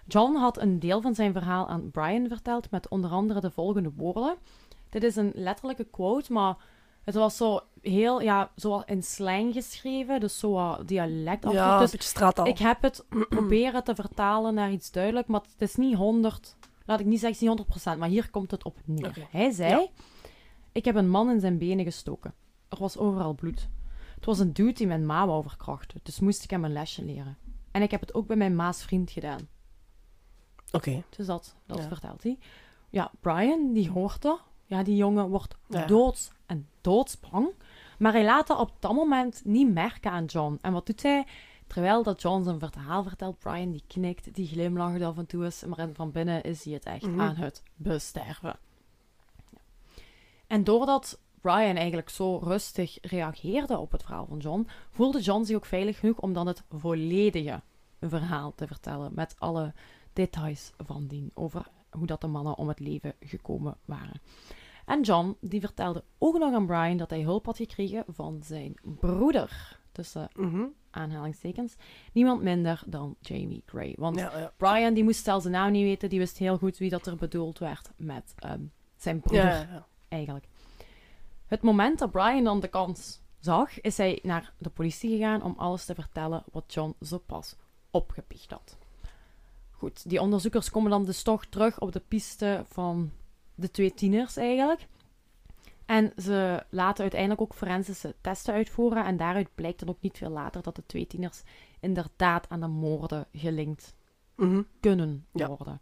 John 0.09 0.35
had 0.35 0.59
een 0.59 0.79
deel 0.79 1.01
van 1.01 1.15
zijn 1.15 1.33
verhaal 1.33 1.69
aan 1.69 1.91
Brian 1.91 2.29
verteld 2.29 2.71
met 2.71 2.89
onder 2.89 3.11
andere 3.11 3.41
de 3.41 3.51
volgende 3.51 3.93
woorden. 3.97 4.37
Dit 4.89 5.03
is 5.03 5.17
een 5.17 5.33
letterlijke 5.35 5.85
quote, 5.85 6.33
maar 6.33 6.57
het 7.05 7.15
was 7.15 7.37
zo 7.37 7.61
heel, 7.81 8.21
ja, 8.21 8.51
zo 8.57 8.83
in 8.87 9.03
slang 9.03 9.53
geschreven, 9.53 10.21
dus 10.21 10.39
zo 10.39 10.77
dialect. 10.85 11.53
Ja, 11.53 11.75
een 11.75 11.81
dus 11.81 11.91
beetje 11.91 12.09
straattaal. 12.09 12.47
ik 12.47 12.59
heb 12.59 12.83
het 12.83 13.05
proberen 13.29 13.85
te 13.85 13.95
vertalen 13.95 14.55
naar 14.55 14.73
iets 14.73 14.91
duidelijk, 14.91 15.27
maar 15.27 15.41
het 15.41 15.69
is 15.69 15.77
niet 15.77 15.95
100, 15.95 16.57
laat 16.85 17.01
ik 17.01 17.07
niet 17.07 17.21
zeggen, 17.21 17.49
het 17.49 17.59
is 17.59 17.67
niet 17.67 17.95
100%, 17.95 17.99
maar 17.99 18.09
hier 18.09 18.31
komt 18.31 18.51
het 18.51 18.65
op 18.65 18.77
neer. 18.85 19.27
Hij 19.31 19.51
zei: 19.51 19.71
Ja. 19.71 19.87
Ik 20.73 20.85
heb 20.85 20.95
een 20.95 21.11
man 21.11 21.31
in 21.31 21.41
zijn 21.41 21.59
benen 21.59 21.85
gestoken. 21.85 22.35
Er 22.69 22.79
was 22.79 22.97
overal 22.97 23.35
bloed. 23.35 23.69
Het 24.15 24.25
was 24.25 24.39
een 24.39 24.53
dude 24.53 24.73
die 24.73 24.87
mijn 24.87 25.07
ma 25.07 25.27
wou 25.27 25.43
verkrachten, 25.43 26.01
dus 26.03 26.21
moest 26.21 26.45
ik 26.45 26.51
hem 26.51 26.65
een 26.65 26.73
lesje 26.73 27.05
leren. 27.05 27.37
En 27.71 27.83
ik 27.83 27.91
heb 27.91 28.01
het 28.01 28.15
ook 28.15 28.27
bij 28.27 28.37
mijn 28.37 28.57
ma's 28.57 28.83
vriend 28.83 29.11
gedaan. 29.11 29.49
Oké. 30.73 31.03
Dus 31.17 31.27
dat, 31.27 31.55
dat 31.67 31.79
Ja. 31.79 31.89
vertelt 31.89 32.23
hij. 32.23 32.39
Ja, 32.91 33.11
Brian, 33.21 33.73
die 33.73 33.91
hoort 33.91 34.25
er. 34.25 34.39
Ja, 34.67 34.83
die 34.83 34.97
jongen 34.97 35.29
wordt 35.29 35.55
Ja. 35.69 35.87
doods 35.87 36.31
en 36.47 36.69
doodsbang. 36.81 37.49
Maar 37.99 38.13
hij 38.13 38.25
laat 38.25 38.47
dat 38.47 38.59
op 38.59 38.73
dat 38.79 38.93
moment 38.93 39.45
niet 39.45 39.73
merken 39.73 40.11
aan 40.11 40.25
John. 40.25 40.59
En 40.63 40.73
wat 40.73 40.87
doet 40.87 41.03
hij? 41.03 41.27
Terwijl 41.67 42.03
dat 42.03 42.23
John 42.23 42.43
zijn 42.45 42.59
verhaal 42.59 43.03
vertelt, 43.03 43.39
Brian 43.39 43.71
die 43.71 43.83
knikt, 43.87 44.35
die 44.35 44.47
glimlacht 44.47 45.03
af 45.03 45.19
en 45.19 45.27
toe 45.27 45.45
eens, 45.45 45.65
maar 45.65 45.89
van 45.93 46.11
binnen 46.11 46.43
is 46.43 46.65
hij 46.65 46.73
het 46.75 46.85
echt 46.85 47.07
Mhm. 47.07 47.21
aan 47.21 47.37
het 47.37 47.63
besterven. 47.77 48.59
Ja. 49.53 49.59
En 50.47 50.65
doordat 50.65 51.21
Brian 51.41 51.77
eigenlijk 51.77 52.09
zo 52.09 52.37
rustig 52.37 52.99
reageerde 53.03 53.79
op 53.79 53.93
het 53.93 54.03
verhaal 54.03 54.27
van 54.27 54.39
John, 54.39 54.67
voelde 54.91 55.21
John 55.21 55.45
zich 55.45 55.57
ook 55.57 55.67
veilig 55.67 55.99
genoeg 55.99 56.19
om 56.19 56.33
dan 56.33 56.47
het 56.47 56.63
volledige 56.71 57.61
verhaal 58.01 58.53
te 58.55 58.67
vertellen 58.67 59.11
met 59.15 59.35
alle 59.39 59.73
details 60.19 60.73
van 60.77 61.07
dien 61.07 61.31
over 61.35 61.67
hoe 61.91 62.07
dat 62.07 62.21
de 62.21 62.27
mannen 62.27 62.57
om 62.57 62.69
het 62.69 62.79
leven 62.81 63.15
gekomen 63.21 63.77
waren. 63.85 64.21
En 64.87 65.03
John 65.03 65.37
die 65.41 65.61
vertelde 65.61 66.05
ook 66.19 66.39
nog 66.39 66.55
aan 66.55 66.67
Brian 66.67 66.97
dat 66.97 67.11
hij 67.11 67.23
hulp 67.23 67.47
had 67.47 67.57
gekregen 67.57 68.05
van 68.09 68.41
zijn 68.43 68.75
broeder, 68.83 69.79
tussen 69.93 70.29
Mhm. 70.35 70.65
aanhalingstekens, 70.91 71.77
niemand 72.13 72.43
minder 72.43 72.83
dan 72.87 73.17
Jamie 73.21 73.63
Gray. 73.67 73.95
Want 73.99 74.17
Ja, 74.19 74.39
ja. 74.39 74.53
Brian 74.57 74.95
die 74.95 75.05
moest 75.05 75.25
zelfs 75.25 75.45
de 75.45 75.51
naam 75.51 75.71
niet 75.73 75.83
weten, 75.85 76.09
die 76.09 76.19
wist 76.19 76.39
heel 76.39 76.59
goed 76.59 76.79
wie 76.79 76.91
dat 76.91 77.07
er 77.07 77.17
bedoeld 77.17 77.59
werd 77.59 77.91
met 77.97 78.35
ehm, 78.37 78.63
zijn 78.97 79.21
broeder 79.21 79.69
ja. 79.71 79.87
eigenlijk. 80.09 80.49
Het 81.47 81.63
moment 81.63 81.99
dat 81.99 82.11
Brian 82.11 82.45
dan 82.45 82.61
de 82.61 82.69
kans 82.69 83.21
zag, 83.39 83.81
is 83.81 83.97
hij 83.97 84.19
naar 84.23 84.53
de 84.59 84.71
politie 84.71 85.11
gegaan 85.11 85.43
om 85.43 85.55
alles 85.57 85.85
te 85.85 85.95
vertellen 85.95 86.45
wat 86.53 86.73
John 86.73 86.95
zo 87.01 87.19
pas 87.19 87.57
opgepicht 87.91 88.51
had. 88.51 88.79
Goed, 89.79 90.09
die 90.09 90.21
onderzoekers 90.21 90.71
komen 90.71 90.91
dan 90.91 91.05
dus 91.05 91.23
toch 91.23 91.45
terug 91.47 91.81
op 91.81 91.93
de 91.93 92.03
piste 92.09 92.65
van 92.69 93.11
de 93.55 93.71
twee 93.71 93.95
tieners 93.95 94.37
eigenlijk. 94.37 94.87
En 95.87 96.13
ze 96.17 96.65
laten 96.71 97.03
uiteindelijk 97.03 97.41
ook 97.41 97.55
forensische 97.55 98.15
testen 98.21 98.55
uitvoeren. 98.55 99.05
En 99.05 99.17
daaruit 99.17 99.55
blijkt 99.55 99.79
dan 99.79 99.89
ook 99.89 100.01
niet 100.01 100.17
veel 100.19 100.31
later 100.31 100.63
dat 100.63 100.77
de 100.77 100.87
twee 100.87 101.07
tieners 101.07 101.43
inderdaad 101.81 102.49
aan 102.49 102.61
de 102.61 102.67
moorden 102.67 103.27
gelinkt 103.33 103.97
Mhm. 104.37 104.63
kunnen 104.81 105.27
Ja. 105.33 105.47
worden. 105.49 105.81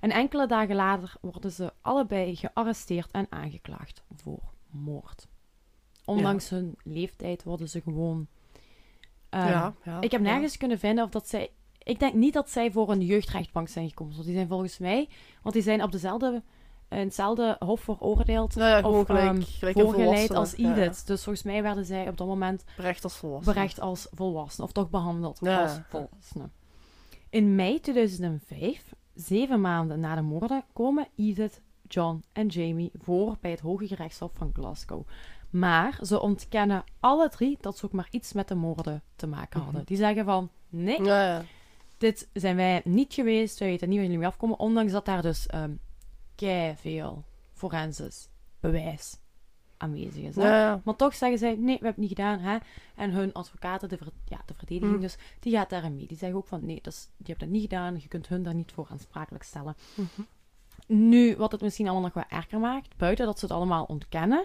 En 0.00 0.10
enkele 0.10 0.46
dagen 0.46 0.74
later 0.76 1.14
worden 1.20 1.52
ze 1.52 1.72
allebei 1.80 2.36
gearresteerd 2.36 3.10
en 3.10 3.26
aangeklaagd 3.30 4.02
voor 4.14 4.42
moord. 4.70 5.28
Ondanks 6.04 6.48
hun 6.50 6.76
leeftijd 6.82 7.42
worden 7.42 7.68
ze 7.68 7.80
gewoon. 7.80 8.26
ja, 9.30 9.74
ja. 9.84 10.00
ik 10.00 10.10
heb 10.10 10.20
nergens 10.20 10.56
kunnen 10.56 10.78
vinden 10.78 11.04
of 11.04 11.10
dat 11.10 11.28
zij. 11.28 11.50
Ik 11.88 11.98
denk 11.98 12.14
niet 12.14 12.32
dat 12.32 12.50
zij 12.50 12.70
voor 12.70 12.90
een 12.90 13.00
jeugdrechtbank 13.00 13.68
zijn 13.68 13.88
gekomen. 13.88 14.12
Want 14.14 14.26
die 14.26 14.34
zijn 14.34 14.48
volgens 14.48 14.78
mij. 14.78 15.08
Want 15.42 15.54
die 15.54 15.64
zijn 15.64 15.82
op 15.82 15.92
dezelfde. 15.92 16.42
In 16.88 16.98
hetzelfde 16.98 17.56
hof 17.58 17.80
veroordeeld. 17.80 18.54
Ja, 18.54 18.80
gewoon 18.80 19.00
of 19.00 19.06
gelijk, 19.06 19.24
ehm, 19.26 19.40
gelijk 19.42 19.80
voorgeleid 19.80 20.30
als 20.34 20.54
Ja, 20.56 20.68
ja. 20.68 20.76
Edith. 20.76 21.06
Dus 21.06 21.22
volgens 21.24 21.44
mij 21.44 21.62
werden 21.62 21.84
zij 21.84 22.08
op 22.08 22.16
dat 22.16 22.26
moment 22.26 22.64
Berecht 22.76 23.04
als 23.04 23.16
volwassene. 23.16 23.54
berecht 23.54 23.80
als 23.80 24.08
volwassene. 24.10 24.66
Of 24.66 24.72
toch 24.72 24.90
behandeld 24.90 25.38
Ja. 25.42 25.62
als 25.62 25.78
volwassene. 25.88 26.48
In 27.30 27.54
mei 27.54 27.80
2005, 27.80 28.92
zeven 29.14 29.60
maanden 29.60 30.00
na 30.00 30.14
de 30.14 30.20
moorden, 30.22 30.64
komen 30.72 31.08
Edith, 31.16 31.60
John 31.88 32.24
en 32.32 32.46
Jamie 32.46 32.90
voor 32.94 33.36
bij 33.40 33.50
het 33.50 33.60
Hoge 33.60 33.86
Gerechtshof 33.86 34.30
van 34.34 34.50
Glasgow. 34.52 35.06
Maar 35.50 35.98
ze 36.02 36.20
ontkennen 36.20 36.84
alle 37.00 37.28
drie 37.28 37.58
dat 37.60 37.78
ze 37.78 37.84
ook 37.86 37.92
maar 37.92 38.08
iets 38.10 38.32
met 38.32 38.48
de 38.48 38.54
moorden 38.54 39.02
te 39.16 39.26
maken 39.26 39.60
hadden. 39.60 39.76
Mhm. 39.80 39.88
Die 39.88 39.96
zeggen 39.96 40.24
van, 40.24 40.50
nee, 40.68 41.02
Ja, 41.02 41.24
ja. 41.24 41.42
Dit 41.98 42.28
zijn 42.32 42.56
wij 42.56 42.80
niet 42.84 43.14
geweest, 43.14 43.58
wij 43.58 43.68
weten 43.68 43.86
niet 43.88 43.96
waar 43.96 44.04
jullie 44.06 44.20
mee 44.20 44.28
afkomen, 44.28 44.58
ondanks 44.58 44.92
dat 44.92 45.04
daar 45.04 45.22
dus 45.22 45.46
ehm 45.46 45.72
kei 46.34 46.74
veel 46.76 47.24
forensisch 47.52 48.28
bewijs 48.60 49.16
aanwezig 49.76 50.22
is. 50.22 50.36
hè. 50.36 50.42
Ja, 50.42 50.60
ja. 50.60 50.80
Maar 50.84 50.96
toch 50.96 51.14
zeggen 51.14 51.38
zij, 51.38 51.50
nee, 51.50 51.58
we 51.64 51.70
hebben 51.70 51.86
het 51.88 51.96
niet 51.96 52.08
gedaan. 52.08 52.38
Hè? 52.38 52.56
En 52.96 53.10
hun 53.10 53.32
advocaten, 53.32 53.88
de, 53.88 53.96
ver- 53.96 54.12
ja, 54.24 54.40
de 54.46 54.54
verdediging 54.54 54.94
Mm. 54.94 55.00
dus, 55.00 55.16
die 55.40 55.52
gaat 55.52 55.70
daarin 55.70 55.96
mee. 55.96 56.06
Die 56.06 56.16
zeggen 56.16 56.38
ook 56.38 56.46
van, 56.46 56.64
nee, 56.66 56.78
dat 56.82 56.92
is, 56.92 57.08
je 57.16 57.24
hebt 57.26 57.40
het 57.40 57.50
niet 57.50 57.62
gedaan. 57.62 57.94
Je 58.00 58.08
kunt 58.08 58.28
hun 58.28 58.42
daar 58.42 58.54
niet 58.54 58.72
voor 58.72 58.86
aansprakelijk 58.90 59.44
stellen. 59.44 59.76
Mhm. 59.94 60.20
Nu, 60.86 61.36
wat 61.36 61.52
het 61.52 61.60
misschien 61.60 61.86
allemaal 61.86 62.04
nog 62.04 62.14
wat 62.14 62.38
erger 62.38 62.58
maakt, 62.60 62.96
buiten 62.96 63.26
dat 63.26 63.38
ze 63.38 63.44
het 63.44 63.54
allemaal 63.54 63.84
ontkennen, 63.84 64.44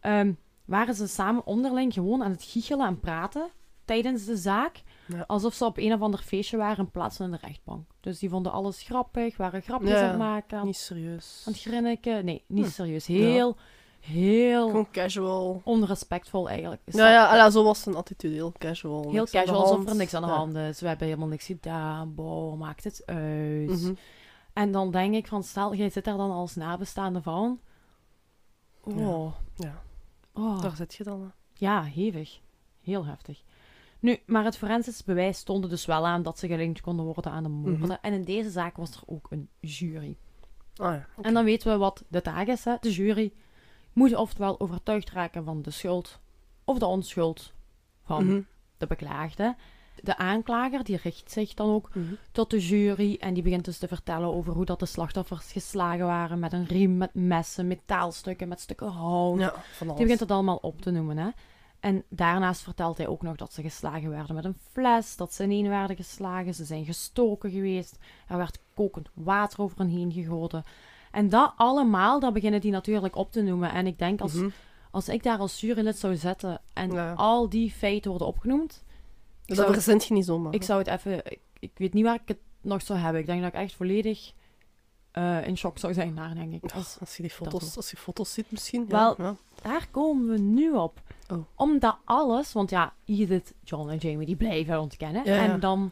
ehm, 0.00 0.32
waren 0.64 0.94
ze 0.94 1.06
samen 1.06 1.46
onderling 1.46 1.92
gewoon 1.92 2.22
aan 2.22 2.30
het 2.30 2.42
giechelen 2.42 2.86
en 2.86 3.00
praten 3.00 3.48
tijdens 3.84 4.24
de 4.24 4.36
zaak. 4.36 4.82
Ja. 5.06 5.24
Alsof 5.26 5.54
ze 5.54 5.64
op 5.64 5.76
een 5.78 5.92
of 5.92 6.00
ander 6.00 6.20
feestje 6.20 6.56
waren 6.56 6.84
in 6.84 6.90
plaats 6.90 7.16
van 7.16 7.26
in 7.26 7.32
de 7.32 7.38
rechtbank. 7.46 7.86
Dus 8.00 8.18
die 8.18 8.28
vonden 8.28 8.52
alles 8.52 8.82
grappig, 8.82 9.36
waren 9.36 9.62
grapjes 9.62 9.90
Ja, 9.90 10.02
aan 10.02 10.08
het 10.08 10.18
maken, 10.18 10.64
Niet 10.64 10.76
serieus. 10.76 11.42
aan 11.46 11.52
het 11.52 11.62
grinniken. 11.62 12.24
Nee, 12.24 12.44
niet 12.46 12.64
Hm. 12.64 12.70
serieus. 12.70 13.06
Heel, 13.06 13.56
heel 14.00 14.66
Gewoon 14.68 14.90
casual. 14.90 15.60
onrespectful 15.64 16.48
eigenlijk. 16.48 16.80
Is 16.84 16.94
Ja, 16.94 17.10
ja, 17.10 17.50
zo 17.50 17.64
was 17.64 17.82
zijn 17.82 17.94
attitude. 17.94 18.34
Heel 18.34 18.52
casual. 18.58 19.10
Heel 19.10 19.26
casual, 19.26 19.60
alsof 19.60 19.88
er 19.88 19.96
niks 19.96 20.14
aan 20.14 20.22
de 20.22 20.28
hand 20.28 20.54
is. 20.56 20.80
We 20.80 20.88
hebben 20.88 21.06
helemaal 21.06 21.28
niks 21.28 21.46
gedaan. 21.46 22.14
Boah, 22.14 22.58
maakt 22.58 22.84
het 22.84 23.02
uit. 23.06 23.68
Mhm. 23.82 23.94
En 24.52 24.72
dan 24.72 24.90
denk 24.90 25.14
ik 25.14 25.26
van, 25.26 25.42
stel, 25.42 25.74
jij 25.74 25.90
zit 25.90 26.04
daar 26.04 26.16
dan 26.16 26.30
als 26.30 26.54
nabestaande 26.54 27.22
van. 27.22 27.60
Oh, 28.84 29.32
Ja, 29.56 29.82
oh. 30.32 30.60
daar 30.62 30.76
zit 30.76 30.94
je 30.94 31.04
dan. 31.04 31.20
hè. 31.20 31.26
ja, 31.66 31.82
hevig. 31.82 32.40
Heel 32.80 33.04
heftig. 33.06 33.42
Nu, 34.02 34.18
maar 34.26 34.44
het 34.44 34.56
forensisch 34.58 35.04
bewijs 35.04 35.38
stond 35.38 35.64
er 35.64 35.70
dus 35.70 35.86
wel 35.86 36.06
aan 36.06 36.22
dat 36.22 36.38
ze 36.38 36.46
gelinkt 36.46 36.80
konden 36.80 37.04
worden 37.04 37.32
aan 37.32 37.42
de 37.42 37.48
moorden. 37.48 37.78
Mhm. 37.78 37.92
En 38.02 38.12
in 38.12 38.24
deze 38.24 38.50
zaak 38.50 38.76
was 38.76 38.90
er 38.94 39.02
ook 39.06 39.26
een 39.30 39.48
jury. 39.60 40.16
Ah 40.76 40.94
ja. 40.94 41.06
En 41.20 41.34
dan 41.34 41.44
weten 41.44 41.72
we 41.72 41.76
wat 41.78 42.04
de 42.08 42.22
taak 42.22 42.46
is. 42.46 42.64
Hè? 42.64 42.74
De 42.80 42.92
jury 42.92 43.32
moet 43.92 44.14
oftewel 44.16 44.60
overtuigd 44.60 45.10
raken 45.10 45.44
van 45.44 45.62
de 45.62 45.70
schuld 45.70 46.20
of 46.64 46.78
de 46.78 46.86
onschuld 46.86 47.52
van 48.04 48.24
Mhm. 48.26 48.40
de 48.76 48.86
beklaagde. 48.86 49.56
De 50.02 50.16
aanklager 50.16 50.84
die 50.84 50.96
richt 51.02 51.30
zich 51.30 51.54
dan 51.54 51.70
ook 51.70 51.94
Mhm. 51.94 52.14
tot 52.32 52.50
de 52.50 52.60
jury 52.66 53.16
en 53.20 53.34
die 53.34 53.42
begint 53.42 53.64
dus 53.64 53.78
te 53.78 53.88
vertellen 53.88 54.34
over 54.34 54.52
hoe 54.52 54.64
dat 54.64 54.78
de 54.80 54.86
slachtoffers 54.86 55.52
geslagen 55.52 56.06
waren 56.06 56.38
met 56.38 56.52
een 56.52 56.66
riem, 56.66 56.96
met 56.96 57.14
messen, 57.14 57.66
metaalstukken, 57.66 58.48
met 58.48 58.60
stukken 58.60 58.88
hout. 58.88 59.38
Ja, 59.38 59.50
van 59.72 59.86
alles. 59.86 59.96
Die 59.96 60.02
begint 60.06 60.20
het 60.20 60.30
allemaal 60.30 60.56
op 60.56 60.80
te 60.80 60.90
noemen. 60.90 61.18
Hè? 61.18 61.28
En 61.82 62.04
daarnaast 62.08 62.62
vertelt 62.62 62.96
hij 62.96 63.06
ook 63.06 63.22
nog 63.22 63.36
dat 63.36 63.52
ze 63.52 63.62
geslagen 63.62 64.10
werden 64.10 64.34
met 64.34 64.44
een 64.44 64.56
fles, 64.72 65.16
dat 65.16 65.34
ze 65.34 65.42
ineen 65.44 65.68
werden 65.68 65.96
geslagen, 65.96 66.54
ze 66.54 66.64
zijn 66.64 66.84
gestoken 66.84 67.50
geweest, 67.50 67.98
er 68.28 68.36
werd 68.36 68.58
kokend 68.74 69.08
water 69.14 69.60
over 69.60 69.78
hen 69.78 69.88
heen 69.88 70.12
gegoten. 70.12 70.64
En 71.10 71.28
dat 71.28 71.52
allemaal, 71.56 72.20
dat 72.20 72.32
beginnen 72.32 72.60
die 72.60 72.70
natuurlijk 72.70 73.16
op 73.16 73.32
te 73.32 73.42
noemen. 73.42 73.72
En 73.72 73.86
ik 73.86 73.98
denk, 73.98 74.20
als, 74.20 74.32
Mhm. 74.32 74.48
als 74.90 75.08
ik 75.08 75.22
daar 75.22 75.38
als 75.38 75.60
jurylid 75.60 75.98
zou 75.98 76.16
zitten 76.16 76.60
en 76.72 76.90
Ja. 76.92 77.12
al 77.12 77.48
die 77.48 77.70
feiten 77.70 78.10
worden 78.10 78.28
opgenoemd, 78.28 78.82
Dat 79.46 79.56
zou- 79.56 79.72
verzint 79.72 80.04
je 80.04 80.14
niet 80.14 80.24
zomaar. 80.24 80.54
ik 80.54 80.62
zou 80.62 80.78
het 80.78 80.88
even... 80.88 81.16
Ik, 81.32 81.38
ik 81.58 81.70
weet 81.74 81.92
niet 81.92 82.04
waar 82.04 82.14
ik 82.14 82.28
het 82.28 82.38
nog 82.60 82.82
zou 82.82 82.98
hebben. 82.98 83.20
Ik 83.20 83.26
denk 83.26 83.42
dat 83.42 83.52
ik 83.54 83.60
echt 83.60 83.74
volledig 83.74 84.32
eh, 85.10 85.46
in 85.46 85.56
shock 85.56 85.78
zou 85.78 85.92
zijn 85.94 86.14
daar, 86.14 86.34
denk 86.34 86.52
ik. 86.52 86.72
Als, 86.72 86.96
Als 87.00 87.16
je 87.16 87.22
die 87.22 87.30
foto's, 87.30 87.76
als 87.76 87.90
je 87.90 87.96
foto's 87.96 88.32
ziet 88.32 88.50
misschien. 88.50 88.88
Wel, 88.88 89.14
ja. 89.22 89.36
daar 89.62 89.88
komen 89.90 90.28
we 90.28 90.38
nu 90.38 90.72
op. 90.72 91.00
Oh. 91.32 91.46
Omdat 91.54 91.96
alles... 92.04 92.52
Want 92.52 92.70
ja, 92.70 92.92
Edith, 93.04 93.54
John 93.64 93.88
en 93.88 93.96
Jamie, 93.96 94.26
die 94.26 94.36
blijven 94.36 94.80
ontkennen. 94.80 95.24
Ja, 95.24 95.34
ja. 95.34 95.42
En 95.42 95.60
dan, 95.60 95.90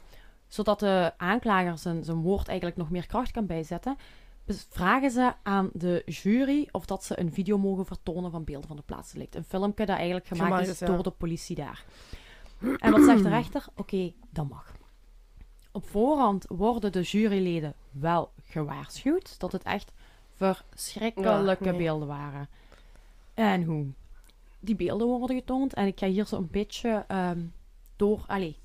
zodat 0.48 0.81
de 0.81 1.12
aanklager 1.16 1.79
zijn, 1.79 2.05
zijn 2.05 2.20
woord 2.20 2.48
eigenlijk 2.48 2.79
nog 2.79 2.90
meer 2.90 3.07
kracht 3.07 3.31
kan 3.31 3.46
bijzetten... 3.46 3.96
vragen 4.68 5.11
ze 5.11 5.33
aan 5.42 5.70
de 5.72 6.03
jury 6.07 6.68
of 6.70 6.87
dat 6.87 7.05
ze 7.05 7.20
een 7.20 7.33
video 7.33 7.59
mogen 7.59 7.87
vertonen 7.87 8.31
van 8.31 8.44
beelden 8.44 8.68
van 8.68 8.76
de 8.76 8.83
plaatsdelict. 8.83 9.35
Een 9.35 9.44
filmpje 9.44 9.87
dat 9.87 9.96
eigenlijk 9.96 10.26
gemaakt, 10.26 10.50
Gemaakt 10.50 10.68
is 10.68 10.79
ja. 10.79 10.87
door 10.87 11.03
de 11.03 11.11
politie 11.11 11.57
daar. 11.57 11.85
En 12.79 12.90
wat 12.90 13.03
zegt 13.03 13.22
de 13.22 13.29
rechter? 13.29 13.64
Oké, 13.76 14.12
dat 14.31 14.48
mag. 14.48 14.74
Op 15.72 15.88
voorhand 15.88 16.44
worden 16.48 16.92
de 16.92 17.03
juryleden 17.03 17.74
wel 17.90 18.33
gewaarschuwd 18.44 19.38
dat 19.38 19.53
het 19.53 19.62
echt 19.62 19.92
verschrikkelijke 20.35 21.68
nee. 21.68 21.76
beelden 21.79 22.09
waren. 22.09 22.48
En 23.35 23.62
hoe? 23.62 23.87
Die 24.61 24.75
beelden 24.77 25.07
worden 25.07 25.37
getoond 25.37 25.75
en 25.75 25.87
ik 25.87 25.99
ga 25.99 26.07
hier 26.07 26.27
zo 26.27 26.37
een 26.37 26.51
beetje 26.51 27.05
ehm, 27.09 27.40
door, 27.96 28.25
allee, 28.27 28.57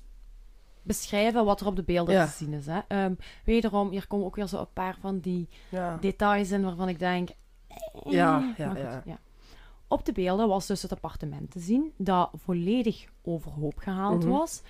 beschrijven 0.82 1.44
wat 1.44 1.60
er 1.60 1.66
op 1.66 1.76
de 1.76 1.82
beelden 1.82 2.14
Ja. 2.14 2.24
te 2.26 2.30
zien 2.32 2.52
is. 2.52 2.66
Hè. 2.66 2.78
Ehm, 2.88 3.14
wederom, 3.44 3.90
hier 3.90 4.06
komen 4.06 4.26
ook 4.26 4.36
weer 4.36 4.46
zo 4.46 4.58
een 4.60 4.72
paar 4.72 4.96
van 5.00 5.18
die 5.18 5.48
Ja. 5.68 5.96
details 6.00 6.50
in 6.50 6.62
waarvan 6.62 6.88
ik 6.88 6.98
denk... 6.98 7.28
eh, 7.68 8.12
Ja, 8.12 8.54
ja, 8.56 8.68
goed, 8.68 9.02
ja. 9.04 9.18
Op 9.88 10.04
de 10.04 10.12
beelden 10.12 10.48
was 10.48 10.66
dus 10.66 10.82
het 10.82 10.92
appartement 10.92 11.50
te 11.50 11.60
zien 11.60 11.92
dat 11.96 12.30
volledig 12.34 13.04
overhoop 13.22 13.78
gehaald 13.78 14.22
Mhm. 14.24 14.32
was. 14.32 14.62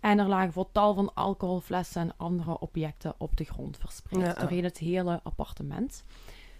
En 0.00 0.18
er 0.18 0.26
lagen 0.28 0.52
voor 0.52 0.68
tal 0.72 0.94
van 0.94 1.14
alcoholflessen 1.14 2.02
en 2.02 2.12
andere 2.16 2.58
objecten 2.58 3.14
op 3.18 3.36
de 3.36 3.44
grond 3.44 3.76
verspreid. 3.76 4.26
Ja. 4.26 4.32
Doorheen 4.40 4.64
het 4.64 4.78
hele 4.78 5.20
appartement. 5.22 6.04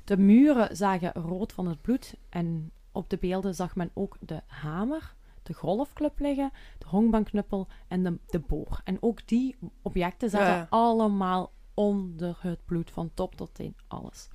De 0.04 0.16
muren 0.16 0.76
zagen 0.76 1.12
rood 1.12 1.52
van 1.52 1.66
het 1.66 1.80
bloed. 1.82 2.14
En 2.28 2.70
op 2.98 3.10
de 3.10 3.16
beelden 3.16 3.54
zag 3.54 3.76
men 3.76 3.90
ook 3.94 4.16
de 4.20 4.42
hamer, 4.46 5.14
de 5.42 5.54
golfclub 5.54 6.18
liggen, 6.18 6.52
de 6.78 6.86
honkbankknuppel 6.88 7.68
en 7.88 8.02
de, 8.02 8.18
de 8.26 8.38
boor. 8.38 8.80
En 8.84 8.96
ook 9.00 9.26
die 9.26 9.56
objecten 9.82 10.30
zaten 10.30 10.54
Ja, 10.54 10.66
allemaal 10.70 11.52
onder 11.74 12.36
het 12.40 12.64
bloed, 12.64 12.90
van 12.90 13.10
top 13.14 13.34
tot 13.34 13.54
teen, 13.54 13.76
alles. 13.88 14.28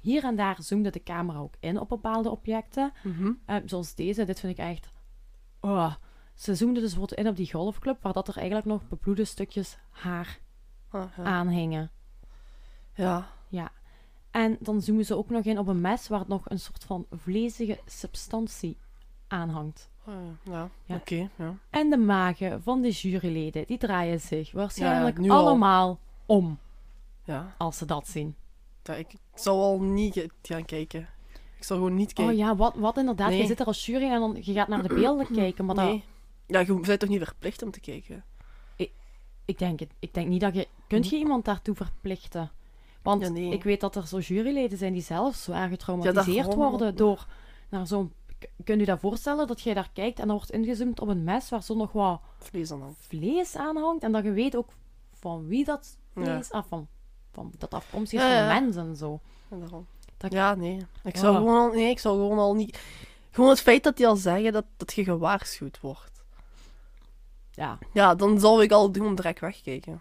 Hier 0.00 0.24
en 0.24 0.36
daar 0.36 0.56
zoomde 0.62 0.90
de 0.90 1.02
camera 1.02 1.38
ook 1.38 1.54
in 1.60 1.80
op 1.80 1.88
bepaalde 1.88 2.30
objecten. 2.30 2.92
Eh, 3.46 3.56
zoals 3.64 3.94
deze, 3.94 4.24
dit 4.24 4.40
vind 4.40 4.58
ik 4.58 4.64
echt... 4.64 4.90
Oh. 5.60 5.94
Ze 6.34 6.54
zoomden 6.54 6.82
dus 6.82 6.90
bijvoorbeeld 6.90 7.20
in 7.20 7.28
op 7.28 7.36
die 7.36 7.50
golfclub, 7.50 8.02
waar 8.02 8.12
dat 8.12 8.28
er 8.28 8.36
eigenlijk 8.36 8.66
nog 8.66 8.88
bebloede 8.88 9.24
stukjes 9.24 9.78
haar 9.90 10.38
aanhingen. 11.16 11.90
ja. 12.94 13.28
Ja. 13.48 13.70
En 14.36 14.56
dan 14.60 14.82
zoomen 14.82 15.04
ze 15.04 15.16
ook 15.16 15.30
nog 15.30 15.44
in 15.44 15.58
op 15.58 15.66
een 15.66 15.80
mes 15.80 16.08
waar 16.08 16.24
nog 16.26 16.50
een 16.50 16.60
soort 16.60 16.84
van 16.84 17.06
vlezige 17.10 17.78
substantie 17.86 18.76
aanhangt. 19.26 19.90
Ah, 20.04 20.14
ja. 20.44 20.52
ja. 20.52 20.70
Ja. 20.84 20.94
Oké, 20.94 21.28
ja. 21.36 21.54
En 21.70 21.90
de 21.90 21.96
magen 21.96 22.62
van 22.62 22.80
de 22.80 22.90
juryleden, 22.90 23.66
die 23.66 23.78
draaien 23.78 24.20
zich 24.20 24.52
waarschijnlijk 24.52 25.18
al. 25.18 25.30
allemaal 25.30 25.98
om 26.26 26.58
Ja. 27.24 27.54
als 27.58 27.78
ze 27.78 27.84
dat 27.84 28.08
zien. 28.08 28.34
Ja, 28.82 28.94
ik 28.94 29.14
zou 29.34 29.60
al 29.60 29.80
niet 29.80 30.26
gaan 30.42 30.64
kijken. 30.64 31.08
Ik 31.56 31.64
zou 31.64 31.78
gewoon 31.80 31.96
niet 31.96 32.12
kijken. 32.12 32.34
Oh 32.34 32.38
ja, 32.40 32.56
wat, 32.56 32.74
wat 32.74 32.96
inderdaad. 32.96 33.28
Nee. 33.28 33.40
Je 33.40 33.46
zit 33.46 33.60
er 33.60 33.66
als 33.66 33.86
jury 33.86 34.10
en 34.10 34.20
dan, 34.20 34.36
je 34.40 34.52
gaat 34.52 34.68
naar 34.68 34.82
de 34.88 34.94
beelden 34.94 35.26
kijken, 35.42 35.64
maar 35.64 35.74
dat, 35.74 35.84
nee. 35.84 36.04
Ja, 36.46 36.58
je 36.60 36.80
bent 36.80 37.00
toch 37.00 37.08
niet 37.08 37.22
verplicht 37.24 37.62
om 37.62 37.70
te 37.70 37.80
kijken? 37.80 38.24
Ik 39.44 39.58
denk, 39.58 39.80
het, 39.80 39.90
ik 39.98 40.14
denk 40.14 40.28
niet 40.28 40.40
dat 40.40 40.54
je... 40.54 40.68
Kunt 40.86 41.08
je 41.08 41.16
iemand 41.16 41.44
daartoe 41.44 41.74
verplichten? 41.74 42.50
Want 43.06 43.22
Ja, 43.22 43.28
nee. 43.28 43.52
ik 43.52 43.62
weet 43.64 43.80
dat 43.80 43.96
er 43.96 44.06
zo 44.06 44.18
juryleden 44.18 44.78
zijn 44.78 44.92
die 44.92 45.02
zelf 45.02 45.34
zwaar 45.36 45.68
getraumatiseerd 45.68 46.54
worden 46.54 46.96
door 46.96 47.26
naar 47.68 47.86
zo'n... 47.86 48.12
K- 48.38 48.48
Kunt 48.64 48.80
u 48.80 48.84
dat 48.84 49.00
voorstellen 49.00 49.46
dat 49.46 49.60
jij 49.60 49.74
daar 49.74 49.90
kijkt 49.92 50.18
en 50.18 50.26
dan 50.26 50.36
wordt 50.36 50.50
ingezoomd 50.50 51.00
op 51.00 51.08
een 51.08 51.24
mes 51.24 51.48
waar 51.48 51.62
zo 51.62 51.74
nog 51.74 51.92
wat 51.92 52.20
Vlees 52.38 52.70
aan 52.72 52.80
hangt. 52.80 52.96
vlees 53.08 53.56
aan 53.56 53.76
hangt 53.76 54.02
en 54.02 54.12
dat 54.12 54.24
je 54.24 54.30
weet 54.32 54.56
ook 54.56 54.68
van 55.14 55.46
wie 55.46 55.64
dat 55.64 55.96
vlees... 56.12 56.50
Ah, 56.50 56.64
van, 56.68 56.88
van 57.32 57.52
dat 57.58 57.74
afkomstig 57.74 58.20
is 58.20 58.26
van 58.36 58.46
mensen 58.46 58.86
en 58.88 58.96
zo. 58.96 59.20
En 59.48 59.60
daarom. 59.60 59.86
Dat- 60.16 60.32
Ja, 60.32 60.54
nee. 60.54 60.86
Ik 61.04 61.16
zou, 61.16 61.34
Ah. 61.34 61.40
gewoon 61.40 61.60
al, 61.60 61.72
nee, 61.74 61.90
ik 61.90 61.98
zou 61.98 62.16
gewoon 62.16 62.38
al 62.38 62.54
niet... 62.54 62.78
Gewoon 63.30 63.50
het 63.50 63.60
feit 63.60 63.82
dat 63.82 63.96
die 63.96 64.06
al 64.06 64.16
zeggen 64.16 64.52
dat, 64.52 64.64
dat 64.76 64.92
je 64.92 65.04
gewaarschuwd 65.04 65.80
wordt. 65.80 66.24
Ja, 67.50 67.78
Ja, 67.92 68.14
dan 68.14 68.40
zou 68.40 68.62
ik 68.62 68.72
al 68.72 68.90
doen 68.92 69.14
direct 69.14 69.40
wegkijken. 69.40 70.00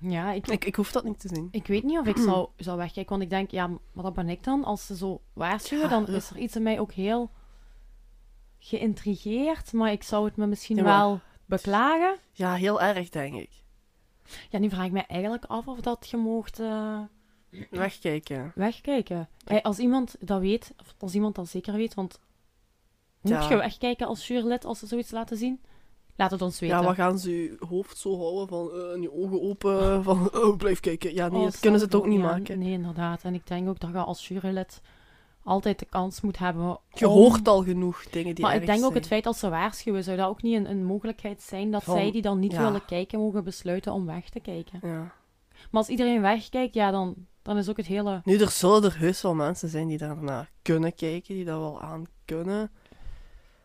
Ja, 0.00 0.32
ik, 0.32 0.46
Ik, 0.48 0.64
ik 0.64 0.74
hoef 0.74 0.92
dat 0.92 1.04
niet 1.04 1.20
te 1.20 1.28
zien. 1.28 1.48
ik 1.50 1.66
weet 1.66 1.82
niet 1.82 1.98
of 1.98 2.06
ik 2.06 2.16
zou, 2.16 2.48
zou 2.56 2.76
wegkijken. 2.76 3.10
Want 3.10 3.22
ik 3.22 3.30
denk, 3.30 3.50
ja, 3.50 3.66
maar 3.66 4.04
dat 4.04 4.14
ben 4.14 4.28
ik 4.28 4.44
dan. 4.44 4.64
Als 4.64 4.86
ze 4.86 4.96
zo 4.96 5.20
waarschuwen, 5.32 5.84
Ja, 5.84 5.90
dan 5.90 6.08
is 6.14 6.30
er 6.30 6.38
iets 6.38 6.56
in 6.56 6.62
mij 6.62 6.80
ook 6.80 6.92
heel 6.92 7.30
geïntrigeerd. 8.58 9.72
Maar 9.72 9.92
ik 9.92 10.02
zou 10.02 10.24
het 10.24 10.36
me 10.36 10.46
misschien 10.46 10.76
Ja, 10.76 10.82
wel 10.82 11.20
beklagen. 11.46 12.16
Ja, 12.32 12.54
heel 12.54 12.80
erg, 12.82 13.08
denk 13.08 13.34
ik. 13.34 13.50
Ja, 14.50 14.58
nu 14.58 14.70
vraag 14.70 14.84
ik 14.86 14.92
me 14.92 15.02
eigenlijk 15.06 15.44
af 15.44 15.66
of 15.68 15.80
dat 15.80 16.08
je 16.10 16.16
mocht 16.16 16.60
eh, 16.60 17.00
Wegkijken. 17.70 18.52
wegkijken. 18.54 19.28
Hey, 19.44 19.62
als 19.62 19.78
iemand 19.78 20.16
dat 20.20 20.40
weet, 20.40 20.74
of 20.80 20.94
als 20.98 21.14
iemand 21.14 21.34
dat 21.34 21.48
zeker 21.48 21.74
weet, 21.74 21.94
want 21.94 22.20
moet 23.20 23.48
je 23.48 23.56
wegkijken 23.56 24.06
als 24.06 24.26
jurylid 24.26 24.64
als 24.64 24.78
ze 24.78 24.86
zoiets 24.86 25.10
laten 25.10 25.36
zien? 25.36 25.60
Laat 26.18 26.30
het 26.30 26.42
ons 26.42 26.58
weten. 26.60 26.76
Ja, 26.76 26.84
wat 26.84 26.94
gaan 26.94 27.18
ze 27.18 27.42
je 27.42 27.56
hoofd 27.68 27.98
zo 27.98 28.18
houden 28.18 28.48
van 28.48 28.70
eh, 28.72 28.92
en 28.92 29.02
je 29.02 29.12
ogen 29.12 29.42
open 29.42 30.02
van 30.04 30.30
oh, 30.34 30.56
blijf 30.56 30.80
kijken. 30.80 31.14
Ja, 31.14 31.28
nee, 31.28 31.38
Oh, 31.38 31.44
dat 31.44 31.58
kunnen 31.60 31.78
ze 31.80 31.84
het 31.86 31.94
ook 31.94 32.06
niet 32.06 32.20
ja, 32.20 32.24
maken. 32.24 32.58
Nee, 32.58 32.72
inderdaad. 32.72 33.22
En 33.22 33.34
ik 33.34 33.46
denk 33.46 33.68
ook 33.68 33.80
dat 33.80 33.90
je 33.90 33.96
als 33.98 34.28
jurylid 34.28 34.80
altijd 35.42 35.78
de 35.78 35.86
kans 35.90 36.20
moet 36.20 36.38
hebben 36.38 36.78
Je 36.92 37.08
om- 37.08 37.14
hoort 37.14 37.48
al 37.48 37.62
genoeg 37.62 38.04
dingen 38.10 38.34
die 38.34 38.44
Maar 38.44 38.54
ik 38.54 38.66
denk 38.66 38.78
ook 38.78 38.84
zijn. 38.84 38.94
het 38.94 39.06
feit 39.06 39.24
dat 39.24 39.36
ze 39.36 39.48
waarschuwen, 39.48 40.04
zou 40.04 40.16
dat 40.16 40.28
ook 40.28 40.42
niet 40.42 40.56
een, 40.56 40.70
een 40.70 40.84
mogelijkheid 40.84 41.42
zijn 41.42 41.70
dat 41.70 41.82
Van- 41.84 41.94
zij 41.96 42.10
die 42.12 42.22
dan 42.22 42.38
niet 42.38 42.52
ja. 42.52 42.62
willen 42.64 42.84
kijken, 42.84 43.18
mogen 43.18 43.44
besluiten 43.44 43.92
om 43.92 44.06
weg 44.06 44.28
te 44.28 44.40
kijken. 44.40 44.78
Ja. 44.82 44.98
Maar 45.70 45.80
als 45.80 45.88
iedereen 45.88 46.20
wegkijkt, 46.20 46.74
ja, 46.74 46.90
dan, 46.90 47.14
dan 47.42 47.56
is 47.56 47.68
ook 47.68 47.76
het 47.76 47.86
hele... 47.86 48.20
Nu, 48.24 48.38
er 48.38 48.50
zullen 48.50 48.82
er 48.84 48.98
heus 48.98 49.22
wel 49.22 49.34
mensen 49.34 49.68
zijn 49.68 49.86
die 49.88 49.98
daarnaar 49.98 50.50
kunnen 50.62 50.94
kijken, 50.94 51.34
die 51.34 51.44
dat 51.44 51.58
wel 51.58 51.80
aan 51.80 52.04
kunnen. 52.24 52.70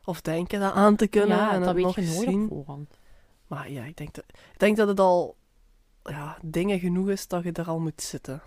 Of 0.06 0.22
denken 0.22 0.60
dat 0.60 0.74
aan 0.74 0.96
te 0.96 1.08
kunnen. 1.08 1.38
ja, 1.38 1.52
en 1.54 1.62
dat 1.62 1.74
weet 1.76 1.84
nog 1.84 1.96
je 1.96 2.02
nooit 2.02 2.18
zien. 2.30 2.44
op 2.44 2.50
voorhand. 2.50 2.98
Maar 3.48 3.72
ja, 3.72 3.84
ik 3.84 3.98
denk 3.98 4.14
dat, 4.14 4.24
ik 4.28 4.60
denk 4.60 4.78
dat 4.78 4.88
het 4.88 5.00
al 5.00 5.36
ja, 6.04 6.38
dingen 6.42 6.80
genoeg 6.80 7.10
is 7.10 7.28
dat 7.28 7.44
je 7.44 7.52
er 7.52 7.68
al 7.68 7.80
moet 7.80 8.02
zitten. 8.02 8.42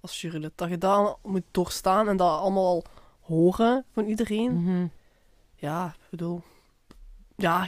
Als 0.00 0.20
jurylid. 0.20 0.52
Dat 0.54 0.68
je 0.68 0.78
daar 0.78 1.14
moet 1.22 1.42
doorstaan 1.50 2.08
en 2.08 2.16
dat 2.16 2.38
allemaal 2.40 2.64
al 2.66 2.84
horen 3.20 3.84
van 3.92 4.04
iedereen. 4.04 4.62
Mhm. 4.62 4.86
Ja, 5.54 5.86
ik 5.86 6.10
bedoel... 6.10 6.42
Ja, 7.36 7.64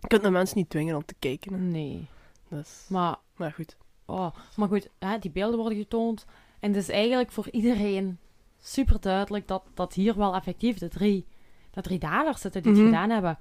je 0.00 0.06
kunt 0.08 0.22
de 0.22 0.30
mensen 0.30 0.56
niet 0.58 0.70
dwingen 0.70 0.96
om 0.96 1.04
te 1.04 1.14
kijken. 1.18 1.52
hè. 1.52 1.58
Nee. 1.58 2.08
Dus, 2.48 2.84
Maar, 2.88 3.16
maar 3.36 3.52
goed. 3.52 3.76
oh, 4.04 4.34
maar 4.56 4.68
goed, 4.68 4.88
hè, 4.98 5.18
die 5.18 5.30
beelden 5.30 5.58
worden 5.58 5.78
getoond. 5.78 6.24
En 6.60 6.68
het 6.72 6.82
is 6.82 6.88
eigenlijk 6.88 7.32
voor 7.32 7.48
iedereen 7.50 8.18
super 8.60 9.00
duidelijk 9.00 9.48
dat, 9.48 9.62
dat 9.74 9.94
hier 9.94 10.16
wel 10.16 10.34
effectief 10.34 10.78
de 10.78 10.88
drie, 10.88 11.26
de 11.74 11.80
drie 11.80 11.98
daders 11.98 12.40
zitten 12.40 12.62
die 12.62 12.72
het 12.72 12.80
Mhm. 12.80 12.90
gedaan 12.90 13.10
hebben. 13.10 13.38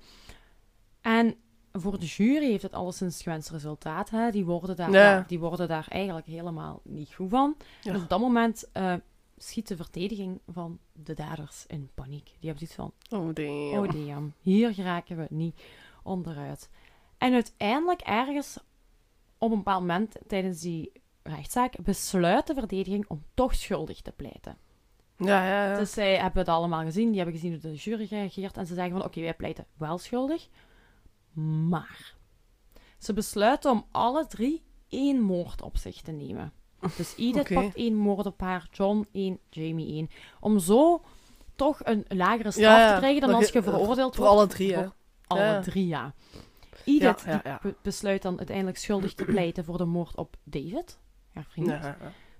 En 1.02 1.36
voor 1.72 2.00
de 2.00 2.06
jury 2.06 2.50
heeft 2.50 2.64
het 2.64 2.74
alleszins 2.74 3.22
gewenst 3.24 3.50
resultaat. 3.50 4.10
Hè. 4.10 4.32
Die, 4.32 4.46
worden 4.46 4.76
daar, 4.76 4.92
Ja. 4.92 5.12
ja, 5.12 5.24
die 5.28 5.40
worden 5.40 5.68
daar 5.68 5.86
eigenlijk 5.90 6.26
helemaal 6.26 6.82
niet 6.84 7.14
goed 7.14 7.30
van. 7.30 7.56
Ja. 7.82 7.94
En 7.94 8.02
op 8.02 8.10
dat 8.10 8.20
moment 8.20 8.70
eh, 8.72 8.94
schiet 9.38 9.68
de 9.68 9.76
verdediging 9.76 10.40
van 10.48 10.80
de 10.92 11.14
daders 11.14 11.66
in 11.68 11.90
paniek. 11.94 12.26
Die 12.40 12.50
hebben 12.50 12.68
zoiets 12.68 12.76
van, 13.10 13.20
Oh, 13.20 13.34
damn. 13.34 13.78
oh 13.78 13.92
damn, 13.92 14.34
hier 14.40 14.74
geraken 14.74 15.18
we 15.18 15.26
niet 15.30 15.62
onderuit. 16.04 16.70
En 17.18 17.34
uiteindelijk 17.34 18.02
ergens 18.02 18.58
op 19.38 19.52
een 19.52 19.58
bepaald 19.58 19.80
moment 19.82 20.16
tijdens 20.28 20.62
die 20.62 20.92
rechtszaak 21.24 21.76
besluit 21.82 22.48
de 22.48 22.54
verdediging 22.54 23.06
om 23.08 23.24
toch 23.34 23.56
schuldig 23.56 24.02
te 24.02 24.12
pleiten. 24.12 24.58
Ja, 25.18 25.46
ja, 25.48 25.72
ja. 25.72 25.78
Dus 25.78 25.92
zij 25.94 26.16
hebben 26.18 26.40
het 26.40 26.48
allemaal 26.50 26.84
gezien, 26.84 27.08
die 27.08 27.16
hebben 27.16 27.36
gezien 27.36 27.52
hoe 27.52 27.62
de 27.62 27.74
jury 27.76 28.08
reageert 28.10 28.58
en 28.58 28.66
ze 28.68 28.74
zeggen 28.74 28.94
van 28.98 29.04
oké, 29.06 29.22
wij 29.22 29.34
pleiten 29.34 29.66
wel 29.78 29.98
schuldig. 29.98 30.48
Maar 31.70 32.14
ze 32.98 33.14
besluiten 33.14 33.72
om 33.72 33.86
alle 33.92 34.28
drie 34.28 34.64
één 34.90 35.22
moord 35.22 35.62
op 35.62 35.78
zich 35.78 36.02
te 36.02 36.12
nemen. 36.12 36.54
Dus 36.98 37.16
Edith 37.18 37.54
pakt 37.54 37.76
één 37.76 37.96
moord 37.96 38.26
op 38.26 38.40
haar, 38.42 38.68
John 38.72 39.08
één, 39.12 39.40
Jamie 39.50 39.94
één. 39.94 40.10
Om 40.40 40.60
zo 40.60 41.02
toch 41.56 41.80
een 41.84 42.06
lagere 42.08 42.52
straf 42.52 42.78
Ja, 42.78 42.94
te 42.94 43.00
krijgen 43.00 43.22
dan 43.22 43.34
als 43.34 43.48
je- 43.48 43.54
je 43.54 43.64
veroordeeld 43.64 44.16
Voor 44.16 44.26
wordt. 44.26 44.40
alle 44.40 44.48
drie, 44.48 44.74
hè. 44.76 44.82
voor 44.84 44.94
alle 45.28 45.60
drie, 45.60 45.88
ja. 45.88 46.14
Edith 46.86 47.02
Ja, 47.02 47.32
ja, 47.32 47.38
die 47.42 47.52
ja. 47.52 47.60
be- 47.62 47.76
besluit 47.82 48.22
dan 48.22 48.38
uiteindelijk 48.38 48.78
schuldig 48.78 49.14
te 49.14 49.26
pleiten 49.26 49.66
voor 49.66 49.78
de 49.78 49.86
moord 49.86 50.16
op 50.18 50.36
David, 50.44 51.00
haar 51.34 51.46
vriend. 51.50 51.70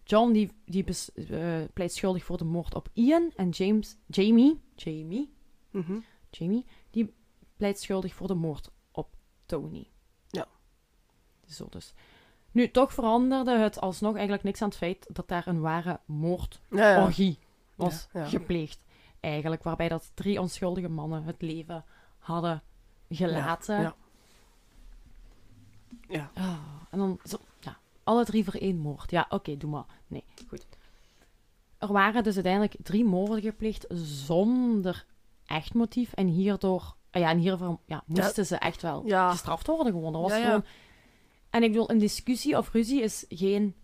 John 0.04 0.32
die, 0.32 0.52
die 0.66 0.84
bes- 0.84 1.12
eh, 1.14 1.62
pleit 1.74 1.94
schuldig 1.94 2.24
voor 2.24 2.38
de 2.38 2.44
moord 2.44 2.74
op 2.76 2.90
Ian. 2.94 3.32
En 3.36 3.50
James, 3.50 3.98
Jamie, 4.08 4.62
Jamie, 4.76 5.34
Mhm. 5.72 5.98
Jamie, 6.30 6.66
die 6.92 7.14
pleit 7.58 7.80
schuldig 7.80 8.14
voor 8.14 8.28
de 8.28 8.34
moord 8.34 8.70
op 8.92 9.08
Tony. 9.46 9.88
Ja. 10.30 10.48
Zo 11.48 11.68
dus. 11.70 11.94
Nu, 12.52 12.72
toch 12.72 12.94
veranderde 12.94 13.58
het 13.58 13.80
alsnog 13.82 14.14
eigenlijk 14.14 14.44
niks 14.44 14.62
aan 14.62 14.68
het 14.68 14.78
feit 14.78 15.08
dat 15.14 15.28
daar 15.28 15.48
een 15.48 15.60
ware 15.62 16.00
moordorgie 16.06 16.70
Ja, 17.30 17.46
ja. 17.76 17.76
was 17.76 18.08
Ja, 18.14 18.26
gepleegd. 18.26 18.82
Eigenlijk, 19.20 19.64
waarbij 19.64 19.90
dat 19.90 20.12
drie 20.14 20.42
onschuldige 20.42 20.90
mannen 20.90 21.24
het 21.24 21.42
leven 21.42 21.86
hadden 22.20 22.62
gelaten. 23.10 23.82
Ja. 23.82 23.96
Ja. 26.08 26.32
Ah, 26.34 26.58
en 26.92 26.98
dan 27.00 27.20
zo, 27.24 27.38
alle 28.04 28.26
drie 28.26 28.44
voor 28.44 28.54
één 28.54 28.78
moord. 28.78 29.12
Ja, 29.12 29.26
oké, 29.30 29.58
doe 29.58 29.70
maar. 29.70 29.86
Nee, 30.08 30.24
goed. 30.48 30.66
Er 31.78 31.92
waren 31.92 32.24
dus 32.24 32.34
uiteindelijk 32.36 32.76
drie 32.84 33.06
moorden 33.06 33.42
gepleegd 33.42 33.86
zonder 34.26 35.06
echt 35.46 35.74
motief. 35.74 36.14
En 36.14 36.28
hierdoor, 36.28 36.96
ah 37.12 37.22
ja, 37.22 37.30
en 37.30 37.38
hiervoor 37.38 37.80
ja, 37.86 38.04
moesten 38.06 38.46
ze 38.46 38.56
echt 38.56 38.82
wel 38.82 39.04
Ja. 39.06 39.32
gestraft 39.32 39.68
worden 39.68 39.94
gewoon. 39.94 40.14
Dat 40.14 40.22
was 40.22 40.34
gewoon... 40.34 40.64
En 41.50 41.64
ik 41.64 41.72
bedoel, 41.72 41.90
een 41.90 41.98
discussie 41.98 42.58
of 42.58 42.72
ruzie 42.72 43.02
is 43.02 43.26
geen 43.30 43.76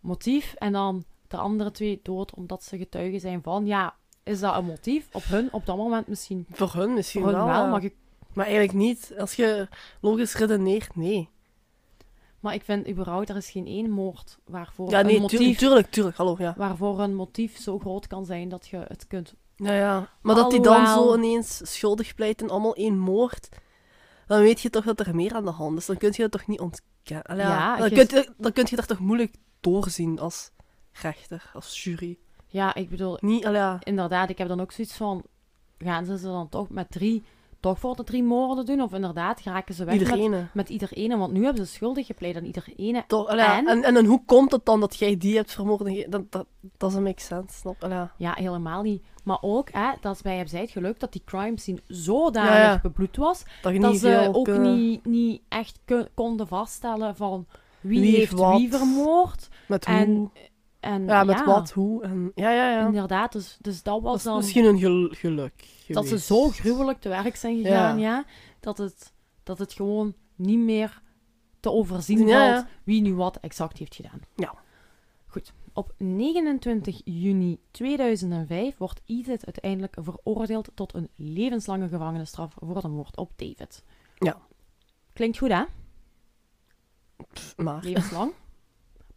motief. 0.00 0.54
En 0.54 0.72
dan 0.72 1.04
de 1.28 1.36
andere 1.36 1.70
twee 1.70 2.00
dood 2.02 2.34
omdat 2.34 2.62
ze 2.64 2.78
getuigen 2.78 3.20
zijn 3.20 3.42
van, 3.42 3.66
ja, 3.66 3.94
is 4.22 4.40
dat 4.40 4.56
een 4.56 4.64
motief? 4.64 5.08
Op 5.12 5.24
hun, 5.24 5.52
op 5.52 5.66
dat 5.66 5.76
moment 5.76 6.06
misschien. 6.06 6.46
Voor 6.50 6.72
hun 6.72 6.94
misschien 6.94 7.22
Voor 7.22 7.32
hun 7.32 7.44
wel. 7.44 7.68
maar 7.68 7.82
je 7.82 7.92
Maar 8.32 8.44
eigenlijk 8.46 8.78
niet. 8.78 9.12
Als 9.18 9.34
je 9.34 9.68
logisch 10.00 10.34
redeneert, 10.34 10.96
nee. 10.96 11.28
Maar 12.40 12.54
ik 12.54 12.64
vind 12.64 12.88
überhaupt, 12.88 13.28
er 13.28 13.36
is 13.36 13.50
geen 13.50 13.66
één 13.66 13.90
moord 13.90 14.38
waarvoor, 14.44 14.90
Ja, 14.90 15.02
nee, 15.02 15.14
een, 15.14 15.20
motief, 15.20 15.58
tuurlijk, 15.58 15.90
tuurlijk. 15.90 16.16
Hallo, 16.16 16.36
ja. 16.38 16.54
waarvoor 16.56 17.00
een 17.00 17.14
motief 17.14 17.58
zo 17.58 17.78
groot 17.78 18.06
kan 18.06 18.24
zijn 18.24 18.48
dat 18.48 18.68
je 18.68 18.84
het 18.88 19.06
kunt... 19.06 19.34
Ja, 19.56 19.72
ja. 19.72 20.08
Maar 20.22 20.34
dat 20.34 20.50
die 20.50 20.60
dan 20.60 20.86
zo 20.86 21.16
ineens 21.16 21.60
schuldig 21.64 22.14
pleit 22.14 22.42
in 22.42 22.50
allemaal 22.50 22.74
één 22.74 22.98
moord, 22.98 23.48
dan 24.26 24.40
weet 24.40 24.60
je 24.60 24.70
toch 24.70 24.84
dat 24.84 25.00
er 25.00 25.14
meer 25.14 25.34
aan 25.34 25.44
de 25.44 25.50
hand 25.50 25.78
is. 25.78 25.86
Dan 25.86 25.96
kun 25.96 26.12
je 26.12 26.22
dat 26.22 26.30
toch 26.30 26.46
niet 26.46 26.60
ontkennen. 26.60 27.36
Ja, 27.36 27.48
Ja, 27.48 27.76
dan, 27.76 27.88
kun 27.88 27.98
je, 27.98 28.28
dan 28.36 28.52
kun 28.52 28.66
je 28.70 28.76
dat 28.76 28.88
toch 28.88 28.98
moeilijk 28.98 29.34
doorzien 29.60 30.18
als 30.18 30.50
rechter, 30.92 31.50
als 31.52 31.84
jury. 31.84 32.18
Ja, 32.46 32.74
ik 32.74 32.88
bedoel, 32.88 33.16
Niet, 33.20 33.46
allee, 33.46 33.60
ja. 33.60 33.78
inderdaad, 33.82 34.30
ik 34.30 34.38
heb 34.38 34.48
dan 34.48 34.60
ook 34.60 34.72
zoiets 34.72 34.94
van... 34.94 35.22
Gaan 35.78 36.04
ze 36.04 36.18
ze 36.18 36.26
dan 36.26 36.48
toch 36.48 36.68
met 36.68 36.90
drie... 36.90 37.24
Toch 37.60 37.78
voor 37.78 37.96
de 37.96 38.04
drie 38.04 38.22
moorden 38.22 38.66
doen? 38.66 38.80
Of 38.80 38.92
inderdaad, 38.92 39.40
geraken 39.40 39.74
ze 39.74 39.84
weg 39.84 39.98
met, 39.98 40.08
iedereen. 40.08 40.48
met 40.54 40.68
ieder 40.68 40.92
ene? 40.92 41.16
Want 41.16 41.32
nu 41.32 41.44
hebben 41.44 41.66
ze 41.66 41.72
schuldig 41.72 42.06
gepleit 42.06 42.36
aan 42.36 42.44
ieder 42.44 42.64
ene. 42.76 43.04
Toch, 43.06 43.34
ja. 43.34 43.56
En? 43.56 43.66
en? 43.66 43.82
En, 43.84 43.96
en 43.96 44.04
hoe 44.04 44.22
komt 44.24 44.52
het 44.52 44.64
dan 44.64 44.80
dat 44.80 44.96
jij 44.96 45.16
die 45.16 45.36
hebt 45.36 45.52
vermoord? 45.52 45.78
Dat, 45.78 46.04
dat, 46.10 46.32
dat 46.32 46.46
doesn't 46.76 47.02
make 47.04 47.20
sense, 47.20 47.58
snap 47.58 47.76
ja. 47.88 48.12
Ja, 48.16 48.32
helemaal 48.34 48.82
niet. 48.82 49.02
Maar 49.24 49.38
ook, 49.40 49.68
hè, 49.72 49.90
dat 50.00 50.14
is 50.14 50.22
bij 50.22 50.36
hem 50.36 50.46
zij 50.46 50.60
het 50.60 50.70
geluk 50.70 51.00
dat 51.00 51.12
die 51.12 51.22
crime 51.24 51.58
scene 51.60 51.80
zodanig 51.86 52.52
Ja, 52.54 52.78
bebloed 52.82 53.16
was, 53.16 53.44
Dat 53.62 53.96
ze 53.96 54.30
ook 54.32 54.44
kunnen- 54.44 54.76
niet, 54.76 55.04
niet 55.04 55.42
echt 55.48 55.80
konden 56.14 56.46
vaststellen 56.46 57.16
van 57.16 57.46
wie, 57.80 58.00
Wie 58.00 58.16
heeft 58.16 58.32
wat. 58.32 58.56
wie 58.58 58.70
vermoord. 58.70 59.48
Met 59.68 59.86
hoe. 59.86 60.30
En, 60.80 61.04
ja, 61.04 61.24
met 61.24 61.44
wat, 61.44 61.70
hoe. 61.70 62.02
En, 62.02 62.32
ja, 62.34 62.50
ja, 62.50 62.70
ja. 62.70 62.86
Inderdaad, 62.86 63.32
dus, 63.32 63.58
dus 63.60 63.82
dat 63.82 64.02
was 64.02 64.22
dan... 64.22 64.36
misschien 64.36 64.64
een 64.64 64.78
gel- 64.78 65.08
geluk 65.10 65.64
dat 65.88 66.06
ze 66.06 66.18
zo 66.18 66.48
gruwelijk 66.48 67.00
te 67.00 67.08
werk 67.08 67.36
zijn 67.36 67.56
gegaan, 67.62 67.98
ja, 67.98 68.16
Ja. 68.16 68.24
dat, 68.60 68.78
het, 68.78 69.12
dat 69.42 69.58
het 69.58 69.72
gewoon 69.72 70.14
niet 70.36 70.58
meer 70.58 71.02
te 71.60 71.70
overzien 71.70 72.26
Ja, 72.26 72.54
valt 72.54 72.66
wie 72.84 73.00
nu 73.00 73.14
wat 73.14 73.36
exact 73.36 73.78
heeft 73.78 73.94
gedaan. 73.94 74.20
Ja. 74.36 74.54
Goed. 75.26 75.52
Op 75.72 75.94
29 75.96 77.00
juni 77.04 77.60
2005 77.70 78.76
wordt 78.76 79.00
Edith 79.06 79.44
uiteindelijk 79.44 79.96
veroordeeld 80.00 80.70
tot 80.74 80.94
een 80.94 81.08
levenslange 81.14 81.88
gevangenisstraf 81.88 82.54
voor 82.60 82.80
de 82.80 82.88
moord 82.88 83.16
op 83.16 83.32
David. 83.36 83.84
Ja. 84.18 84.38
Klinkt 85.12 85.38
goed, 85.38 85.50
hè? 85.52 85.62
Pff, 87.32 87.56
Maar. 87.56 87.82
Levenslang. 87.84 88.32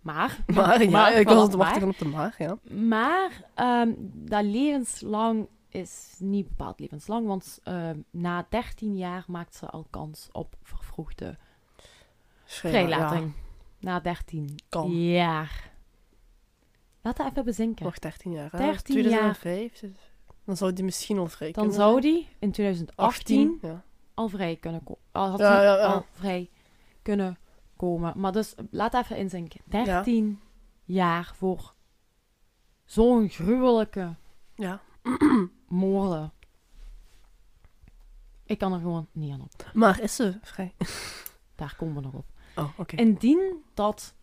Maar, 0.01 0.39
Maar, 0.53 0.83
ja, 0.83 0.89
Maar, 0.89 1.13
ik 1.13 1.27
was 1.27 1.35
aan 1.35 1.41
het 1.41 1.53
wachten 1.53 1.87
op 1.89 1.97
de 1.97 2.05
maar, 2.05 2.35
ja. 2.37 2.57
Maar 2.73 3.43
ehm, 3.53 3.91
dat 4.13 4.43
levenslang 4.43 5.47
is 5.69 6.15
niet 6.19 6.47
bepaald 6.47 6.79
levenslang, 6.79 7.27
want 7.27 7.59
ehm, 7.63 7.97
na 8.09 8.45
13 8.49 8.97
jaar 8.97 9.23
maakt 9.27 9.55
ze 9.55 9.65
al 9.65 9.85
kans 9.89 10.29
op 10.31 10.55
vervroegde 10.63 11.37
vrijlating. 12.45 13.33
Na 13.79 13.99
13 13.99 14.55
Kan. 14.69 15.01
jaar. 15.01 15.71
Laat 17.01 17.17
dat 17.17 17.27
even 17.27 17.45
bezinken. 17.45 17.85
nog 17.85 17.99
13 17.99 18.31
jaar. 18.31 18.51
hè. 18.51 18.57
13 18.57 18.95
2005. 18.95 19.79
dus 19.79 19.91
Dan 20.45 20.57
zou 20.57 20.73
die 20.73 20.83
misschien 20.83 21.17
al 21.17 21.27
vrij 21.27 21.51
Dan 21.51 21.63
kunnen 21.63 21.81
zou 21.81 22.01
die 22.01 22.27
in 22.39 22.51
2018 22.51 23.59
ja. 23.61 23.83
al 24.13 24.27
vrij 24.27 24.55
kunnen 24.55 24.83
komen. 24.83 25.01
Al 25.11 25.29
had 25.29 25.39
ja. 25.39 25.75
al 25.75 26.05
vrij 26.11 26.49
kunnen 27.01 27.37
komen. 27.81 28.13
Maar 28.15 28.31
dus, 28.31 28.55
laat 28.71 28.93
even 28.93 29.17
inzinken. 29.17 29.61
13 29.65 30.39
jaar 30.83 31.31
voor 31.35 31.73
zo'n 32.85 33.29
gruwelijke 33.29 34.15
Ja. 34.55 34.81
moorden. 35.67 36.31
Ik 38.45 38.57
kan 38.57 38.73
er 38.73 38.79
gewoon 38.79 39.07
niet 39.11 39.31
aan 39.33 39.41
op. 39.41 39.71
Maar 39.73 39.99
is 40.01 40.15
ze 40.15 40.37
vrij? 40.41 40.73
Daar 41.55 41.75
komen 41.77 41.95
we 41.95 42.01
nog 42.01 42.13
op. 42.13 42.25
Oh, 42.55 42.79
oké. 42.79 42.95
Indien 42.95 43.63
dat 43.73 44.13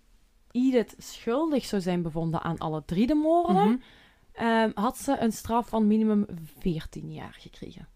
Edith 0.50 0.94
schuldig 0.98 1.64
zou 1.64 1.82
zijn 1.82 2.02
bevonden 2.02 2.42
aan 2.42 2.59
alle 2.59 2.84
drie 2.84 3.06
de 3.06 3.14
moorden, 3.14 3.68
Mhm. 3.68 3.76
ehm, 4.32 4.70
had 4.74 4.98
ze 4.98 5.18
een 5.18 5.32
straf 5.32 5.68
van 5.68 5.86
minimum 5.86 6.26
14 6.59 7.12
jaar 7.12 7.36
gekregen. 7.38 7.88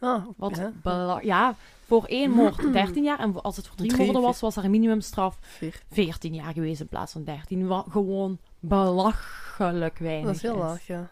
Ah, 0.00 0.24
Wat 0.36 0.56
ja. 0.56 0.72
bela- 0.82 1.20
ja, 1.22 1.54
voor 1.84 2.04
één 2.04 2.30
moord 2.30 2.56
13 2.72 3.04
jaar 3.04 3.18
en 3.18 3.42
als 3.42 3.56
het 3.56 3.66
voor 3.66 3.76
drie 3.76 3.90
Drie, 3.90 4.04
moorden 4.04 4.22
was, 4.22 4.40
was 4.40 4.56
er 4.56 4.64
een 4.64 4.70
minimumstraf 4.70 5.38
Vier. 5.40 5.82
14 5.90 6.34
jaar 6.34 6.52
geweest 6.52 6.80
in 6.80 6.88
plaats 6.88 7.12
van 7.12 7.24
13. 7.24 7.66
Wat 7.66 7.86
gewoon 7.90 8.38
belachelijk 8.60 9.98
weinig 9.98 10.26
Dat 10.26 10.34
is 10.34 10.42
heel 10.42 10.56
laag, 10.56 10.86
ja. 10.86 11.10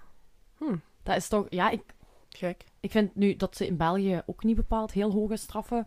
Dat 1.03 1.17
is 1.17 1.29
toch, 1.29 1.47
ja, 1.49 1.71
ik, 1.71 1.83
Gek. 2.29 2.65
ik 2.81 2.91
vind 2.91 3.15
nu 3.15 3.37
dat 3.37 3.57
ze 3.57 3.67
in 3.67 3.77
België 3.77 4.23
ook 4.27 4.45
niet 4.45 4.57
bepaald 4.57 4.93
heel 4.93 5.11
hoge 5.11 5.37
straffen 5.37 5.87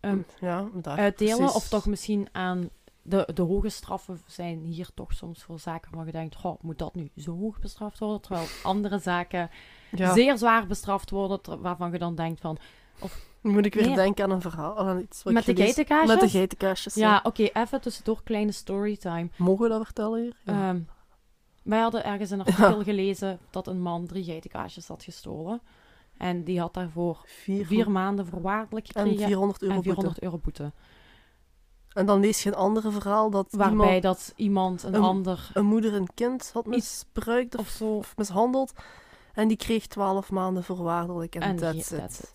ehm, 0.00 0.18
ja, 0.40 0.68
daar. 0.74 0.98
uitdelen. 0.98 1.36
precies. 1.36 1.54
Of 1.54 1.68
toch 1.68 1.86
misschien 1.86 2.28
aan 2.32 2.70
de, 3.02 3.28
de 3.34 3.42
hoge 3.42 3.68
straffen 3.68 4.20
zijn 4.26 4.58
hier 4.64 4.88
toch 4.94 5.12
soms 5.12 5.42
voor 5.42 5.58
zaken 5.58 5.96
waar 5.96 6.06
je 6.06 6.12
denkt, 6.12 6.36
goh, 6.36 6.62
moet 6.62 6.78
dat 6.78 6.94
nu 6.94 7.10
zo 7.16 7.38
hoog 7.38 7.58
bestraft 7.58 7.98
worden? 7.98 8.20
Terwijl 8.20 8.46
andere 8.62 8.98
zaken 8.98 9.50
Ja. 9.90 10.12
zeer 10.12 10.38
zwaar 10.38 10.66
bestraft 10.66 11.10
worden, 11.10 11.40
ter- 11.40 11.60
waarvan 11.60 11.92
je 11.92 11.98
dan 11.98 12.14
denkt 12.14 12.40
van, 12.40 12.58
Nu 13.42 13.50
moet 13.52 13.66
ik 13.66 13.74
weer 13.74 13.86
Nee. 13.86 13.94
denken 13.94 14.24
aan 14.24 14.30
een 14.30 14.40
verhaal. 14.40 14.78
Aan 14.78 14.98
iets 15.00 15.22
wat 15.22 15.32
met 15.32 15.44
de 15.44 15.56
geitenkaasjes? 15.56 16.08
Met 16.10 16.20
de 16.20 16.28
geitenkaasjes. 16.28 16.94
Ja, 16.94 17.20
oké, 17.22 17.42
even 17.42 17.80
tussendoor, 17.80 18.22
kleine 18.22 18.52
storytime. 18.52 19.28
Mogen 19.36 19.62
we 19.62 19.68
dat 19.68 19.84
vertellen 19.84 20.20
hier? 20.22 20.36
Ja. 20.44 20.68
Ehm, 20.68 20.80
wij 21.62 21.80
hadden 21.80 22.04
ergens 22.04 22.30
een 22.30 22.44
artikel 22.44 22.82
gelezen 22.82 23.38
dat 23.50 23.66
een 23.66 23.80
man 23.80 24.06
drie 24.06 24.24
geitenkaasjes 24.24 24.88
had 24.88 25.02
gestolen. 25.02 25.60
En 26.16 26.44
die 26.44 26.60
had 26.60 26.74
daarvoor 26.74 27.18
vier, 27.24 27.66
vier 27.66 27.90
maanden 27.90 28.26
voorwaardelijk 28.26 28.86
en 28.88 29.02
gekregen 29.02 29.26
400 29.26 29.62
euro 29.62 29.74
en 29.74 29.80
boete. 29.82 29.90
400 29.94 30.22
euro 30.22 30.38
boete. 30.38 30.72
En 31.92 32.06
dan 32.06 32.20
lees 32.20 32.42
je 32.42 32.48
een 32.48 32.54
andere 32.56 32.90
verhaal 32.90 33.30
dat 33.30 33.46
Waarbij 33.50 33.86
iemand, 33.86 34.02
dat 34.02 34.32
iemand 34.36 34.82
een 34.82 34.94
een- 34.94 35.02
ander 35.02 35.50
een 35.54 35.66
moeder 35.66 35.94
een 35.94 36.08
kind 36.14 36.50
had 36.54 36.66
misbruikt 36.66 37.54
of, 37.56 37.60
of 37.60 37.68
zo... 37.68 37.96
of 37.96 38.16
mishandeld. 38.16 38.72
En 39.34 39.48
die 39.48 39.56
kreeg 39.56 39.86
12 39.86 40.30
maanden 40.30 40.64
voorwaardelijk 40.64 41.34
en, 41.34 41.40
En 41.42 41.50
die- 41.56 41.60
that's, 41.60 41.88
that's 41.88 42.18
it. 42.20 42.32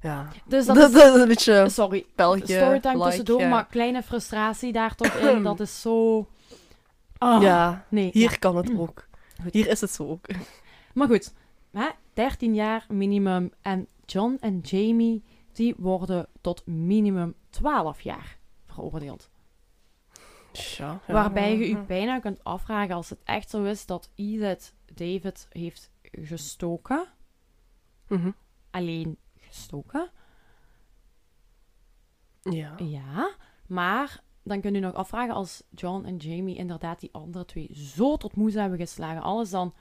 Ja. 0.00 0.28
Dus 0.46 0.66
Dat, 0.66 0.76
dat 0.92 0.94
is 0.94 1.02
is... 1.14 1.20
een 1.20 1.28
beetje 1.28 1.68
Sorry, 1.68 2.06
België. 2.16 2.52
storytime 2.54 2.94
like, 2.96 3.04
tussendoor, 3.08 3.48
maar 3.48 3.66
kleine 3.66 4.02
frustratie 4.02 4.72
daar 4.72 4.94
toch 4.94 5.14
in. 5.14 5.42
Dat 5.52 5.60
is 5.60 5.80
zo... 5.80 6.26
Ah, 7.18 7.42
Ja, 7.42 7.84
Nee, 7.88 8.10
hier 8.12 8.30
ja. 8.30 8.36
kan 8.36 8.56
het 8.56 8.70
ook. 8.78 9.06
Goed. 9.42 9.52
Hier 9.52 9.66
is 9.68 9.80
het 9.80 9.90
zo 9.90 10.08
ook. 10.08 10.26
Maar 10.94 11.08
goed, 11.08 11.32
hè, 11.72 11.88
13 12.12 12.54
jaar 12.54 12.84
minimum. 12.88 13.52
En 13.62 13.86
John 14.06 14.36
en 14.40 14.58
Jamie, 14.60 15.24
die 15.52 15.74
worden 15.78 16.26
tot 16.40 16.66
minimum 16.66 17.34
12 17.50 18.00
jaar 18.00 18.38
veroordeeld. 18.66 19.30
Ja, 20.52 21.00
ja, 21.06 21.12
Waarbij 21.12 21.58
je 21.58 21.68
je 21.68 21.78
bijna 21.82 22.18
kunt 22.18 22.44
afvragen 22.44 22.94
als 22.94 23.10
het 23.10 23.18
echt 23.24 23.50
zo 23.50 23.64
is 23.64 23.86
dat 23.86 24.10
Edith 24.14 24.74
David 24.94 25.46
heeft 25.50 25.90
gestoken. 26.12 27.06
Mhm. 28.08 28.30
Alleen 28.70 29.18
gestoken. 29.36 30.10
Ja. 32.42 32.74
Ja, 32.76 33.34
maar 33.66 34.22
dan 34.42 34.60
kun 34.60 34.74
je 34.74 34.80
nog 34.80 34.94
afvragen 34.94 35.34
als 35.34 35.62
John 35.70 36.04
en 36.04 36.16
Jamie 36.16 36.56
inderdaad 36.56 37.00
die 37.00 37.12
andere 37.12 37.44
twee 37.44 37.68
zo 37.74 38.16
tot 38.16 38.36
moes 38.36 38.54
hebben 38.54 38.78
geslagen. 38.78 39.22
Alles 39.22 39.50
dan 39.50 39.74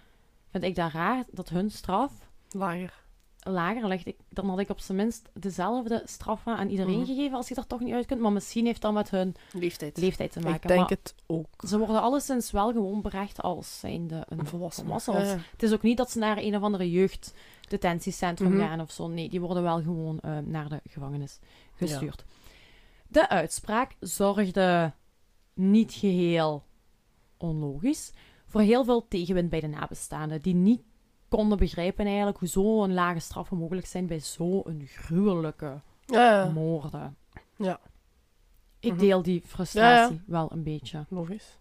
vind 0.50 0.64
ik 0.64 0.76
dat 0.76 0.92
raar 0.92 1.26
dat 1.32 1.50
hun 1.50 1.72
straf 1.72 2.28
Lager. 2.50 3.06
Lager 3.52 3.88
ligt. 3.88 4.06
Ik, 4.08 4.18
dan 4.30 4.50
had 4.50 4.60
ik 4.60 4.70
op 4.70 4.80
zijn 4.80 4.98
minst 4.98 5.30
dezelfde 5.34 6.02
straffen 6.06 6.56
aan 6.58 6.70
iedereen 6.70 6.98
Mhm. 7.00 7.06
gegeven 7.06 7.38
als 7.38 7.48
je 7.48 7.56
er 7.56 7.68
toch 7.68 7.80
niet 7.80 7.94
uit 7.94 8.06
kunt. 8.06 8.22
Maar 8.22 8.32
misschien 8.32 8.66
heeft 8.66 8.82
dat 8.82 8.94
met 8.94 9.10
hun 9.10 9.36
Leeftijd. 9.54 9.98
leeftijd 9.98 10.32
te 10.32 10.40
maken. 10.40 10.56
Ik 10.62 10.68
denk 10.68 10.80
maar 10.80 10.90
het 10.90 11.16
ook. 11.28 11.48
ze 11.68 11.78
worden 11.78 12.02
alleszins 12.02 12.52
wel 12.52 12.72
gewoon 12.72 13.02
berecht 13.02 13.42
als 13.42 13.80
zijnde 13.80 14.24
een 14.30 14.40
Een 14.40 14.46
volwassen. 14.46 14.88
Ja. 15.14 15.38
Het 15.52 15.64
is 15.64 15.74
ook 15.74 15.82
niet 15.82 15.98
dat 15.98 16.12
ze 16.12 16.20
naar 16.20 16.38
een 16.38 16.56
of 16.56 16.62
andere 16.62 16.92
jeugddetentiecentrum 17.62 18.52
Mhm. 18.54 18.60
gaan 18.60 18.80
of 18.82 18.92
zo. 18.92 19.08
Nee, 19.08 19.30
die 19.30 19.42
worden 19.42 19.64
wel 19.64 19.82
gewoon 19.82 20.20
eh, 20.20 20.38
naar 20.38 20.70
de 20.70 20.82
gevangenis 20.90 21.40
gestuurd. 21.76 22.26
De 23.08 23.30
uitspraak 23.30 23.96
zorgde 24.00 24.94
niet 25.54 25.94
geheel 25.94 26.64
onlogisch 27.38 28.12
voor 28.46 28.62
heel 28.62 28.84
veel 28.86 29.08
tegenwind 29.08 29.50
bij 29.50 29.60
de 29.60 29.68
nabestaanden, 29.68 30.42
die 30.42 30.54
niet 30.56 30.82
konden 31.30 31.58
begrijpen 31.58 32.06
eigenlijk 32.06 32.38
hoe 32.38 32.48
zo'n 32.48 32.94
lage 32.94 33.20
straffen 33.20 33.58
mogelijk 33.58 33.88
zijn 33.88 34.08
bij 34.08 34.20
zo'n 34.20 34.82
gruwelijke 34.86 35.82
Ja, 36.06 36.32
ja. 36.44 36.50
moorden. 36.50 37.18
Ja. 37.58 37.80
Ik 38.80 38.92
Mhm. 38.92 39.00
deel 39.00 39.22
die 39.22 39.42
frustratie 39.46 40.22
wel 40.26 40.52
een 40.52 40.64
beetje. 40.64 41.06
Logisch. 41.10 41.58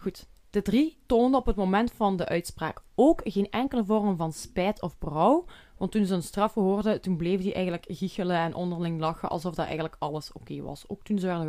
Goed. 0.00 0.26
De 0.50 0.62
drie 0.62 0.98
toonden 1.06 1.40
op 1.40 1.46
het 1.46 1.56
moment 1.56 1.92
van 1.92 2.16
de 2.16 2.26
uitspraak 2.28 2.82
ook 2.94 3.20
geen 3.24 3.50
enkele 3.50 3.84
vorm 3.84 4.16
van 4.16 4.32
spijt 4.32 4.82
of 4.82 4.98
berouw. 4.98 5.44
Want 5.76 5.90
toen 5.92 6.04
ze 6.06 6.12
hun 6.12 6.22
straffen 6.22 6.62
hoorden, 6.62 7.00
toen 7.00 7.16
bleef 7.16 7.40
die 7.40 7.52
eigenlijk 7.54 7.84
giechelen 7.88 8.36
en 8.36 8.54
onderling 8.54 9.00
lachen 9.00 9.28
alsof 9.28 9.54
dat 9.54 9.64
eigenlijk 9.64 9.96
alles 9.98 10.32
oké 10.32 10.60
was. 10.62 10.84
Ook 10.88 11.02
toen 11.02 11.18
ze 11.18 11.26
werden 11.26 11.46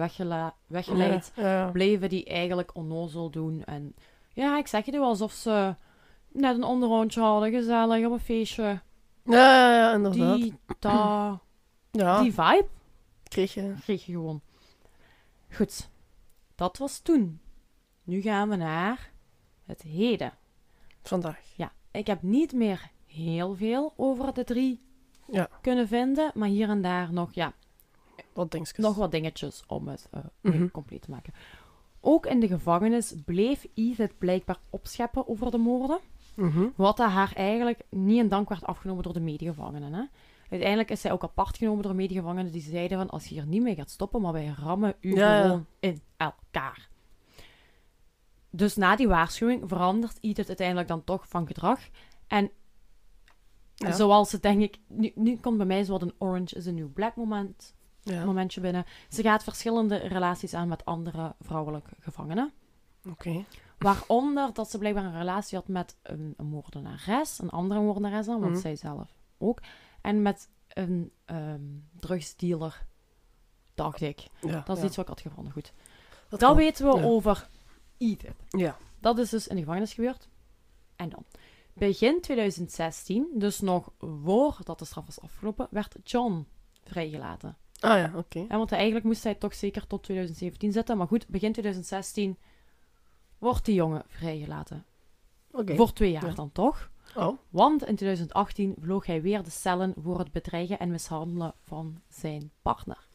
weggeleid, 0.67 1.31
Ja, 1.35 1.43
ja. 1.51 1.71
bleven 1.71 2.09
die 2.09 2.25
eigenlijk 2.25 2.75
onnozel 2.75 3.29
doen. 3.29 3.63
En 3.63 3.95
ja, 4.33 4.57
ik 4.57 4.67
zeg 4.67 4.85
het 4.85 4.95
wel, 4.95 5.03
alsof 5.03 5.31
ze 5.31 5.75
net 6.39 6.55
een 6.55 6.63
onderrondje 6.63 7.21
hadden, 7.21 7.51
gezellig 7.51 8.05
op 8.05 8.11
een 8.11 8.19
feestje. 8.19 8.63
Ja, 8.63 8.81
ja, 9.35 9.73
ja, 9.75 9.93
inderdaad. 9.93 10.35
Die, 10.41 10.53
da, 10.79 11.39
ja, 11.91 12.21
die 12.21 12.31
vibe 12.33 12.67
kreeg 13.23 13.53
je. 13.53 13.73
kreeg 13.81 14.05
je 14.05 14.11
gewoon. 14.11 14.41
Goed, 15.51 15.89
dat 16.55 16.77
was 16.77 16.99
toen. 16.99 17.39
Nu 18.03 18.21
gaan 18.21 18.49
we 18.49 18.55
naar 18.55 19.11
het 19.65 19.81
heden. 19.81 20.33
Vandaag. 21.03 21.39
Ja, 21.55 21.71
ik 21.91 22.07
heb 22.07 22.21
niet 22.21 22.53
meer 22.53 22.89
heel 23.05 23.55
veel 23.55 23.93
over 23.95 24.33
de 24.33 24.43
drie 24.43 24.81
Ja. 25.31 25.49
kunnen 25.61 25.87
vinden, 25.87 26.31
maar 26.33 26.47
hier 26.47 26.69
en 26.69 26.81
daar 26.81 27.13
nog, 27.13 27.33
ja, 27.33 27.53
Wat 28.33 28.51
dingetjes. 28.51 28.77
nog 28.85 28.95
wat 28.95 29.11
dingetjes 29.11 29.63
om 29.67 29.87
het 29.87 30.07
eh, 30.11 30.19
Mhm. 30.41 30.69
compleet 30.69 31.01
te 31.01 31.11
maken. 31.11 31.33
Ook 32.01 32.25
in 32.25 32.39
de 32.39 32.47
gevangenis 32.47 33.13
bleef 33.25 33.67
Edith 33.73 34.17
blijkbaar 34.17 34.59
opscheppen 34.69 35.27
over 35.27 35.51
de 35.51 35.57
moorden, 35.57 35.99
Mhm. 36.39 36.67
wat 36.75 36.97
dat 36.97 37.09
haar 37.09 37.31
eigenlijk 37.35 37.81
niet 37.89 38.17
in 38.17 38.27
dank 38.27 38.49
werd 38.49 38.65
afgenomen 38.65 39.03
door 39.03 39.13
de 39.13 39.19
medegevangenen. 39.19 39.93
Hè? 39.93 40.03
Uiteindelijk 40.49 40.91
is 40.91 41.01
zij 41.01 41.11
ook 41.11 41.23
apart 41.23 41.57
genomen 41.57 41.83
door 41.83 41.95
medegevangenen 41.95 42.51
die 42.51 42.61
zeiden 42.61 42.97
van 42.97 43.09
als 43.09 43.25
je 43.25 43.33
hier 43.33 43.45
niet 43.45 43.61
mee 43.61 43.75
gaat 43.75 43.89
stoppen, 43.89 44.21
maar 44.21 44.33
wij 44.33 44.53
rammen 44.57 44.93
u 44.99 45.15
Ja, 45.15 45.41
gewoon 45.41 45.65
in 45.79 46.01
elkaar. 46.17 46.89
Dus 48.49 48.75
na 48.75 48.95
die 48.95 49.07
waarschuwing 49.07 49.63
verandert 49.69 50.17
Edith 50.21 50.47
uiteindelijk 50.47 50.87
dan 50.87 51.03
toch 51.03 51.27
van 51.27 51.47
gedrag. 51.47 51.79
En 52.27 52.51
Ja. 53.75 53.91
zoals 53.91 54.31
het 54.31 54.41
denk 54.41 54.61
ik, 54.61 54.77
nu, 54.87 55.11
nu 55.15 55.37
komt 55.37 55.57
bij 55.57 55.65
mij 55.65 55.83
zo 55.83 55.91
wat 55.91 56.01
een 56.01 56.13
orange 56.17 56.55
is 56.55 56.67
a 56.67 56.71
new 56.71 56.93
black 56.93 57.15
moment, 57.15 57.75
Ja. 58.01 58.25
momentje 58.25 58.61
binnen. 58.61 58.85
Ze 59.09 59.21
gaat 59.21 59.43
verschillende 59.43 59.95
relaties 59.95 60.53
aan 60.53 60.67
met 60.67 60.85
andere 60.85 61.35
vrouwelijke 61.39 61.89
gevangenen. 61.99 62.51
Oké. 63.09 63.43
Waaronder 63.79 64.53
dat 64.53 64.69
ze 64.69 64.77
blijkbaar 64.77 65.03
een 65.03 65.17
relatie 65.17 65.57
had 65.57 65.67
met 65.67 65.97
een, 66.03 66.33
een 66.37 66.45
moordenares, 66.45 67.39
een 67.39 67.49
andere 67.49 67.81
moordenares 67.81 68.25
dan, 68.25 68.39
want 68.39 68.51
Mhm. 68.51 68.61
zij 68.61 68.75
zelf 68.75 69.13
ook. 69.37 69.59
En 70.01 70.21
met 70.21 70.49
een 70.67 71.11
ehm, 71.25 71.61
drugsdealer, 71.95 72.85
dacht 73.75 74.01
ik. 74.01 74.19
Ja. 74.41 74.61
Dat 74.65 74.75
is 74.75 74.81
ja. 74.81 74.87
iets 74.87 74.95
wat 74.95 75.07
ik 75.07 75.11
had 75.13 75.21
gevonden. 75.21 75.51
Goed. 75.53 75.73
Dat 76.29 76.55
weten 76.55 76.91
we 76.91 76.97
Ja. 76.97 77.03
over 77.03 77.49
Edith. 77.97 78.31
Ja. 78.49 78.77
Dat 78.99 79.17
is 79.17 79.29
dus 79.29 79.47
in 79.47 79.55
de 79.55 79.61
gevangenis 79.61 79.93
gebeurd. 79.93 80.29
En 80.95 81.09
dan. 81.09 81.25
Begin 81.73 82.21
2016, 82.21 83.27
dus 83.33 83.59
nog 83.59 83.91
voordat 84.23 84.79
de 84.79 84.85
straf 84.85 85.05
was 85.05 85.21
afgelopen, 85.21 85.67
werd 85.71 85.95
John 86.03 86.47
vrijgelaten. 86.83 87.57
Ah 87.79 87.97
ja, 87.97 88.11
oké. 88.15 88.47
Want 88.47 88.71
eigenlijk 88.71 89.05
moest 89.05 89.23
hij 89.23 89.35
toch 89.35 89.53
zeker 89.53 89.87
tot 89.87 90.03
2017 90.03 90.71
zitten. 90.71 90.97
Maar 90.97 91.07
goed, 91.07 91.27
begin 91.27 91.51
2016 91.51 92.37
wordt 93.39 93.65
die 93.65 93.75
jongen 93.75 94.03
vrijgelaten. 94.07 94.85
Voor 95.51 95.93
twee 95.93 96.11
jaar 96.11 96.25
Ja. 96.27 96.33
dan 96.33 96.51
toch? 96.51 96.89
Oh. 97.15 97.37
Want 97.49 97.85
in 97.85 97.95
2018 97.95 98.75
vloog 98.81 99.05
hij 99.05 99.21
weer 99.21 99.43
de 99.43 99.49
cellen 99.49 99.93
voor 100.03 100.19
het 100.19 100.31
bedreigen 100.31 100.79
en 100.79 100.89
mishandelen 100.91 101.53
van 101.63 102.01
zijn 102.09 102.51
partner. 102.61 103.07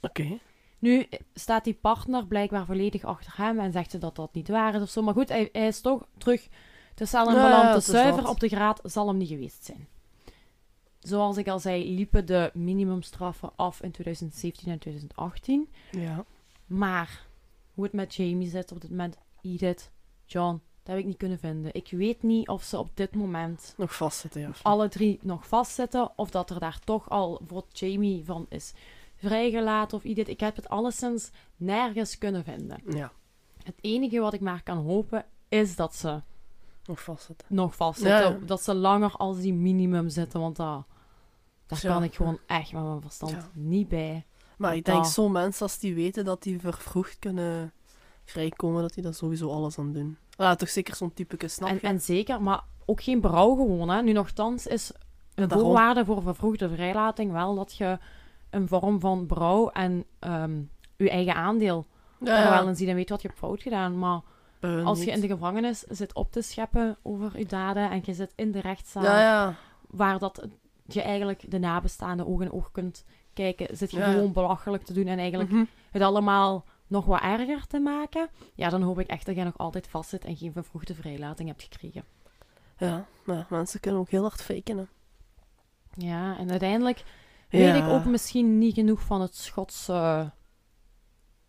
Oké. 0.00 0.38
Nu 0.78 1.06
staat 1.34 1.64
die 1.64 1.74
partner 1.74 2.26
blijkbaar 2.26 2.66
volledig 2.66 3.04
achter 3.04 3.32
hem 3.36 3.58
en 3.58 3.72
zegt 3.72 3.90
ze 3.90 3.98
dat 3.98 4.16
dat 4.16 4.34
niet 4.34 4.48
waar 4.48 4.74
is 4.74 4.82
of 4.82 4.88
zo. 4.88 5.02
Maar 5.02 5.14
goed, 5.14 5.28
hij, 5.28 5.48
hij 5.52 5.66
is 5.66 5.80
toch 5.80 6.06
terug 6.18 6.48
de 6.94 7.06
cellen 7.06 7.34
Ja, 7.34 7.42
beland. 7.42 7.74
De 7.84 7.92
zuiver 7.92 8.28
op 8.28 8.40
de 8.40 8.48
graad 8.48 8.80
zal 8.82 9.08
hem 9.08 9.16
niet 9.16 9.28
geweest 9.28 9.64
zijn. 9.64 9.88
zoals 10.98 11.36
ik 11.36 11.48
al 11.48 11.58
zei, 11.58 11.94
liepen 11.94 12.26
de 12.26 12.50
minimumstraffen 12.54 13.50
af 13.56 13.82
in 13.82 13.90
2017 13.90 14.72
en 14.72 14.78
2018. 14.78 15.68
Ja. 15.90 16.24
Maar 16.66 17.26
hoe 17.74 17.84
het 17.84 17.92
met 17.92 18.14
Jamie 18.14 18.48
zit 18.48 18.72
op 18.72 18.80
dit 18.80 18.90
moment, 18.90 19.16
Edith, 19.42 19.90
John, 20.24 20.52
dat 20.82 20.94
heb 20.94 20.98
ik 20.98 21.04
niet 21.04 21.16
kunnen 21.16 21.38
vinden. 21.38 21.74
Ik 21.74 21.88
weet 21.90 22.22
niet 22.22 22.48
of 22.48 22.62
ze 22.62 22.78
op 22.78 22.90
dit 22.94 23.14
moment 23.14 23.74
Nog 23.76 23.94
vastzitten, 23.96 24.40
ja. 24.40 24.50
alle 24.62 24.88
drie 24.88 25.18
nog 25.22 25.46
vastzitten. 25.46 26.10
Of 26.16 26.30
dat 26.30 26.50
er 26.50 26.60
daar 26.60 26.78
toch 26.84 27.10
al 27.10 27.40
voor 27.46 27.64
Jamie 27.72 28.24
van 28.24 28.46
is 28.48 28.72
vrijgelaten 29.16 29.96
of 29.96 30.04
Edith. 30.04 30.28
Ik 30.28 30.40
heb 30.40 30.56
het 30.56 30.68
alleszins 30.68 31.30
nergens 31.56 32.18
kunnen 32.18 32.44
vinden. 32.44 32.80
Ja, 32.88 33.12
Het 33.62 33.74
enige 33.80 34.20
wat 34.20 34.32
ik 34.32 34.40
maar 34.40 34.62
kan 34.62 34.76
hopen 34.76 35.24
is 35.48 35.76
dat 35.76 35.94
ze 35.94 36.22
nog 36.84 37.02
vastzitten. 37.02 37.46
nog 37.50 37.74
vastzitten. 37.76 38.18
Ja, 38.18 38.28
ja. 38.28 38.38
Dat 38.46 38.62
ze 38.62 38.74
langer 38.74 39.10
als 39.16 39.40
die 39.40 39.54
minimum 39.54 40.08
zitten. 40.08 40.40
Want 40.40 40.56
dat, 40.56 40.84
daar 41.66 41.78
Ja. 41.82 41.92
kan 41.92 42.02
ik 42.02 42.14
gewoon 42.14 42.38
echt 42.46 42.72
met 42.72 42.82
mijn 42.82 43.00
verstand 43.00 43.48
niet 43.54 43.88
bij. 43.88 44.26
Maar 44.58 44.76
ik 44.76 44.84
denk, 44.84 45.04
zo'n 45.04 45.32
mensen, 45.32 45.62
als 45.62 45.78
die 45.78 45.94
weten 45.94 46.24
dat 46.24 46.42
die 46.42 46.60
vervroegd 46.60 47.18
kunnen 47.18 47.72
vrijkomen, 48.30 48.82
dat 48.82 48.94
die 48.94 49.02
daar 49.02 49.14
sowieso 49.14 49.50
alles 49.50 49.78
aan 49.78 49.92
doen. 49.92 50.16
Ja, 50.30 50.54
toch 50.54 50.68
zeker 50.68 50.94
zo'n 50.94 51.14
type, 51.14 51.48
snap 51.48 51.68
En, 51.68 51.80
en 51.80 52.00
zeker, 52.00 52.42
maar 52.42 52.60
ook 52.86 53.02
geen 53.02 53.20
berouw 53.20 53.54
gewoon. 53.54 53.88
Hè. 53.88 54.02
Nu 54.02 54.12
nogthans 54.12 54.66
is 54.66 54.92
een 55.34 55.48
daarom. 55.48 55.66
voorwaarde 55.66 56.04
voor 56.04 56.22
vervroegde 56.22 56.68
vrijlating 56.68 57.32
wel 57.32 57.54
dat 57.54 57.76
je 57.76 57.98
een 58.50 58.68
vorm 58.68 59.00
van 59.00 59.26
berouw 59.26 59.68
en 59.70 60.04
ehm, 60.18 60.60
je 60.96 61.10
eigen 61.10 61.34
aandeel 61.34 61.86
ja, 62.20 62.38
ja. 62.42 62.50
wel 62.50 62.68
in 62.68 62.76
ziet 62.76 62.88
en 62.88 62.94
weet 62.94 63.08
wat 63.08 63.22
je 63.22 63.28
hebt 63.28 63.40
fout 63.40 63.62
gedaan. 63.62 63.98
Maar 63.98 64.20
hun 64.60 64.84
als 64.84 65.04
je 65.04 65.10
in 65.10 65.20
de 65.20 65.26
gevangenis 65.26 65.80
zit 65.80 66.14
op 66.14 66.32
te 66.32 66.42
scheppen 66.42 66.96
over 67.02 67.38
je 67.38 67.46
daden 67.46 67.90
en 67.90 68.00
je 68.04 68.14
zit 68.14 68.32
in 68.36 68.52
de 68.52 68.60
rechtszaal 68.60 69.02
Ja, 69.02 69.20
ja. 69.20 69.54
waar 69.90 70.18
dat 70.18 70.46
je 70.86 71.02
eigenlijk 71.02 71.50
de 71.50 71.58
nabestaanden 71.58 72.26
oog 72.26 72.40
in 72.40 72.52
oog 72.52 72.70
kunt 72.70 73.04
kijken, 73.32 73.76
zit 73.76 73.90
je 73.90 74.00
gewoon 74.02 74.32
belachelijk 74.32 74.84
te 74.84 74.92
doen 74.92 75.06
en 75.06 75.18
eigenlijk 75.18 75.50
Mhm. 75.50 75.64
het 75.90 76.02
allemaal 76.02 76.64
nog 76.88 77.04
wat 77.04 77.20
erger 77.20 77.66
te 77.66 77.78
maken. 77.78 78.28
Ja, 78.54 78.68
dan 78.68 78.82
hoop 78.82 78.98
ik 78.98 79.06
echt 79.08 79.26
dat 79.26 79.34
jij 79.34 79.44
nog 79.44 79.58
altijd 79.58 79.88
vastzit 79.88 80.24
en 80.24 80.36
geen 80.36 80.52
vervroegde 80.52 80.94
vrijlating 80.94 81.48
hebt 81.48 81.62
gekregen. 81.62 82.04
Ja, 82.78 83.04
maar 83.24 83.46
mensen 83.50 83.80
kunnen 83.80 84.00
ook 84.00 84.08
heel 84.10 84.22
hard 84.22 84.42
faken, 84.42 84.78
hè. 84.78 84.84
Ja, 85.94 86.38
en 86.38 86.50
uiteindelijk 86.50 87.04
weet 87.48 87.74
ik 87.76 87.84
ook 87.88 88.04
misschien 88.04 88.58
niet 88.58 88.74
genoeg 88.74 89.00
van 89.00 89.20
het 89.20 89.36
Schotse 89.36 90.30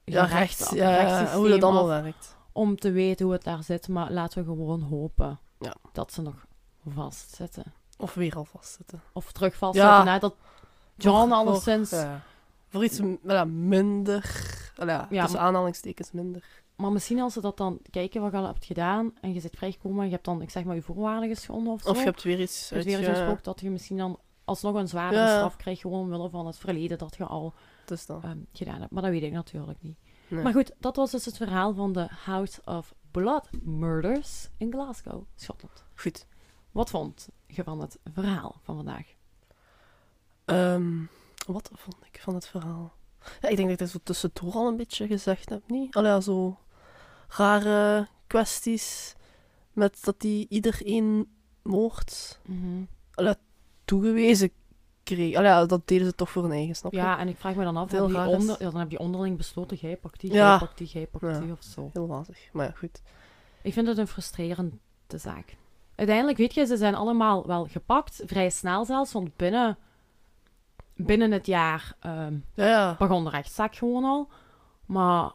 Ja, 0.04 0.26
rechts, 0.26 0.70
ja, 0.70 1.36
hoe 1.36 1.50
dat 1.50 1.64
allemaal 1.64 1.92
af 1.94 2.02
werkt. 2.02 2.38
om 2.52 2.76
te 2.76 2.92
weten 2.92 3.26
hoe 3.26 3.34
het 3.34 3.44
daar 3.44 3.64
zit. 3.64 3.88
Maar 3.88 4.12
laten 4.12 4.40
we 4.40 4.46
gewoon 4.46 4.82
hopen 4.82 5.40
Ja. 5.60 5.76
dat 5.92 6.14
ze 6.14 6.22
nog 6.22 6.46
vastzitten. 6.88 7.74
Of 7.98 8.14
weer 8.14 8.36
al 8.36 8.46
vastzitten. 8.46 9.02
Of 9.14 9.32
terug 9.32 9.56
vastzitten. 9.56 10.06
Ja. 10.06 10.12
hè, 10.14 10.20
dat 10.20 10.36
John 10.96 11.32
alleszins... 11.32 11.94
Voor, 12.70 12.84
iets 12.84 13.00
minder... 13.46 14.48
Ja, 14.76 15.08
Ja, 15.10 15.22
tussen 15.22 15.40
aanhalingstekens 15.40 16.12
minder. 16.12 16.44
Maar 16.76 16.92
misschien 16.92 17.20
als 17.20 17.34
ze 17.34 17.42
dat 17.42 17.58
dan 17.58 17.80
kijken 17.92 18.22
wat 18.22 18.32
je 18.32 18.38
al 18.38 18.46
hebt 18.46 18.66
gedaan 18.66 19.14
en 19.22 19.34
je 19.34 19.40
zit 19.40 19.56
vrijgekomen 19.58 20.00
en 20.00 20.06
je 20.06 20.12
hebt 20.12 20.26
dan, 20.26 20.42
ik 20.42 20.50
zeg 20.50 20.64
maar, 20.64 20.76
je 20.76 20.82
voorwaarden 20.82 21.30
geschonden 21.30 21.74
of 21.74 21.82
zo. 21.82 21.90
Of 21.90 21.98
je 21.98 22.04
hebt 22.04 22.24
weer 22.24 22.40
iets 22.42 22.70
hebt 22.70 22.86
weer 22.86 23.04
gesproken 23.04 23.44
dat 23.44 23.60
je 23.62 23.70
misschien 23.70 23.98
dan 23.98 24.20
alsnog 24.44 24.76
een 24.76 24.88
Ja. 24.92 25.36
straf 25.36 25.56
krijgt, 25.56 25.82
gewoon 25.82 26.00
omwille 26.02 26.30
van 26.30 26.46
het 26.46 26.58
verleden 26.58 26.98
dat 26.98 27.16
je 27.18 27.26
al 27.26 27.54
Dus 27.86 28.06
dan. 28.06 28.24
ehm, 28.24 28.38
gedaan 28.54 28.80
hebt. 28.80 28.92
Maar 28.92 29.02
dat 29.02 29.12
weet 29.12 29.24
ik 29.24 29.32
natuurlijk 29.32 29.82
niet. 29.82 29.98
Nee. 30.28 30.44
Maar 30.44 30.54
goed, 30.54 30.72
dat 30.80 30.96
was 30.96 31.12
dus 31.12 31.26
het 31.26 31.38
verhaal 31.38 31.74
van 31.74 31.94
de 31.94 32.08
House 32.26 32.62
of 32.66 32.94
Blood 33.12 33.50
Murders 33.64 34.50
in 34.58 34.72
Glasgow, 34.72 35.24
Schotland. 35.36 35.84
Goed. 35.96 36.28
Wat 36.72 36.90
vond 36.90 37.30
je 37.48 37.64
van 37.64 37.82
het 37.82 38.00
verhaal 38.14 38.60
van 38.64 38.76
vandaag? 38.76 39.06
Ehm, 40.46 41.04
wat 41.54 41.70
vond 41.74 41.96
ik 42.12 42.20
van 42.22 42.34
het 42.36 42.48
verhaal? 42.48 42.94
Ja, 43.42 43.50
ik 43.50 43.56
denk 43.56 43.70
dat 43.70 43.70
ik 43.70 43.78
dat 43.78 43.90
zo 43.90 43.98
tussendoor 44.04 44.54
al 44.54 44.68
een 44.68 44.78
beetje 44.78 45.08
gezegd 45.08 45.50
heb, 45.50 45.62
niet? 45.68 45.96
Allee, 45.96 46.12
ja, 46.12 46.20
zo 46.22 46.58
rare 47.28 48.08
kwesties 48.28 49.16
met 49.74 50.04
dat 50.04 50.20
die 50.20 50.46
iedereen 50.50 51.32
moord 51.62 52.40
Mhm. 52.46 52.84
toegewezen 53.86 54.52
kreeg. 55.04 55.36
Allee, 55.36 55.66
dat 55.66 55.88
deden 55.88 56.06
ze 56.06 56.16
toch 56.16 56.30
voor 56.30 56.44
hun 56.44 56.52
eigen, 56.52 56.76
snap 56.76 56.92
je? 56.92 56.98
Ja, 56.98 57.20
en 57.20 57.28
ik 57.28 57.38
vraag 57.38 57.56
me 57.56 57.64
dan 57.64 57.78
af, 57.78 57.92
heb 57.92 58.02
onder, 58.02 58.56
ja, 58.64 58.70
dan 58.70 58.80
heb 58.80 58.92
je 58.92 59.00
onderling 59.00 59.38
besloten, 59.38 59.78
jij 59.78 59.98
pakt 59.98 60.20
die, 60.20 60.32
jij 60.32 60.58
pakt 60.58 60.78
die, 60.78 60.88
jij 60.88 61.08
pakt 61.08 61.42
die 61.42 61.52
of 61.52 61.64
zo. 61.64 61.90
Heel 61.94 62.08
wazig. 62.08 62.50
Maar 62.54 62.66
ja, 62.66 62.72
goed. 62.72 63.02
Ik 63.62 63.74
vind 63.74 63.88
het 63.88 63.98
een 63.98 64.08
frustrerende 64.08 64.78
zaak. 65.08 65.58
Uiteindelijk, 65.96 66.38
weet 66.38 66.54
je, 66.54 66.66
ze 66.66 66.78
zijn 66.78 66.96
allemaal 66.96 67.48
wel 67.48 67.66
gepakt, 67.66 68.22
vrij 68.26 68.50
snel 68.50 68.86
zelfs, 68.86 69.12
want 69.12 69.36
binnen, 69.36 69.78
binnen 71.06 71.32
het 71.32 71.46
jaar 71.46 71.94
ehm, 72.00 72.38
Ja, 72.54 72.96
begon 73.00 73.24
de 73.24 73.30
rechtszaak 73.30 73.76
gewoon 73.76 74.04
al. 74.04 74.30
Maar 74.86 75.32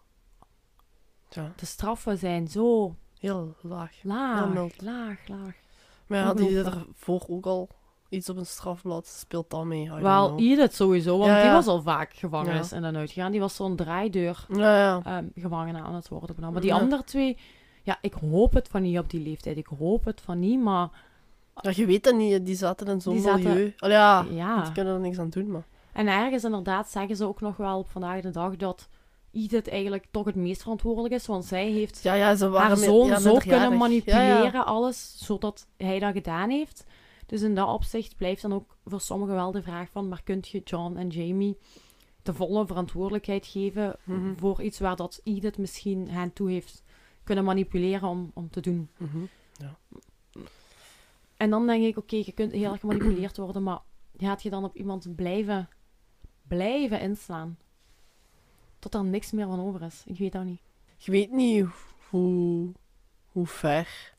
ja. 1.31 1.53
de 1.57 1.67
straffen 1.67 2.19
zijn 2.19 2.49
zo 2.49 2.95
Heel 3.19 3.55
laag. 3.61 3.93
laag, 4.03 4.53
Heel 4.53 4.71
laag, 4.79 5.29
laag. 5.29 5.55
Maar 6.07 6.19
ja, 6.19 6.35
die 6.35 6.47
Ongelooflijk. 6.47 6.87
ervoor 6.89 7.25
ook 7.29 7.47
al 7.47 7.69
iets 8.09 8.29
op 8.29 8.37
een 8.37 8.47
strafblad 8.47 9.07
speelt 9.07 9.51
dan 9.51 9.69
mee. 9.69 9.91
Wel, 9.93 10.27
know. 10.27 10.41
Edith 10.41 10.75
sowieso, 10.75 11.19
want 11.19 11.31
Ja, 11.31 11.43
die 11.43 11.51
was 11.51 11.67
al 11.67 11.83
vaak 11.83 12.12
gevangenis 12.15 12.73
en 12.73 12.97
uitgegaan. 12.97 13.31
Die 13.31 13.41
was 13.41 13.55
zo'n 13.57 13.77
draaideur 13.77 14.47
Ja, 14.49 14.77
ja. 14.79 15.01
ehm 15.05 15.25
gevangene 15.35 15.81
aan 15.83 15.95
het 15.95 16.09
worden. 16.09 16.53
Maar 16.53 16.61
die 16.61 16.75
andere 16.75 17.05
twee, 17.05 17.39
ja, 17.83 17.99
ik 18.01 18.12
hoop 18.15 18.53
het 18.53 18.69
van 18.69 18.83
niet 18.83 18.99
op 18.99 19.11
die 19.11 19.21
leeftijd. 19.23 19.57
Ik 19.57 19.67
hoop 19.79 20.05
het 20.05 20.21
van 20.21 20.39
niet, 20.39 20.61
maar 20.61 20.89
Ja, 21.61 21.73
je 21.75 21.87
weet 21.87 22.05
dat 22.05 22.15
niet, 22.15 22.47
die 22.47 22.55
zaten 22.57 22.87
in 22.87 23.01
zo'n 23.01 23.13
Die 23.15 23.23
zaten- 23.23 23.43
milieu. 23.45 23.75
Allee, 23.79 23.97
ja, 23.97 24.27
ja. 24.31 24.63
die 24.63 24.73
kunnen 24.73 24.95
er 24.95 25.01
niks 25.01 25.19
aan 25.19 25.31
doen, 25.31 25.51
maar... 25.51 25.67
En 25.93 26.07
ergens 26.07 26.45
inderdaad 26.45 26.89
zeggen 26.91 27.17
ze 27.17 27.25
ook 27.27 27.41
nog 27.41 27.57
wel 27.57 27.79
op 27.79 27.89
vandaag 27.89 28.21
de 28.21 28.31
dag 28.31 28.57
dat 28.57 28.89
Edith 29.33 29.69
eigenlijk 29.69 30.07
toch 30.11 30.25
het 30.25 30.35
meest 30.35 30.63
verantwoordelijk 30.63 31.15
is. 31.15 31.27
Want 31.27 31.45
zij 31.45 31.71
heeft 31.71 32.03
Ja, 32.03 32.15
ja, 32.15 32.35
ze 32.35 32.49
waren 32.49 32.69
haar 32.69 32.77
zoon 32.77 33.07
ja, 33.07 33.19
zo 33.19 33.31
minderjarig. 33.33 33.61
kunnen 33.63 33.79
manipuleren, 33.79 34.27
Ja, 34.45 34.51
ja. 34.53 34.61
alles, 34.61 35.15
zodat 35.19 35.67
hij 35.77 35.99
dat 35.99 36.13
gedaan 36.13 36.51
heeft. 36.51 36.85
Dus 37.27 37.43
in 37.43 37.55
dat 37.55 37.69
opzicht 37.69 38.17
blijft 38.17 38.43
dan 38.43 38.53
ook 38.55 38.77
voor 38.85 39.01
sommigen 39.01 39.35
wel 39.35 39.51
de 39.53 39.63
vraag 39.63 39.89
van, 39.91 40.09
maar 40.09 40.23
kunt 40.23 40.49
je 40.49 40.61
John 40.65 40.97
en 40.97 41.09
Jamie 41.09 41.59
de 42.23 42.35
volle 42.35 42.67
verantwoordelijkheid 42.67 43.47
geven 43.47 43.97
Mhm. 44.05 44.35
voor 44.37 44.63
iets 44.63 44.79
waar 44.79 44.97
dat 44.97 45.21
Edith 45.25 45.59
misschien 45.59 46.09
hen 46.11 46.33
toe 46.33 46.51
heeft 46.51 46.83
kunnen 47.25 47.45
manipuleren 47.45 48.09
om, 48.09 48.31
om 48.35 48.51
te 48.51 48.61
doen. 48.61 48.89
Mhm. 48.99 49.19
En 51.37 51.51
dan 51.51 51.66
denk 51.66 51.85
ik, 51.85 51.97
oké, 51.97 52.16
je 52.16 52.32
kunt 52.32 52.53
heel 52.53 52.70
erg 52.72 52.80
gemanipuleerd 52.80 53.37
worden, 53.37 53.62
maar 53.62 53.80
gaat 54.16 54.43
je 54.43 54.51
dan 54.51 54.64
op 54.64 54.76
iemand 54.76 55.14
blijven, 55.16 55.68
blijven 56.49 57.01
inslaan? 57.01 57.59
Tot 58.78 58.95
er 58.95 59.05
niks 59.05 59.32
meer 59.32 59.47
van 59.47 59.61
over 59.61 59.82
is. 59.82 60.03
Ik 60.07 60.18
weet 60.18 60.32
dat 60.32 60.45
niet. 60.45 60.61
Je 60.97 61.11
weet 61.11 61.30
niet 61.30 61.66
hoe, 62.11 62.72
hoe 63.28 63.47
ver 63.47 64.14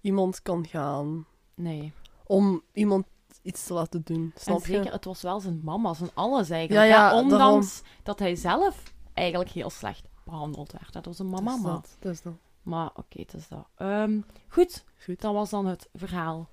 iemand 0.00 0.42
kan 0.42 0.66
gaan 0.66 1.26
Nee. 1.54 1.92
om 2.26 2.62
iemand 2.72 3.06
iets 3.42 3.66
te 3.66 3.72
laten 3.72 4.02
doen. 4.04 4.30
En 4.34 4.40
Snap 4.40 4.64
zeker, 4.64 4.84
je? 4.84 4.90
het 4.90 5.04
was 5.04 5.22
wel 5.22 5.40
zijn 5.40 5.60
mama, 5.64 5.94
zijn 5.94 6.10
alles 6.14 6.50
eigenlijk. 6.50 6.88
Ja, 6.88 6.96
ja, 6.96 7.10
Ja, 7.10 7.20
ondanks 7.20 7.82
dat 8.02 8.18
hij 8.18 8.34
zelf 8.36 8.92
eigenlijk 9.12 9.50
heel 9.50 9.70
slecht 9.70 10.08
behandeld 10.24 10.72
werd. 10.72 10.92
Dat 10.92 11.04
was 11.04 11.18
een 11.18 11.28
mama, 11.30 11.56
maar... 11.56 11.72
dat, 11.72 11.96
dus 11.98 12.22
dat. 12.22 12.32
Maar 12.62 12.90
oké, 12.94 13.20
het 13.20 13.34
is 13.34 13.48
dat. 13.48 13.66
Ehm, 13.76 14.20
goed, 14.48 14.84
Goed. 15.04 15.20
dat 15.20 15.32
was 15.32 15.50
dan 15.50 15.66
het 15.66 15.88
verhaal 15.94 16.48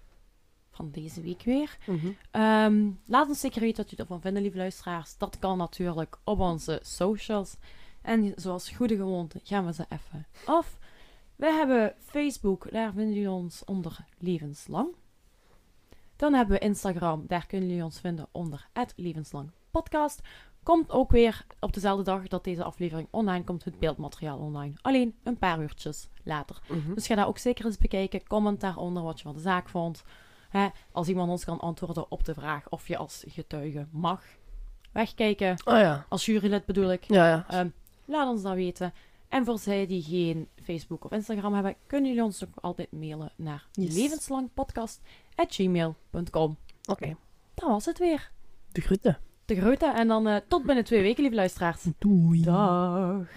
van 0.71 0.91
deze 0.91 1.21
week 1.21 1.41
weer. 1.43 1.77
Mhm. 1.87 2.07
Ehm, 2.31 2.89
laat 3.05 3.27
ons 3.27 3.39
zeker 3.39 3.59
weten 3.61 3.77
wat 3.77 3.89
jullie 3.89 4.05
ervan 4.05 4.21
vinden, 4.21 4.41
lieve 4.41 4.57
luisteraars. 4.57 5.17
Dat 5.17 5.39
kan 5.39 5.57
natuurlijk 5.57 6.17
op 6.23 6.39
onze 6.39 6.79
socials. 6.83 7.55
En 8.01 8.33
zoals 8.35 8.69
goede 8.69 8.95
gewoonte 8.95 9.39
gaan 9.43 9.65
we 9.65 9.73
ze 9.73 9.85
even 9.89 10.25
af. 10.45 10.77
We 11.35 11.45
hebben 11.51 11.93
Facebook, 11.99 12.71
daar 12.71 12.93
vinden 12.93 13.13
jullie 13.13 13.29
ons 13.31 13.63
onder 13.65 14.05
levenslang. 14.17 14.87
Dan 16.15 16.33
hebben 16.33 16.55
we 16.59 16.65
Instagram, 16.65 17.23
daar 17.27 17.45
kunnen 17.45 17.67
jullie 17.67 17.83
ons 17.83 17.99
vinden 17.99 18.27
onder 18.31 18.67
het 18.73 18.93
levenslang 18.95 19.51
podcast. 19.71 20.21
Komt 20.63 20.91
ook 20.91 21.11
weer 21.11 21.45
op 21.59 21.73
dezelfde 21.73 22.03
dag 22.03 22.27
dat 22.27 22.43
deze 22.43 22.63
aflevering 22.63 23.07
online 23.11 23.43
komt, 23.43 23.63
het 23.63 23.79
beeldmateriaal 23.79 24.37
online. 24.37 24.73
Alleen 24.81 25.15
een 25.23 25.37
paar 25.37 25.61
uurtjes 25.61 26.09
later. 26.23 26.59
Mhm. 26.67 26.93
Dus 26.93 27.07
ga 27.07 27.15
daar 27.15 27.27
ook 27.27 27.37
zeker 27.37 27.65
eens 27.65 27.77
bekijken. 27.77 28.27
Comment 28.27 28.61
daaronder 28.61 29.03
wat 29.03 29.17
je 29.17 29.23
van 29.23 29.33
de 29.33 29.39
zaak 29.39 29.69
vond. 29.69 30.03
Hè, 30.49 30.67
als 30.91 31.07
iemand 31.07 31.29
ons 31.29 31.45
kan 31.45 31.59
antwoorden 31.59 32.11
op 32.11 32.25
de 32.25 32.33
vraag 32.33 32.69
of 32.69 32.87
je 32.87 32.97
als 32.97 33.23
getuige 33.27 33.87
mag 33.91 34.23
wegkijken. 34.91 35.51
Oh 35.65 35.77
ja. 35.77 36.05
Als 36.09 36.25
jurylid 36.25 36.65
bedoel 36.65 36.91
ik. 36.91 37.03
Ja, 37.03 37.27
ja. 37.27 37.45
Ehm, 37.49 37.69
laat 38.05 38.29
ons 38.29 38.41
dat 38.41 38.53
weten. 38.53 38.93
En 39.27 39.45
voor 39.45 39.59
zij 39.59 39.87
die 39.87 40.01
geen 40.03 40.47
Facebook 40.63 41.05
of 41.05 41.11
Instagram 41.11 41.53
hebben, 41.53 41.75
kunnen 41.87 42.09
jullie 42.09 42.23
ons 42.23 42.43
ook 42.45 42.53
altijd 42.61 42.91
mailen 42.91 43.31
naar 43.35 43.67
Yes. 43.71 43.95
levenslangpodcast.gmail.com. 43.95 46.57
Oké. 46.89 47.15
Dat 47.53 47.69
was 47.69 47.85
het 47.85 47.99
weer. 47.99 48.31
De 48.71 48.81
groeten. 48.81 49.17
De 49.49 49.55
groeten 49.55 49.95
en 49.95 50.07
dan 50.07 50.27
eh, 50.27 50.35
tot 50.47 50.63
binnen 50.63 50.83
twee 50.83 51.01
weken, 51.01 51.21
lieve 51.21 51.35
luisteraars. 51.35 51.83
Doei. 51.97 52.41
Dag. 52.41 53.27